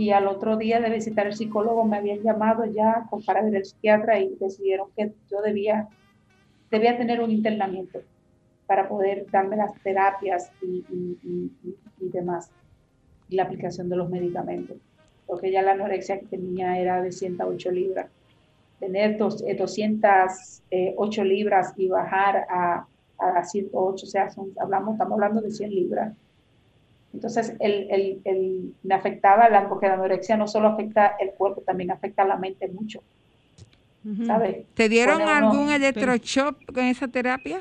Y 0.00 0.10
al 0.10 0.26
otro 0.28 0.56
día 0.58 0.78
de 0.80 0.90
visitar 0.90 1.26
el 1.26 1.34
psicólogo 1.34 1.84
me 1.84 1.96
habían 1.96 2.22
llamado 2.22 2.64
ya 2.66 3.06
para 3.26 3.42
ver 3.42 3.54
el 3.56 3.64
psiquiatra 3.64 4.20
y 4.20 4.36
decidieron 4.38 4.88
que 4.96 5.12
yo 5.30 5.40
debía, 5.42 5.88
debía 6.70 6.96
tener 6.98 7.20
un 7.20 7.30
internamiento 7.30 8.00
para 8.66 8.88
poder 8.88 9.26
darme 9.30 9.56
las 9.56 9.72
terapias 9.82 10.52
y, 10.62 10.84
y- 10.90 11.18
y- 11.22 11.52
y- 12.00 12.08
demás, 12.10 12.50
y 13.28 13.36
la 13.36 13.44
aplicación 13.44 13.88
de 13.88 13.96
los 13.96 14.10
medicamentos. 14.10 14.76
Porque 15.26 15.50
ya 15.52 15.62
la 15.62 15.72
anorexia 15.72 16.20
que 16.20 16.26
tenía 16.26 16.78
era 16.78 17.02
de 17.02 17.12
108 17.12 17.70
libras. 17.70 18.08
Tener 18.80 19.18
dos, 19.18 19.42
eh, 19.46 19.56
208 19.56 21.24
libras 21.24 21.72
y 21.76 21.88
bajar 21.88 22.46
a, 22.50 22.86
a 23.18 23.44
108, 23.44 24.06
o 24.06 24.08
sea, 24.08 24.30
son- 24.30 24.52
hablamos, 24.60 24.94
estamos 24.94 25.14
hablando 25.14 25.40
de 25.42 25.50
100 25.50 25.70
libras. 25.74 26.14
Entonces, 27.12 27.54
el, 27.60 27.88
el- 27.90 28.20
el- 28.24 28.74
me 28.82 28.94
afectaba, 28.94 29.48
la, 29.48 29.68
porque 29.68 29.86
la 29.86 29.94
anorexia 29.94 30.36
no 30.36 30.46
solo 30.46 30.68
afecta 30.68 31.16
el 31.18 31.30
cuerpo, 31.30 31.62
también 31.62 31.90
afecta 31.90 32.24
la 32.24 32.36
mente 32.36 32.68
mucho. 32.68 33.02
¿sabes? 34.24 34.66
¿Te 34.74 34.88
dieron 34.88 35.22
uno- 35.22 35.28
algún 35.30 35.70
electroshock 35.70 36.64
con 36.72 36.84
esa 36.84 37.08
terapia? 37.08 37.60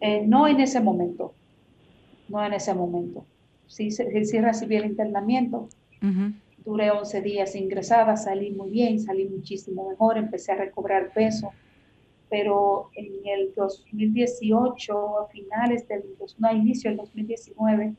Eh, 0.00 0.22
no 0.26 0.46
en 0.46 0.60
ese 0.60 0.80
momento, 0.80 1.34
no 2.28 2.44
en 2.44 2.52
ese 2.52 2.74
momento. 2.74 3.24
Sí, 3.66 3.90
sí 3.90 4.40
recibí 4.40 4.76
el 4.76 4.84
internamiento, 4.86 5.68
duré 6.64 6.90
11 6.90 7.22
días 7.22 7.54
ingresada, 7.54 8.16
salí 8.16 8.50
muy 8.50 8.70
bien, 8.70 9.00
salí 9.00 9.24
muchísimo 9.26 9.88
mejor, 9.88 10.18
empecé 10.18 10.52
a 10.52 10.56
recobrar 10.56 11.12
peso, 11.14 11.50
pero 12.28 12.90
en 12.94 13.26
el 13.26 13.54
2018, 13.54 15.20
a 15.20 15.28
finales 15.28 15.88
del, 15.88 16.02
dos- 16.18 16.36
no, 16.38 16.48
a 16.48 16.52
inicio 16.52 16.90
del 16.90 16.98
2019, 16.98 17.94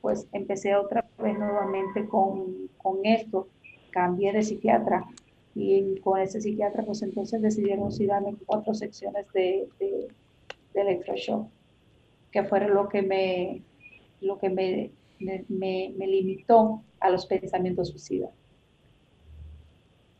pues 0.00 0.28
empecé 0.32 0.74
otra 0.76 1.08
vez 1.18 1.38
nuevamente 1.38 2.08
con, 2.08 2.68
con 2.78 2.98
esto, 3.04 3.48
cambié 3.90 4.32
de 4.32 4.42
psiquiatra 4.42 5.04
y 5.54 6.00
con 6.00 6.20
ese 6.20 6.40
psiquiatra 6.40 6.84
pues 6.84 7.02
entonces 7.02 7.42
decidieron 7.42 7.92
sí 7.92 8.06
darme 8.06 8.36
cuatro 8.46 8.74
secciones 8.74 9.26
de, 9.32 9.68
electroshock, 10.74 11.48
que 12.30 12.44
fueron 12.44 12.74
lo 12.74 12.88
que 12.88 13.02
me, 13.02 13.62
lo 14.20 14.38
que 14.38 14.50
me, 14.50 14.92
me- 15.18 15.94
me 15.96 16.06
limitó 16.06 16.82
a 17.00 17.10
los 17.10 17.26
pensamientos 17.26 17.90
suicidas. 17.90 18.30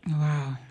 Wow. 0.06 0.69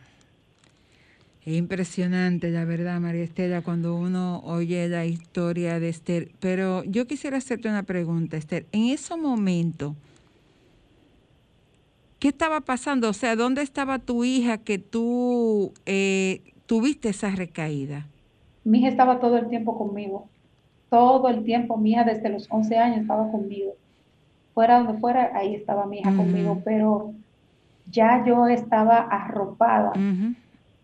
Es 1.46 1.56
impresionante, 1.56 2.52
la 2.52 2.66
verdad, 2.66 3.00
María 3.00 3.24
Estela, 3.24 3.62
cuando 3.62 3.96
uno 3.96 4.42
oye 4.44 4.90
la 4.90 5.06
historia 5.06 5.80
de 5.80 5.90
Esther. 5.90 6.32
Pero 6.40 6.84
yo 6.84 7.08
quisiera 7.08 7.38
hacerte 7.38 7.70
una 7.70 7.84
pregunta, 7.84 8.36
Esther. 8.36 8.66
En 8.74 8.90
ese 8.90 9.16
momento, 9.16 9.96
¿qué 12.20 12.28
estaba 12.28 12.60
pasando? 12.62 13.10
O 13.10 13.14
sea, 13.14 13.38
¿dónde 13.38 13.62
estaba 13.62 14.00
tu 14.00 14.26
hija 14.26 14.58
que 14.58 14.80
tú 14.80 15.72
eh, 15.86 16.42
tuviste 16.66 17.10
esa 17.10 17.30
recaída? 17.32 18.06
Mi 18.66 18.80
hija 18.80 18.90
estaba 18.90 19.22
todo 19.22 19.38
el 19.38 19.48
tiempo 19.48 19.78
conmigo, 19.78 20.28
todo 20.90 21.30
el 21.30 21.44
tiempo, 21.46 21.78
mi 21.78 21.92
hija 21.92 22.04
desde 22.04 22.30
los 22.30 22.48
11 22.50 22.78
años 22.78 23.02
estaba 23.02 23.32
conmigo. 23.32 23.76
Fuera 24.54 24.80
donde 24.80 25.00
fuera, 25.00 25.32
ahí 25.34 25.56
estaba 25.56 25.86
mi 25.86 26.00
hija 26.00 26.14
conmigo, 26.14 26.62
pero 26.66 27.14
ya 27.90 28.26
yo 28.26 28.46
estaba 28.48 28.98
arropada. 28.98 29.94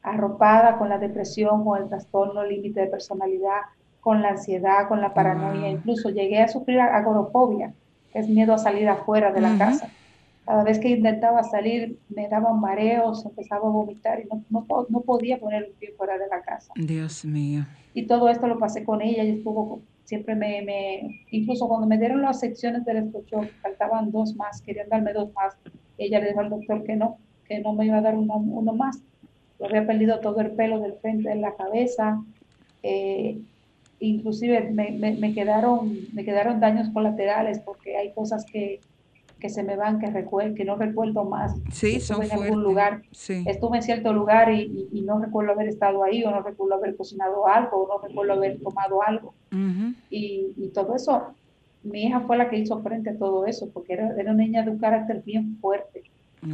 Arropada 0.06 0.78
con 0.78 0.90
la 0.90 0.98
depresión, 0.98 1.64
con 1.66 1.82
el 1.82 1.90
trastorno 1.90 2.44
límite 2.46 2.82
de 2.82 2.88
personalidad, 2.88 3.62
con 4.02 4.22
la 4.22 4.30
ansiedad, 4.30 4.88
con 4.88 5.02
la 5.02 5.14
paranoia, 5.14 5.62
Wow. 5.62 5.72
incluso 5.72 6.10
llegué 6.10 6.40
a 6.42 6.48
sufrir 6.48 6.80
agorafobia, 6.80 7.74
que 8.14 8.20
es 8.20 8.30
miedo 8.30 8.54
a 8.54 8.58
salir 8.58 8.88
afuera 8.88 9.32
de 9.32 9.42
la 9.42 9.58
casa. 9.58 9.90
Cada 10.46 10.64
vez 10.64 10.78
que 10.78 10.90
intentaba 10.90 11.42
salir 11.44 11.98
me 12.10 12.28
daban 12.30 12.60
mareos, 12.60 13.26
empezaba 13.26 13.68
a 13.68 13.72
vomitar 13.72 14.20
y 14.22 14.26
no, 14.26 14.44
no 14.90 15.02
podía 15.02 15.40
poner 15.40 15.64
un 15.64 15.80
pie 15.80 15.94
fuera 15.98 16.20
de 16.20 16.28
la 16.28 16.42
casa. 16.42 16.72
Dios 16.76 17.26
mío. 17.26 17.64
Y 17.96 18.06
todo 18.06 18.30
esto 18.30 18.46
lo 18.48 18.60
pasé 18.60 18.84
con 18.84 19.02
ella, 19.02 19.24
y 19.24 19.32
estuvo, 19.32 19.82
siempre 20.04 20.36
me, 20.36 20.62
me, 20.62 21.24
incluso 21.32 21.68
cuando 21.68 21.88
me 21.88 21.98
dieron 21.98 22.22
las 22.22 22.40
secciones 22.40 22.86
del 22.86 22.98
electroshock, 22.98 23.50
faltaban 23.64 24.12
dos 24.12 24.36
más, 24.36 24.62
querían 24.62 24.88
darme 24.88 25.14
dos 25.14 25.34
más, 25.34 25.58
ella 25.98 26.20
le 26.20 26.28
dijo 26.28 26.42
al 26.42 26.50
doctor 26.52 26.84
que 26.84 26.96
no, 26.96 27.18
que 27.48 27.60
no 27.62 27.74
me 27.74 27.88
iba 27.88 27.98
a 27.98 28.02
dar 28.02 28.16
uno, 28.16 28.36
uno 28.36 28.74
más. 28.74 29.00
Yo 29.60 29.66
había 29.68 29.86
perdido 29.88 30.20
todo 30.22 30.42
el 30.42 30.52
pelo 30.52 30.80
del 30.80 30.96
frente 31.00 31.30
de 31.30 31.36
la 31.36 31.56
cabeza, 31.56 32.22
eh, 32.84 33.40
inclusive 34.00 34.70
me, 34.72 34.92
me, 34.92 35.16
me 35.16 35.34
quedaron, 35.34 36.08
me 36.14 36.26
quedaron 36.26 36.60
daños 36.60 36.90
colaterales 36.90 37.60
porque 37.66 37.96
hay 37.98 38.14
cosas 38.14 38.46
que, 38.52 38.84
que 39.40 39.50
se 39.50 39.64
me 39.64 39.78
van, 39.78 40.00
que, 40.00 40.08
recuer- 40.08 40.54
que 40.56 40.66
no 40.66 40.76
recuerdo 40.76 41.24
más. 41.26 41.54
Sí, 41.72 41.96
Estuve 41.96 42.26
en 42.26 42.32
algún 42.34 42.64
lugar 42.64 43.02
Sí. 43.12 43.44
estuve 43.48 43.78
en 43.78 43.84
cierto 43.84 44.12
lugar 44.14 44.52
y, 44.52 44.62
y- 44.64 45.00
y 45.00 45.02
no 45.04 45.20
recuerdo 45.20 45.54
haber 45.54 45.68
estado 45.70 46.04
ahí 46.04 46.24
o 46.24 46.32
no 46.32 46.42
recuerdo 46.42 46.76
haber 46.76 46.96
cocinado 46.98 47.48
algo 47.48 47.84
o 47.84 47.88
no 47.88 48.08
recuerdo 48.08 48.34
haber 48.34 48.60
tomado 48.62 49.02
algo. 49.04 49.36
Ujú. 49.52 49.96
Y, 50.10 50.54
y 50.58 50.70
todo 50.74 50.96
eso, 50.96 51.38
mi 51.84 52.04
hija 52.04 52.22
fue 52.22 52.38
la 52.38 52.50
que 52.50 52.58
hizo 52.58 52.82
frente 52.84 53.12
a 53.12 53.18
todo 53.18 53.46
eso 53.46 53.70
porque 53.72 53.94
era, 53.94 54.12
era 54.18 54.32
una 54.34 54.44
niña 54.44 54.64
de 54.64 54.72
un 54.72 54.80
carácter 54.80 55.22
bien 55.24 55.58
fuerte. 55.62 56.04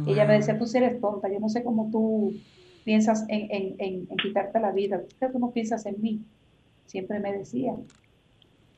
Ella 0.06 0.24
me 0.24 0.32
Wow. 0.32 0.38
decía, 0.40 0.58
tú 0.58 0.66
sí 0.66 0.78
eres 0.78 1.00
tonta, 1.00 1.28
yo 1.30 1.38
no 1.40 1.48
sé 1.48 1.62
cómo 1.64 1.90
tú 1.90 2.34
piensas 2.84 3.24
en, 3.28 3.50
en, 3.50 3.74
en, 3.78 4.06
en 4.10 4.16
quitarte 4.16 4.60
la 4.60 4.72
vida, 4.72 5.00
¿por 5.18 5.32
qué 5.32 5.38
no 5.38 5.50
piensas 5.50 5.86
en 5.86 6.00
mí? 6.00 6.20
Siempre 6.86 7.20
me 7.20 7.32
decía, 7.32 7.74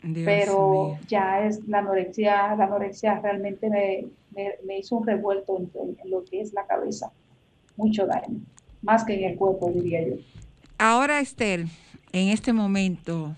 Dios 0.03 0.25
pero 0.25 0.85
mío. 0.89 0.99
ya 1.09 1.47
es 1.47 1.67
la 1.67 1.79
anorexia, 1.79 2.55
la 2.57 2.65
anorexia 2.65 3.21
realmente 3.21 3.71
me, 3.71 4.07
me, 4.35 4.51
me 4.67 4.79
hizo 4.79 4.97
un 4.97 5.07
revuelto 5.07 5.57
en, 5.59 5.71
en 6.03 6.11
lo 6.11 6.25
que 6.25 6.41
es 6.41 6.53
la 6.53 6.67
cabeza, 6.67 7.11
mucho 7.77 8.07
daño, 8.07 8.41
más 8.83 9.05
que 9.05 9.15
en 9.15 9.31
el 9.31 9.37
cuerpo, 9.37 9.71
diría 9.71 10.07
yo. 10.07 10.17
Ahora, 10.79 11.21
Esther, 11.21 11.67
en 12.13 12.29
este 12.29 12.53
momento, 12.53 13.35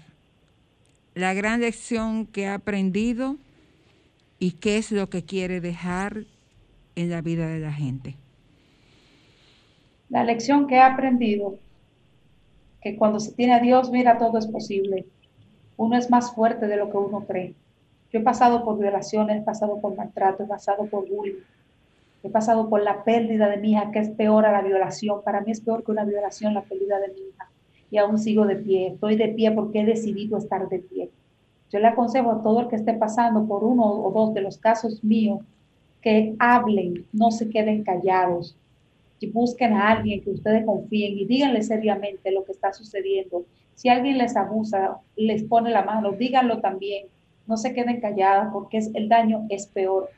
la 1.15 1.33
gran 1.35 1.61
lección 1.61 2.27
que 2.27 2.47
ha 2.47 2.55
aprendido 2.55 3.37
y 4.39 4.53
qué 4.53 4.79
es 4.79 4.91
lo 4.91 5.09
que 5.09 5.25
quiere 5.25 5.61
dejar 5.61 6.25
en 6.95 7.11
la 7.11 7.21
vida 7.23 7.47
de 7.49 7.61
la 7.61 7.73
gente. 7.73 8.17
La 10.09 10.23
lección 10.23 10.67
que 10.67 10.77
he 10.77 10.81
aprendido, 10.81 11.57
que 12.81 12.97
cuando 12.97 13.19
se 13.19 13.33
tiene 13.33 13.55
a 13.55 13.61
Dios, 13.61 13.91
mira, 13.91 14.19
todo 14.19 14.39
es 14.39 14.47
posible. 14.47 15.05
Uno 15.77 15.97
es 15.97 16.11
más 16.11 16.33
fuerte 16.33 16.69
de 16.69 16.77
lo 16.77 16.91
que 16.91 16.97
uno 16.97 17.25
cree. 17.27 17.55
Yo 18.13 18.21
he 18.21 18.23
pasado 18.23 18.65
por 18.65 18.79
violaciones, 18.79 19.43
he 19.43 19.45
pasado 19.45 19.81
por 19.81 19.97
maltrato, 19.97 20.45
he 20.45 20.47
pasado 20.47 20.87
por 20.87 21.09
bullying, 21.09 21.41
he 22.23 22.31
pasado 22.31 22.69
por 22.69 22.83
la 22.83 23.03
pérdida 23.03 23.49
de 23.49 23.57
mi 23.57 23.73
hija, 23.73 23.91
que 23.91 23.99
es 23.99 24.11
peor 24.11 24.47
a 24.47 24.53
la 24.53 24.63
violación. 24.63 25.23
Para 25.25 25.41
mí 25.41 25.51
es 25.51 25.61
peor 25.61 25.83
que 25.83 25.91
una 25.91 26.05
violación 26.05 26.55
la 26.55 26.63
pérdida 26.63 27.01
de 27.01 27.09
mi 27.09 27.21
hija. 27.29 27.51
Y 27.91 27.99
aún 27.99 28.19
sigo 28.19 28.47
de 28.47 28.57
pie. 28.57 28.89
Estoy 28.89 29.17
de 29.17 29.29
pie 29.29 29.51
porque 29.51 29.81
he 29.81 29.85
decidido 29.85 30.39
estar 30.39 30.69
de 30.69 30.79
pie. 30.79 31.11
Yo 31.73 31.81
le 31.81 31.89
aconsejo 31.89 32.31
a 32.31 32.43
todo 32.43 32.61
el 32.61 32.69
que 32.69 32.77
esté 32.77 32.95
pasando 32.95 33.45
por 33.47 33.65
uno 33.65 33.85
o 33.85 34.13
dos 34.13 34.35
de 34.35 34.41
los 34.41 34.57
casos 34.57 35.03
míos 35.03 35.41
que 36.01 36.37
hablen, 36.39 37.05
no 37.13 37.33
se 37.33 37.51
queden 37.51 37.83
callados, 37.83 38.57
y 39.21 39.31
busquen 39.31 39.73
a 39.73 39.91
alguien 39.91 40.23
que 40.23 40.31
ustedes 40.31 40.65
confíen 40.65 41.19
y 41.19 41.25
díganle 41.25 41.63
seriamente 41.63 42.31
lo 42.31 42.45
que 42.45 42.53
está 42.53 42.73
sucediendo. 42.73 43.45
Si 43.75 43.89
alguien 43.89 44.19
les 44.19 44.37
abusa, 44.37 44.99
les 45.17 45.43
pone 45.45 45.71
la 45.71 45.85
mano, 45.85 46.13
díganlo 46.13 46.61
también. 46.61 47.07
No 47.47 47.57
se 47.57 47.73
queden 47.73 48.01
calladas 48.01 48.51
porque 48.53 48.81
el 48.95 49.09
daño 49.09 49.47
es 49.49 49.67
peor. 49.67 50.11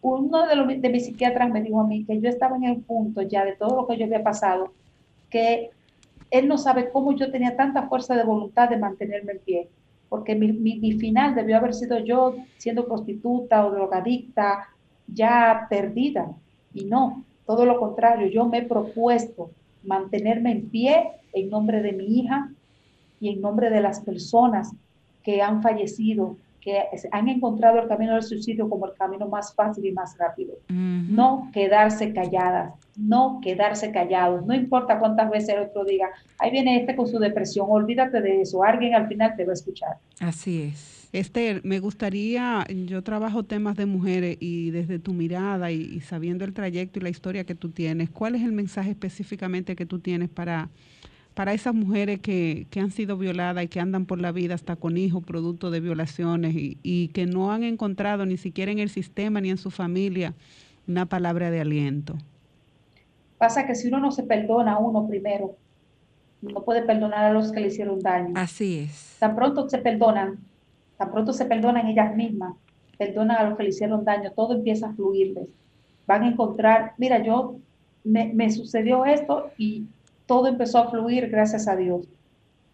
Uno 0.00 0.46
de, 0.46 0.56
los, 0.56 0.68
de 0.68 0.88
mis 0.88 1.06
psiquiatras 1.06 1.50
me 1.50 1.62
dijo 1.62 1.80
a 1.80 1.86
mí 1.86 2.04
que 2.04 2.20
yo 2.20 2.28
estaba 2.28 2.56
en 2.56 2.64
el 2.64 2.80
punto 2.82 3.22
ya 3.22 3.44
de 3.44 3.56
todo 3.56 3.76
lo 3.76 3.86
que 3.86 3.96
yo 3.96 4.04
había 4.04 4.22
pasado, 4.22 4.72
que 5.30 5.70
él 6.30 6.48
no 6.48 6.58
sabe 6.58 6.90
cómo 6.90 7.12
yo 7.16 7.30
tenía 7.30 7.56
tanta 7.56 7.88
fuerza 7.88 8.14
de 8.14 8.24
voluntad 8.24 8.68
de 8.68 8.76
mantenerme 8.76 9.32
en 9.32 9.38
pie, 9.40 9.68
porque 10.08 10.34
mi, 10.34 10.52
mi 10.52 10.92
final 10.92 11.34
debió 11.34 11.56
haber 11.56 11.74
sido 11.74 11.98
yo 11.98 12.36
siendo 12.58 12.86
prostituta 12.86 13.66
o 13.66 13.70
drogadicta, 13.70 14.68
ya 15.06 15.66
perdida. 15.68 16.30
Y 16.74 16.84
no, 16.84 17.24
todo 17.48 17.64
lo 17.64 17.80
contrario, 17.80 18.26
yo 18.26 18.44
me 18.44 18.58
he 18.58 18.62
propuesto 18.62 19.50
mantenerme 19.82 20.52
en 20.52 20.68
pie 20.68 21.12
en 21.32 21.48
nombre 21.48 21.80
de 21.80 21.94
mi 21.94 22.04
hija 22.18 22.50
y 23.20 23.30
en 23.30 23.40
nombre 23.40 23.70
de 23.70 23.80
las 23.80 24.00
personas 24.00 24.74
que 25.22 25.40
han 25.40 25.62
fallecido, 25.62 26.36
que 26.60 26.82
han 27.10 27.28
encontrado 27.28 27.80
el 27.80 27.88
camino 27.88 28.12
del 28.12 28.22
suicidio 28.22 28.68
como 28.68 28.84
el 28.84 28.92
camino 28.92 29.26
más 29.28 29.54
fácil 29.54 29.86
y 29.86 29.92
más 29.92 30.18
rápido. 30.18 30.56
No 30.68 31.48
quedarse 31.54 32.12
calladas, 32.12 32.74
no 32.98 33.40
quedarse 33.42 33.92
callados, 33.92 34.44
no 34.44 34.54
importa 34.54 34.98
cuántas 34.98 35.30
veces 35.30 35.54
el 35.54 35.62
otro 35.62 35.86
diga, 35.86 36.10
ahí 36.38 36.50
viene 36.50 36.78
este 36.78 36.94
con 36.94 37.06
su 37.06 37.18
depresión, 37.18 37.66
olvídate 37.70 38.20
de 38.20 38.42
eso, 38.42 38.62
alguien 38.62 38.94
al 38.94 39.08
final 39.08 39.34
te 39.36 39.46
va 39.46 39.52
a 39.52 39.54
escuchar. 39.54 39.96
Así 40.20 40.64
es. 40.64 40.97
Esther, 41.12 41.62
me 41.64 41.80
gustaría, 41.80 42.66
yo 42.86 43.02
trabajo 43.02 43.42
temas 43.42 43.76
de 43.76 43.86
mujeres 43.86 44.36
y 44.40 44.70
desde 44.70 44.98
tu 44.98 45.14
mirada 45.14 45.72
y, 45.72 45.80
y 45.80 46.00
sabiendo 46.00 46.44
el 46.44 46.52
trayecto 46.52 46.98
y 46.98 47.02
la 47.02 47.08
historia 47.08 47.44
que 47.44 47.54
tú 47.54 47.70
tienes, 47.70 48.10
¿cuál 48.10 48.34
es 48.34 48.42
el 48.42 48.52
mensaje 48.52 48.90
específicamente 48.90 49.74
que 49.74 49.86
tú 49.86 50.00
tienes 50.00 50.28
para, 50.28 50.68
para 51.34 51.54
esas 51.54 51.74
mujeres 51.74 52.20
que, 52.20 52.66
que 52.68 52.80
han 52.80 52.90
sido 52.90 53.16
violadas 53.16 53.64
y 53.64 53.68
que 53.68 53.80
andan 53.80 54.04
por 54.06 54.20
la 54.20 54.32
vida 54.32 54.54
hasta 54.54 54.76
con 54.76 54.98
hijos 54.98 55.24
producto 55.24 55.70
de 55.70 55.80
violaciones 55.80 56.54
y, 56.54 56.78
y 56.82 57.08
que 57.08 57.26
no 57.26 57.52
han 57.52 57.62
encontrado 57.62 58.26
ni 58.26 58.36
siquiera 58.36 58.70
en 58.70 58.78
el 58.78 58.90
sistema 58.90 59.40
ni 59.40 59.50
en 59.50 59.56
su 59.56 59.70
familia 59.70 60.34
una 60.88 61.06
palabra 61.06 61.50
de 61.50 61.60
aliento? 61.60 62.18
Pasa 63.38 63.66
que 63.66 63.74
si 63.76 63.88
uno 63.88 64.00
no 64.00 64.10
se 64.10 64.24
perdona 64.24 64.72
a 64.72 64.78
uno 64.78 65.06
primero, 65.06 65.56
no 66.42 66.64
puede 66.64 66.82
perdonar 66.82 67.26
a 67.26 67.32
los 67.32 67.52
que 67.52 67.60
le 67.60 67.68
hicieron 67.68 68.00
daño. 68.00 68.32
Así 68.34 68.78
es. 68.80 69.16
Tan 69.20 69.36
pronto 69.36 69.68
se 69.68 69.78
perdonan, 69.78 70.38
tan 70.98 71.10
pronto 71.12 71.32
se 71.32 71.46
perdonan 71.46 71.86
ellas 71.86 72.14
mismas, 72.16 72.54
perdonan 72.98 73.36
a 73.38 73.44
los 73.48 73.56
que 73.56 73.62
le 73.62 73.68
hicieron 73.70 74.04
daño, 74.04 74.32
todo 74.32 74.54
empieza 74.54 74.88
a 74.88 74.92
fluirles. 74.94 75.48
Van 76.06 76.24
a 76.24 76.28
encontrar, 76.28 76.92
mira, 76.98 77.22
yo 77.22 77.56
me, 78.04 78.32
me 78.34 78.50
sucedió 78.50 79.04
esto 79.06 79.50
y 79.56 79.84
todo 80.26 80.48
empezó 80.48 80.78
a 80.78 80.90
fluir 80.90 81.28
gracias 81.28 81.68
a 81.68 81.76
Dios. 81.76 82.06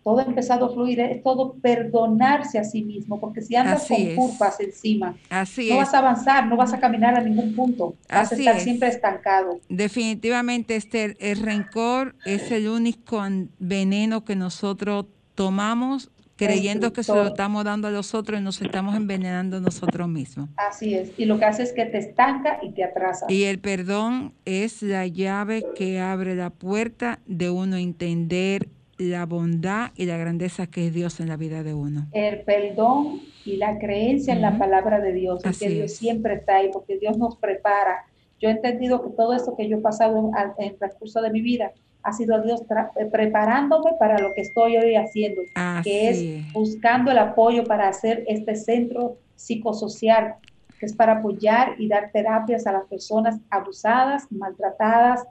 Todo 0.03 0.19
ha 0.19 0.25
empezado 0.25 0.67
a 0.67 0.73
fluir, 0.75 1.01
es 1.01 1.23
todo 1.23 1.55
perdonarse 1.63 2.59
a 2.59 2.65
sí 2.65 2.83
mismo, 2.85 3.19
porque 3.21 3.41
si 3.41 3.57
andas 3.57 3.85
Así 3.85 3.95
con 3.95 4.03
es. 4.03 4.17
culpas 4.19 4.61
encima, 4.61 5.17
Así 5.31 5.69
no 5.71 5.77
es. 5.77 5.81
vas 5.81 5.95
a 5.95 5.99
avanzar, 5.99 6.47
no 6.47 6.57
vas 6.57 6.75
a 6.75 6.79
caminar 6.79 7.15
a 7.15 7.23
ningún 7.23 7.55
punto, 7.55 7.95
vas 8.11 8.31
Así 8.31 8.35
a 8.35 8.39
estar 8.39 8.57
es. 8.57 8.63
siempre 8.65 8.89
estancado. 8.89 9.61
Definitivamente, 9.71 10.77
Esther, 10.77 11.17
el 11.21 11.39
rencor 11.39 12.17
es 12.27 12.51
el 12.51 12.69
único 12.69 13.23
veneno 13.59 14.25
que 14.27 14.37
nosotros 14.37 15.07
tomamos 15.35 16.11
creyendo 16.47 16.93
que 16.93 17.03
se 17.03 17.15
lo 17.15 17.27
estamos 17.27 17.65
dando 17.65 17.89
a 17.89 17.91
los 17.91 18.15
otros 18.15 18.41
y 18.41 18.43
nos 18.43 18.61
estamos 18.61 18.97
envenenando 18.97 19.61
nosotros 19.61 20.09
mismos. 20.09 20.49
Así 20.57 20.95
es, 20.95 21.13
y 21.19 21.25
lo 21.25 21.39
que 21.39 21.45
hace 21.45 21.63
es 21.63 21.73
que 21.73 21.87
te 21.87 21.99
estanca 21.99 22.59
y 22.63 22.73
te 22.73 22.85
atrasa. 22.85 23.27
Y 23.29 23.45
el 23.45 23.59
perdón 23.59 24.35
es 24.45 24.83
la 24.83 25.07
llave 25.07 25.65
que 25.75 26.01
abre 26.01 26.35
la 26.35 26.51
puerta 26.51 27.21
de 27.27 27.51
uno 27.51 27.77
entender 27.77 28.69
la 28.99 29.27
bondad 29.27 29.91
y 29.97 30.07
la 30.07 30.17
grandeza 30.17 30.67
que 30.67 30.87
es 30.87 30.95
Dios 30.95 31.21
en 31.21 31.29
la 31.29 31.37
vida 31.37 31.63
de 31.63 31.75
uno. 31.75 32.07
El 32.13 32.43
perdón 32.43 33.21
y 33.45 33.57
la 33.57 33.79
creencia 33.79 34.35
en 34.35 34.41
la 34.41 34.59
palabra 34.59 35.01
de 35.01 35.13
Dios, 35.13 35.45
Así 35.45 35.67
que 35.67 35.75
Dios 35.75 35.93
es. 35.93 35.97
siempre 35.97 36.35
está 36.35 36.57
ahí, 36.57 36.71
porque 36.73 36.99
Dios 36.99 37.19
nos 37.19 37.37
prepara. 37.37 38.05
Yo 38.41 38.49
he 38.49 38.53
entendido 38.53 39.03
que 39.03 39.11
todo 39.11 39.33
esto 39.33 39.57
que 39.57 39.69
yo 39.69 39.79
he 39.79 39.81
pasado 39.81 40.31
en 40.59 40.65
el 40.65 40.77
transcurso 40.77 41.23
de 41.23 41.31
mi 41.31 41.41
vida 41.41 41.73
ha 42.05 42.13
sido 42.13 42.41
Dios 42.43 42.63
eh, 42.97 43.07
preparándome 43.07 43.93
para 43.99 44.19
lo 44.19 44.35
que 44.35 44.43
estoy 44.43 44.77
hoy 44.77 44.95
haciendo, 44.95 45.43
que 45.83 46.11
es 46.11 46.53
buscando 46.53 47.11
el 47.11 47.19
apoyo 47.19 47.65
para 47.65 47.89
hacer 47.89 48.25
este 48.29 48.55
centro 48.57 49.17
psicosocial, 49.35 50.35
que 50.79 50.87
es 50.87 50.95
para 50.95 51.15
apoyar 51.15 51.75
y 51.79 51.89
dar 51.89 52.11
terapias 52.13 52.67
a 52.67 52.73
las 52.73 52.85
personas 52.85 53.41
abusadas, 53.49 54.31
maltratadas, 54.31 55.25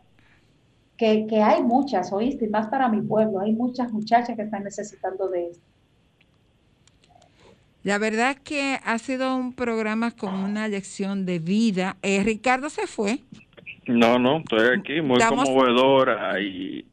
que, 0.97 1.27
que 1.27 1.41
hay 1.41 1.61
muchas, 1.61 2.11
oíste, 2.11 2.45
y 2.45 2.49
más 2.49 2.67
para 2.67 2.89
mi 2.89 3.01
pueblo, 3.01 3.39
hay 3.39 3.53
muchas 3.53 3.91
muchachas 3.91 4.35
que 4.35 4.41
están 4.41 4.63
necesitando 4.63 5.29
de 5.29 5.49
esto. 5.49 5.63
La 7.83 7.97
verdad 7.97 8.31
es 8.31 8.39
que 8.39 8.79
ha 8.83 8.97
sido 8.97 9.35
un 9.35 9.53
programa 9.53 10.11
con 10.11 10.33
una 10.35 10.67
lección 10.69 11.25
de 11.25 11.39
vida. 11.39 11.97
Eh, 12.01 12.23
Ricardo 12.23 12.69
se 12.69 12.87
fue. 12.87 13.19
No, 13.87 14.17
no, 14.17 14.37
estoy 14.39 14.79
aquí, 14.79 15.01
muy 15.01 15.19
Damos- 15.19 15.45
conmovedora 15.45 16.39
y 16.39 16.85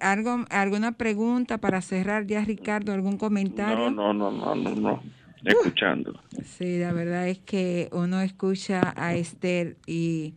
algo, 0.00 0.44
¿Alguna 0.50 0.92
pregunta 0.92 1.58
para 1.58 1.80
cerrar 1.82 2.26
ya, 2.26 2.44
Ricardo? 2.44 2.92
¿Algún 2.92 3.16
comentario? 3.18 3.90
no, 3.90 4.12
no, 4.12 4.30
no, 4.30 4.30
no, 4.30 4.54
no, 4.54 4.74
no, 4.74 5.02
escuchando. 5.44 6.20
Sí, 6.44 6.78
la 6.78 6.92
verdad 6.92 7.28
es 7.28 7.38
que 7.40 7.88
uno 7.92 8.20
escucha 8.20 8.94
a 8.96 9.14
Esther 9.14 9.76
y 9.86 10.34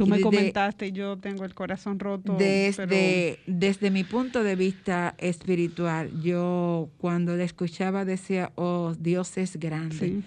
Tú 0.00 0.06
me 0.06 0.22
comentaste 0.22 0.86
y 0.86 0.92
yo 0.92 1.18
tengo 1.18 1.44
el 1.44 1.54
corazón 1.54 1.98
roto. 1.98 2.34
pero- 2.34 2.38
desde, 2.38 3.38
desde 3.46 3.90
mi 3.90 4.02
punto 4.02 4.42
de 4.42 4.56
vista 4.56 5.14
espiritual, 5.18 6.10
yo 6.22 6.88
cuando 6.96 7.36
la 7.36 7.44
escuchaba 7.44 8.06
decía, 8.06 8.50
oh, 8.54 8.94
Dios 8.98 9.36
es 9.36 9.58
grande. 9.58 9.96
Sí. 9.98 10.22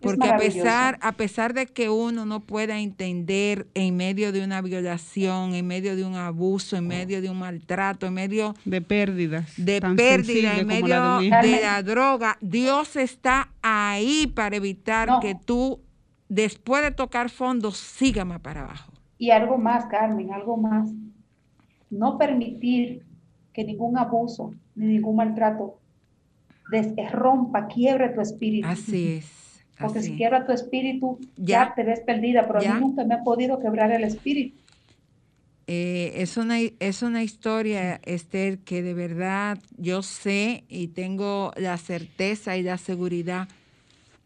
Porque 0.00 0.28
a 0.28 0.36
pesar, 0.36 0.98
a 1.00 1.12
pesar 1.12 1.54
de 1.54 1.66
que 1.66 1.88
uno 1.88 2.26
no 2.26 2.40
pueda 2.40 2.78
entender 2.78 3.66
en 3.74 3.96
medio 3.96 4.32
de 4.32 4.44
una 4.44 4.60
violación, 4.60 5.54
en 5.54 5.66
medio 5.66 5.96
de 5.96 6.04
un 6.04 6.14
abuso, 6.14 6.76
en 6.76 6.86
medio 6.86 7.22
de 7.22 7.30
un 7.30 7.38
maltrato, 7.38 8.06
en 8.06 8.14
medio 8.14 8.54
de 8.64 8.80
pérdidas. 8.82 9.52
de 9.56 9.80
pérdida, 9.96 10.58
en 10.58 10.68
la 10.68 11.18
medio 11.18 11.18
de 11.42 11.60
la 11.62 11.82
droga, 11.82 12.36
Dios 12.40 12.96
está 12.96 13.50
ahí 13.62 14.26
para 14.26 14.56
evitar 14.56 15.08
No. 15.08 15.20
que 15.20 15.34
tú, 15.34 15.80
después 16.28 16.82
de 16.82 16.90
tocar 16.90 17.30
fondo, 17.30 17.70
siga 17.70 18.24
más 18.24 18.40
para 18.40 18.62
abajo. 18.62 18.92
Y 19.16 19.30
algo 19.30 19.56
más, 19.56 19.86
Carmen, 19.86 20.32
algo 20.32 20.56
más. 20.56 20.90
No 21.88 22.18
permitir 22.18 23.06
que 23.52 23.64
ningún 23.64 23.96
abuso 23.96 24.52
ni 24.74 24.86
ningún 24.86 25.16
maltrato 25.16 25.78
rompa, 27.12 27.66
quiebre 27.68 28.08
tu 28.10 28.20
espíritu. 28.20 28.66
Así 28.66 29.18
es. 29.18 29.43
Porque 29.78 29.98
así. 29.98 30.10
si 30.10 30.16
quiebra 30.16 30.46
tu 30.46 30.52
espíritu, 30.52 31.18
ya, 31.36 31.66
Ya. 31.66 31.74
te 31.74 31.82
ves 31.82 32.00
perdida, 32.00 32.46
pero 32.46 32.60
a 32.60 32.62
Ya. 32.62 32.74
mí 32.74 32.80
nunca 32.80 33.04
me 33.04 33.14
ha 33.14 33.24
podido 33.24 33.60
quebrar 33.60 33.90
el 33.90 34.04
espíritu. 34.04 34.56
Eh, 35.66 36.12
es, 36.16 36.36
una, 36.36 36.58
es 36.60 37.02
una 37.02 37.22
historia, 37.22 37.98
Esther, 38.04 38.58
que 38.58 38.82
de 38.82 38.92
verdad 38.92 39.58
yo 39.78 40.02
sé 40.02 40.64
y 40.68 40.88
tengo 40.88 41.52
la 41.56 41.78
certeza 41.78 42.56
y 42.58 42.62
la 42.62 42.76
seguridad 42.76 43.48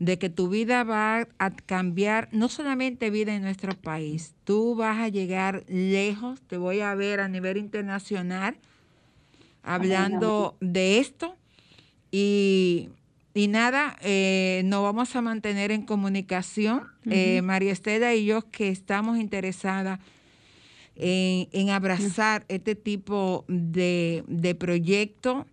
de 0.01 0.19
que 0.19 0.31
tu 0.31 0.49
vida 0.49 0.85
va 0.85 1.29
a 1.39 1.51
cambiar, 1.55 2.29
no 2.33 2.49
solamente 2.49 3.11
vida 3.11 3.35
en 3.35 3.43
nuestro 3.43 3.75
país, 3.75 4.35
tú 4.45 4.75
vas 4.77 4.99
a 4.99 5.09
llegar 5.09 5.65
lejos, 5.69 6.41
te 6.43 6.57
voy 6.57 6.81
a 6.81 6.95
ver 6.95 7.21
a 7.21 7.29
nivel 7.29 7.57
internacional 7.57 8.57
hablando 9.63 10.57
de 10.61 10.99
esto 10.99 11.37
y, 12.11 12.91
y 13.35 13.49
nada, 13.49 13.97
eh, 14.01 14.63
nos 14.65 14.83
vamos 14.83 15.15
a 15.15 15.23
mantener 15.23 15.71
en 15.71 15.83
comunicación, 15.83 16.89
eh, 17.11 17.43
María 17.43 17.73
Estela 17.73 18.15
y 18.15 18.27
yo 18.27 18.43
que 18.51 18.69
estamos 18.69 19.19
interesadas 19.19 20.01
en, 20.97 21.49
en 21.53 21.71
abrazar 21.71 22.45
este 22.49 22.75
tipo 22.75 23.45
de, 23.47 24.25
de 24.27 24.55
proyecto, 24.55 25.47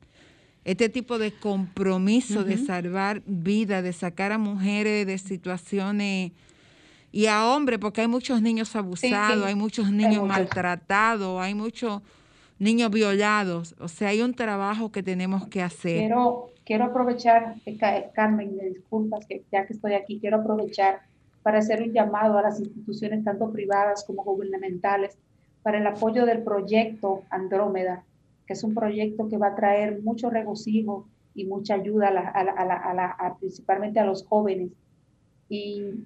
este 0.63 0.89
tipo 0.89 1.19
de 1.19 1.31
compromiso 1.31 2.43
de 2.43 2.57
salvar 2.57 3.21
vidas, 3.27 3.83
de 3.83 3.93
sacar 3.93 4.31
a 4.31 4.39
mujeres 4.39 5.05
de 5.05 5.17
situaciones 5.19 6.31
y 7.11 7.27
a 7.27 7.45
hombres, 7.45 7.77
porque 7.79 8.01
hay 8.01 8.07
muchos 8.07 8.41
niños 8.41 8.75
abusados, 8.75 9.45
hay 9.45 9.55
muchos 9.55 9.91
niños 9.91 10.27
maltratados, 10.27 11.39
hay 11.39 11.53
muchos 11.53 12.01
niños 12.57 12.89
violados. 12.89 13.75
O 13.79 13.87
sea, 13.87 14.09
hay 14.09 14.21
un 14.21 14.33
trabajo 14.33 14.91
que 14.91 15.03
tenemos 15.03 15.47
que 15.47 15.61
hacer. 15.61 15.99
Quiero, 15.99 16.49
quiero 16.65 16.85
aprovechar, 16.85 17.55
eh, 17.65 17.77
Ca- 17.77 18.11
Carmen, 18.13 18.55
me 18.55 18.65
disculpas 18.65 19.25
que 19.25 19.43
ya 19.51 19.65
que 19.65 19.73
estoy 19.73 19.93
aquí, 19.93 20.19
quiero 20.19 20.37
aprovechar 20.37 21.01
para 21.43 21.59
hacer 21.59 21.81
un 21.83 21.93
llamado 21.93 22.37
a 22.37 22.41
las 22.41 22.59
instituciones, 22.59 23.23
tanto 23.23 23.51
privadas 23.51 24.03
como 24.05 24.23
gubernamentales, 24.23 25.17
para 25.61 25.77
el 25.79 25.87
apoyo 25.87 26.25
del 26.25 26.43
proyecto 26.43 27.23
Andrómeda, 27.29 28.03
que 28.47 28.53
es 28.53 28.63
un 28.63 28.73
proyecto 28.73 29.29
que 29.29 29.37
va 29.37 29.47
a 29.47 29.55
traer 29.55 30.01
mucho 30.01 30.29
regocijo 30.29 31.07
y 31.35 31.45
mucha 31.45 31.75
ayuda 31.75 32.07
a 32.09 32.11
la- 32.11 32.29
a 32.29 32.43
la- 32.43 32.51
a 32.77 32.93
la- 32.93 33.11
a 33.11 33.35
principalmente 33.37 33.99
a 33.99 34.05
los 34.05 34.25
jóvenes. 34.25 34.69
Y, 35.49 36.05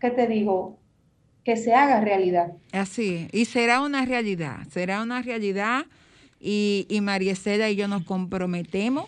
¿qué 0.00 0.10
te 0.10 0.26
digo? 0.26 0.78
Que 1.44 1.56
se 1.56 1.74
haga 1.74 2.00
realidad. 2.00 2.52
Así. 2.72 3.28
Y 3.32 3.44
será 3.46 3.80
una 3.80 4.04
realidad, 4.04 4.58
será 4.70 5.02
una 5.02 5.22
realidad. 5.22 5.84
Y, 6.40 6.86
y 6.90 7.00
María 7.00 7.34
Cela 7.34 7.70
y 7.70 7.76
yo 7.76 7.88
nos 7.88 8.04
comprometemos 8.04 9.06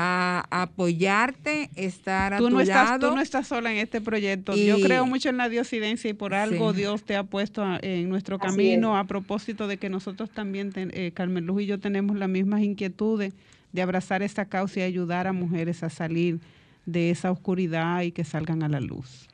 a, 0.00 0.44
apoyarte, 0.62 1.70
estar 1.74 2.32
a 2.32 2.38
Tú 2.38 2.44
tu 2.44 2.50
no, 2.50 2.60
estás, 2.60 2.90
lado. 2.90 3.08
tú 3.10 3.16
no 3.16 3.20
estás 3.20 3.48
sola 3.48 3.72
en 3.72 3.78
este 3.78 4.00
proyecto. 4.00 4.54
Yo 4.56 4.80
creo 4.80 5.04
mucho 5.06 5.28
en 5.28 5.36
la 5.38 5.48
diosidencia 5.48 6.08
y 6.08 6.12
por 6.14 6.34
algo 6.34 6.70
Sí. 6.72 6.78
Dios 6.78 7.02
te 7.02 7.16
ha 7.16 7.24
puesto 7.24 7.64
en 7.82 8.08
nuestro 8.08 8.38
camino 8.38 8.96
a 8.96 9.04
propósito 9.04 9.66
de 9.66 9.76
que 9.76 9.88
nosotros 9.88 10.30
también, 10.30 10.70
ten- 10.72 10.92
eh, 10.94 11.10
Carmen 11.12 11.46
Luz 11.46 11.62
y 11.62 11.66
yo 11.66 11.80
tenemos 11.80 12.16
las 12.16 12.28
mismas 12.28 12.62
inquietudes 12.62 13.34
de 13.72 13.82
abrazar 13.82 14.22
esta 14.22 14.44
causa 14.44 14.80
y 14.80 14.82
ayudar 14.84 15.26
a 15.26 15.32
mujeres 15.32 15.82
a 15.82 15.90
salir 15.90 16.38
de 16.86 17.10
esa 17.10 17.30
oscuridad 17.32 18.02
y 18.02 18.12
que 18.12 18.22
salgan 18.24 18.62
a 18.62 18.68
la 18.68 18.80
luz. 18.80 19.28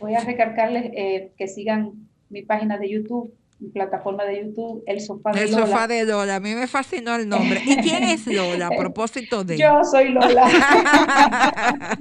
Voy 0.00 0.14
a 0.14 0.20
recalcarles 0.24 0.92
eh, 0.94 1.30
que 1.36 1.48
sigan 1.48 1.92
mi 2.30 2.42
página 2.42 2.78
de 2.78 2.90
YouTube, 2.90 3.32
plataforma 3.72 4.24
de 4.24 4.44
YouTube, 4.44 4.82
El 4.86 5.00
Sofá 5.00 5.32
de 5.32 5.44
El 5.44 5.50
Lola. 5.52 5.66
sofá 5.66 5.86
de 5.88 6.04
Lola, 6.04 6.36
a 6.36 6.40
mí 6.40 6.54
me 6.54 6.66
fascinó 6.66 7.14
el 7.16 7.28
nombre. 7.28 7.60
¿Y 7.64 7.76
quién 7.78 8.02
es 8.04 8.26
Lola 8.26 8.68
a 8.68 8.70
propósito 8.76 9.44
de? 9.44 9.58
Yo 9.58 9.82
soy 9.84 10.10
Lola. 10.10 10.48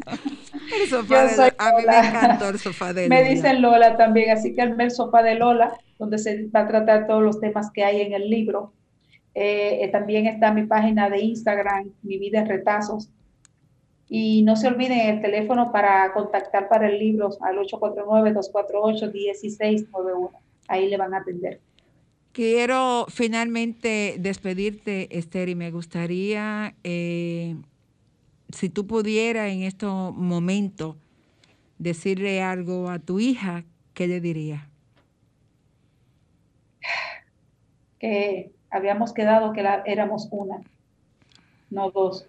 el 0.82 0.90
sofá 0.90 1.24
yo 1.24 1.30
de 1.30 1.36
Lola. 1.36 1.56
A 1.58 1.72
mí 1.78 1.84
me 1.88 1.98
encantó 1.98 2.50
el 2.50 2.60
sofá 2.60 2.94
de 2.94 3.10
Me 3.10 3.18
Lola. 3.20 3.30
dicen 3.30 3.62
Lola 3.62 3.98
también, 3.98 4.32
así 4.32 4.54
que 4.54 4.62
el 4.62 4.92
Sofá 4.92 5.24
de 5.24 5.36
Lola, 5.36 5.74
donde 5.98 6.18
se 6.20 6.48
va 6.48 6.62
a 6.62 6.68
tratar 6.68 7.08
todos 7.08 7.24
los 7.24 7.40
temas 7.40 7.72
que 7.72 7.84
hay 7.84 8.02
en 8.02 8.14
el 8.14 8.30
libro. 8.30 8.74
Eh, 9.34 9.80
eh, 9.84 9.88
también 9.90 10.26
está 10.28 10.52
mi 10.52 10.66
página 10.66 11.10
de 11.10 11.20
Instagram, 11.22 11.92
Mi 12.04 12.18
Vida 12.18 12.40
en 12.40 12.48
Retazos. 12.48 13.10
Y 14.10 14.44
no 14.44 14.56
se 14.56 14.68
olviden 14.68 15.00
el 15.00 15.22
teléfono 15.22 15.72
para 15.72 16.14
contactar 16.14 16.70
para 16.70 16.88
el 16.88 16.98
libro 16.98 17.30
al 17.42 17.58
849-248-1691. 17.58 20.30
Ahí 20.68 20.90
le 20.90 20.98
van 20.98 21.14
a 21.14 21.18
atender. 21.20 21.62
Quiero 22.32 23.08
finalmente 23.10 24.18
despedirte, 24.20 25.18
Esther, 25.18 25.50
y 25.50 25.56
me 25.56 25.72
gustaría, 25.72 26.76
eh, 26.84 27.56
si 28.50 28.70
tú 28.70 28.88
pudieras 28.88 29.52
en 29.52 29.64
estos 29.64 30.14
momentos 30.16 30.98
decirle 31.80 32.42
algo 32.44 32.90
a 32.90 33.00
tu 33.00 33.20
hija, 33.20 33.66
¿qué 33.94 34.08
le 34.08 34.22
dirías? 34.22 34.64
que 38.00 38.52
habíamos 38.70 39.14
quedado 39.14 39.54
que 39.54 39.64
la- 39.64 39.84
éramos 39.86 40.28
una, 40.32 40.66
no 41.70 41.92
dos. 41.92 42.28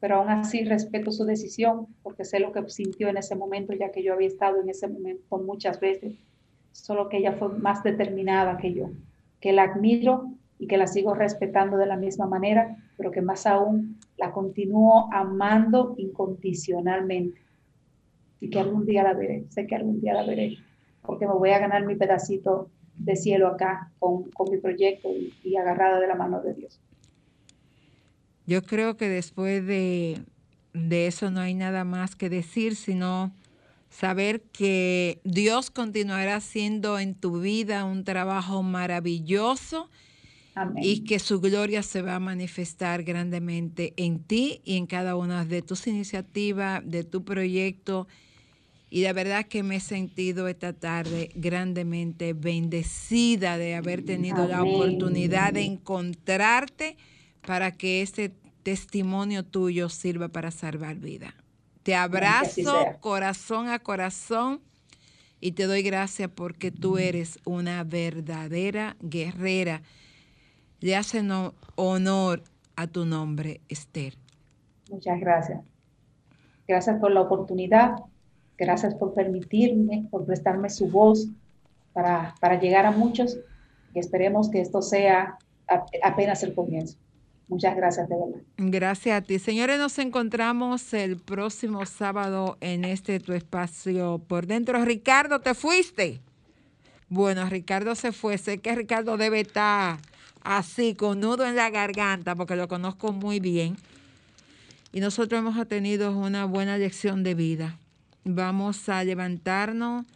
Pero 0.00 0.16
aún 0.16 0.30
así 0.30 0.64
respeto 0.64 1.10
su 1.12 1.24
decisión 1.24 1.88
porque 2.02 2.24
sé 2.24 2.40
lo 2.40 2.52
que 2.52 2.68
sintió 2.70 3.08
en 3.08 3.16
ese 3.18 3.36
momento, 3.36 3.72
ya 3.74 3.90
que 3.92 4.02
yo 4.04 4.14
había 4.14 4.28
estado 4.28 4.60
en 4.62 4.68
ese 4.70 4.88
momento 4.88 5.38
muchas 5.38 5.80
veces. 5.80 6.14
Solo 6.74 7.08
que 7.08 7.18
ella 7.18 7.34
fue 7.34 7.56
más 7.56 7.84
determinada 7.84 8.58
que 8.58 8.74
yo, 8.74 8.90
que 9.40 9.52
la 9.52 9.62
admiro 9.62 10.32
y 10.58 10.66
que 10.66 10.76
la 10.76 10.88
sigo 10.88 11.14
respetando 11.14 11.76
de 11.76 11.86
la 11.86 11.96
misma 11.96 12.26
manera, 12.26 12.76
pero 12.96 13.12
que 13.12 13.22
más 13.22 13.46
aún 13.46 13.98
la 14.16 14.32
continúo 14.32 15.08
amando 15.12 15.94
incondicionalmente. 15.96 17.40
Y 18.40 18.50
que 18.50 18.58
algún 18.58 18.84
día 18.84 19.04
la 19.04 19.14
veré, 19.14 19.44
sé 19.50 19.66
que 19.66 19.76
algún 19.76 20.00
día 20.00 20.14
la 20.14 20.26
veré, 20.26 20.58
porque 21.02 21.26
me 21.26 21.34
voy 21.34 21.50
a 21.50 21.60
ganar 21.60 21.86
mi 21.86 21.94
pedacito 21.94 22.68
de 22.96 23.14
cielo 23.14 23.48
acá 23.48 23.92
con, 24.00 24.24
con 24.32 24.50
mi 24.50 24.58
proyecto 24.58 25.08
y, 25.08 25.32
y 25.44 25.56
agarrada 25.56 26.00
de 26.00 26.08
la 26.08 26.16
mano 26.16 26.40
de 26.42 26.54
Dios. 26.54 26.80
Yo 28.46 28.62
creo 28.62 28.96
que 28.96 29.08
después 29.08 29.64
de, 29.64 30.18
de 30.72 31.06
eso 31.06 31.30
no 31.30 31.40
hay 31.40 31.54
nada 31.54 31.84
más 31.84 32.16
que 32.16 32.28
decir, 32.28 32.74
sino 32.74 33.32
saber 33.98 34.42
que 34.42 35.20
Dios 35.24 35.70
continuará 35.70 36.36
haciendo 36.36 36.98
en 36.98 37.14
tu 37.14 37.40
vida 37.40 37.84
un 37.84 38.02
trabajo 38.02 38.62
maravilloso 38.62 39.88
Amén. 40.56 40.82
y 40.82 41.04
que 41.04 41.20
su 41.20 41.40
gloria 41.40 41.82
se 41.82 42.02
va 42.02 42.16
a 42.16 42.20
manifestar 42.20 43.04
grandemente 43.04 43.94
en 43.96 44.18
ti 44.18 44.60
y 44.64 44.78
en 44.78 44.86
cada 44.86 45.14
una 45.14 45.44
de 45.44 45.62
tus 45.62 45.86
iniciativas, 45.86 46.82
de 46.84 47.04
tu 47.04 47.24
proyecto. 47.24 48.08
Y 48.90 49.02
de 49.02 49.12
verdad 49.12 49.46
que 49.46 49.62
me 49.62 49.76
he 49.76 49.80
sentido 49.80 50.48
esta 50.48 50.72
tarde 50.72 51.30
grandemente 51.36 52.32
bendecida 52.32 53.58
de 53.58 53.76
haber 53.76 54.04
tenido 54.04 54.48
la 54.48 54.64
oportunidad 54.64 55.52
de 55.52 55.62
encontrarte 55.62 56.96
para 57.46 57.70
que 57.72 58.02
este 58.02 58.32
testimonio 58.64 59.44
tuyo 59.44 59.88
sirva 59.88 60.28
para 60.28 60.50
salvar 60.50 60.96
vida. 60.96 61.34
Te 61.84 61.94
abrazo 61.94 62.96
corazón 63.00 63.68
a 63.68 63.78
corazón 63.78 64.60
y 65.40 65.52
te 65.52 65.66
doy 65.66 65.82
gracias 65.82 66.30
porque 66.34 66.70
tú 66.72 66.98
eres 66.98 67.38
una 67.44 67.84
verdadera 67.84 68.96
guerrera. 69.00 69.82
Le 70.80 70.96
hacen 70.96 71.30
ho- 71.30 71.54
honor 71.76 72.42
a 72.76 72.86
tu 72.86 73.04
nombre, 73.04 73.60
Esther. 73.68 74.14
Muchas 74.90 75.20
gracias. 75.20 75.60
Gracias 76.66 76.98
por 76.98 77.12
la 77.12 77.20
oportunidad. 77.20 77.96
Gracias 78.56 78.94
por 78.94 79.14
permitirme, 79.14 80.06
por 80.10 80.24
prestarme 80.24 80.70
su 80.70 80.88
voz 80.88 81.28
para, 81.92 82.34
para 82.40 82.58
llegar 82.58 82.86
a 82.86 82.92
muchos. 82.92 83.38
Y 83.94 83.98
esperemos 83.98 84.48
que 84.50 84.60
esto 84.62 84.80
sea 84.82 85.38
apenas 86.02 86.42
el 86.42 86.54
comienzo. 86.54 86.98
Muchas 87.48 87.76
gracias, 87.76 88.08
de. 88.08 88.16
Gracias 88.56 89.16
a 89.16 89.20
ti. 89.20 89.38
Señores, 89.38 89.78
nos 89.78 89.98
encontramos 89.98 90.94
el 90.94 91.18
próximo 91.18 91.84
sábado 91.84 92.56
en 92.60 92.84
este 92.84 93.20
tu 93.20 93.32
espacio 93.32 94.20
por 94.26 94.46
dentro. 94.46 94.82
Ricardo, 94.84 95.40
¿te 95.40 95.54
fuiste? 95.54 96.20
Bueno, 97.08 97.48
Ricardo 97.48 97.94
se 97.94 98.12
fue. 98.12 98.38
Sé 98.38 98.58
que 98.58 98.74
Ricardo 98.74 99.16
debe 99.16 99.40
estar 99.40 99.98
así, 100.42 100.94
con 100.94 101.20
nudo 101.20 101.46
en 101.46 101.56
la 101.56 101.70
garganta, 101.70 102.34
porque 102.34 102.56
lo 102.56 102.66
conozco 102.66 103.12
muy 103.12 103.40
bien. 103.40 103.76
Y 104.92 105.00
nosotros 105.00 105.38
hemos 105.38 105.68
tenido 105.68 106.16
una 106.16 106.46
buena 106.46 106.78
lección 106.78 107.22
de 107.24 107.34
vida. 107.34 107.78
Vamos 108.24 108.88
a 108.88 109.04
levantarnos 109.04 110.06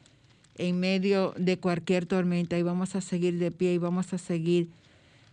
en 0.57 0.81
medio 0.81 1.35
de 1.37 1.59
cualquier 1.59 2.07
tormenta 2.07 2.57
y 2.59 2.63
vamos 2.63 2.97
a 2.97 3.01
seguir 3.01 3.39
de 3.39 3.51
pie 3.51 3.75
y 3.75 3.79
vamos 3.79 4.13
a 4.13 4.19
seguir 4.19 4.71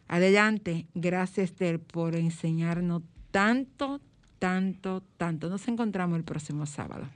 adelante. 0.08 0.88
Gracias, 0.94 1.52
Esther, 1.52 1.80
por 1.80 2.16
enseñarnos 2.16 3.04
tanto, 3.32 4.02
tanto, 4.40 5.04
tanto. 5.18 5.50
Nos 5.50 5.68
encontramos 5.68 6.18
el 6.18 6.24
próximo 6.24 6.66
sábado. 6.66 7.08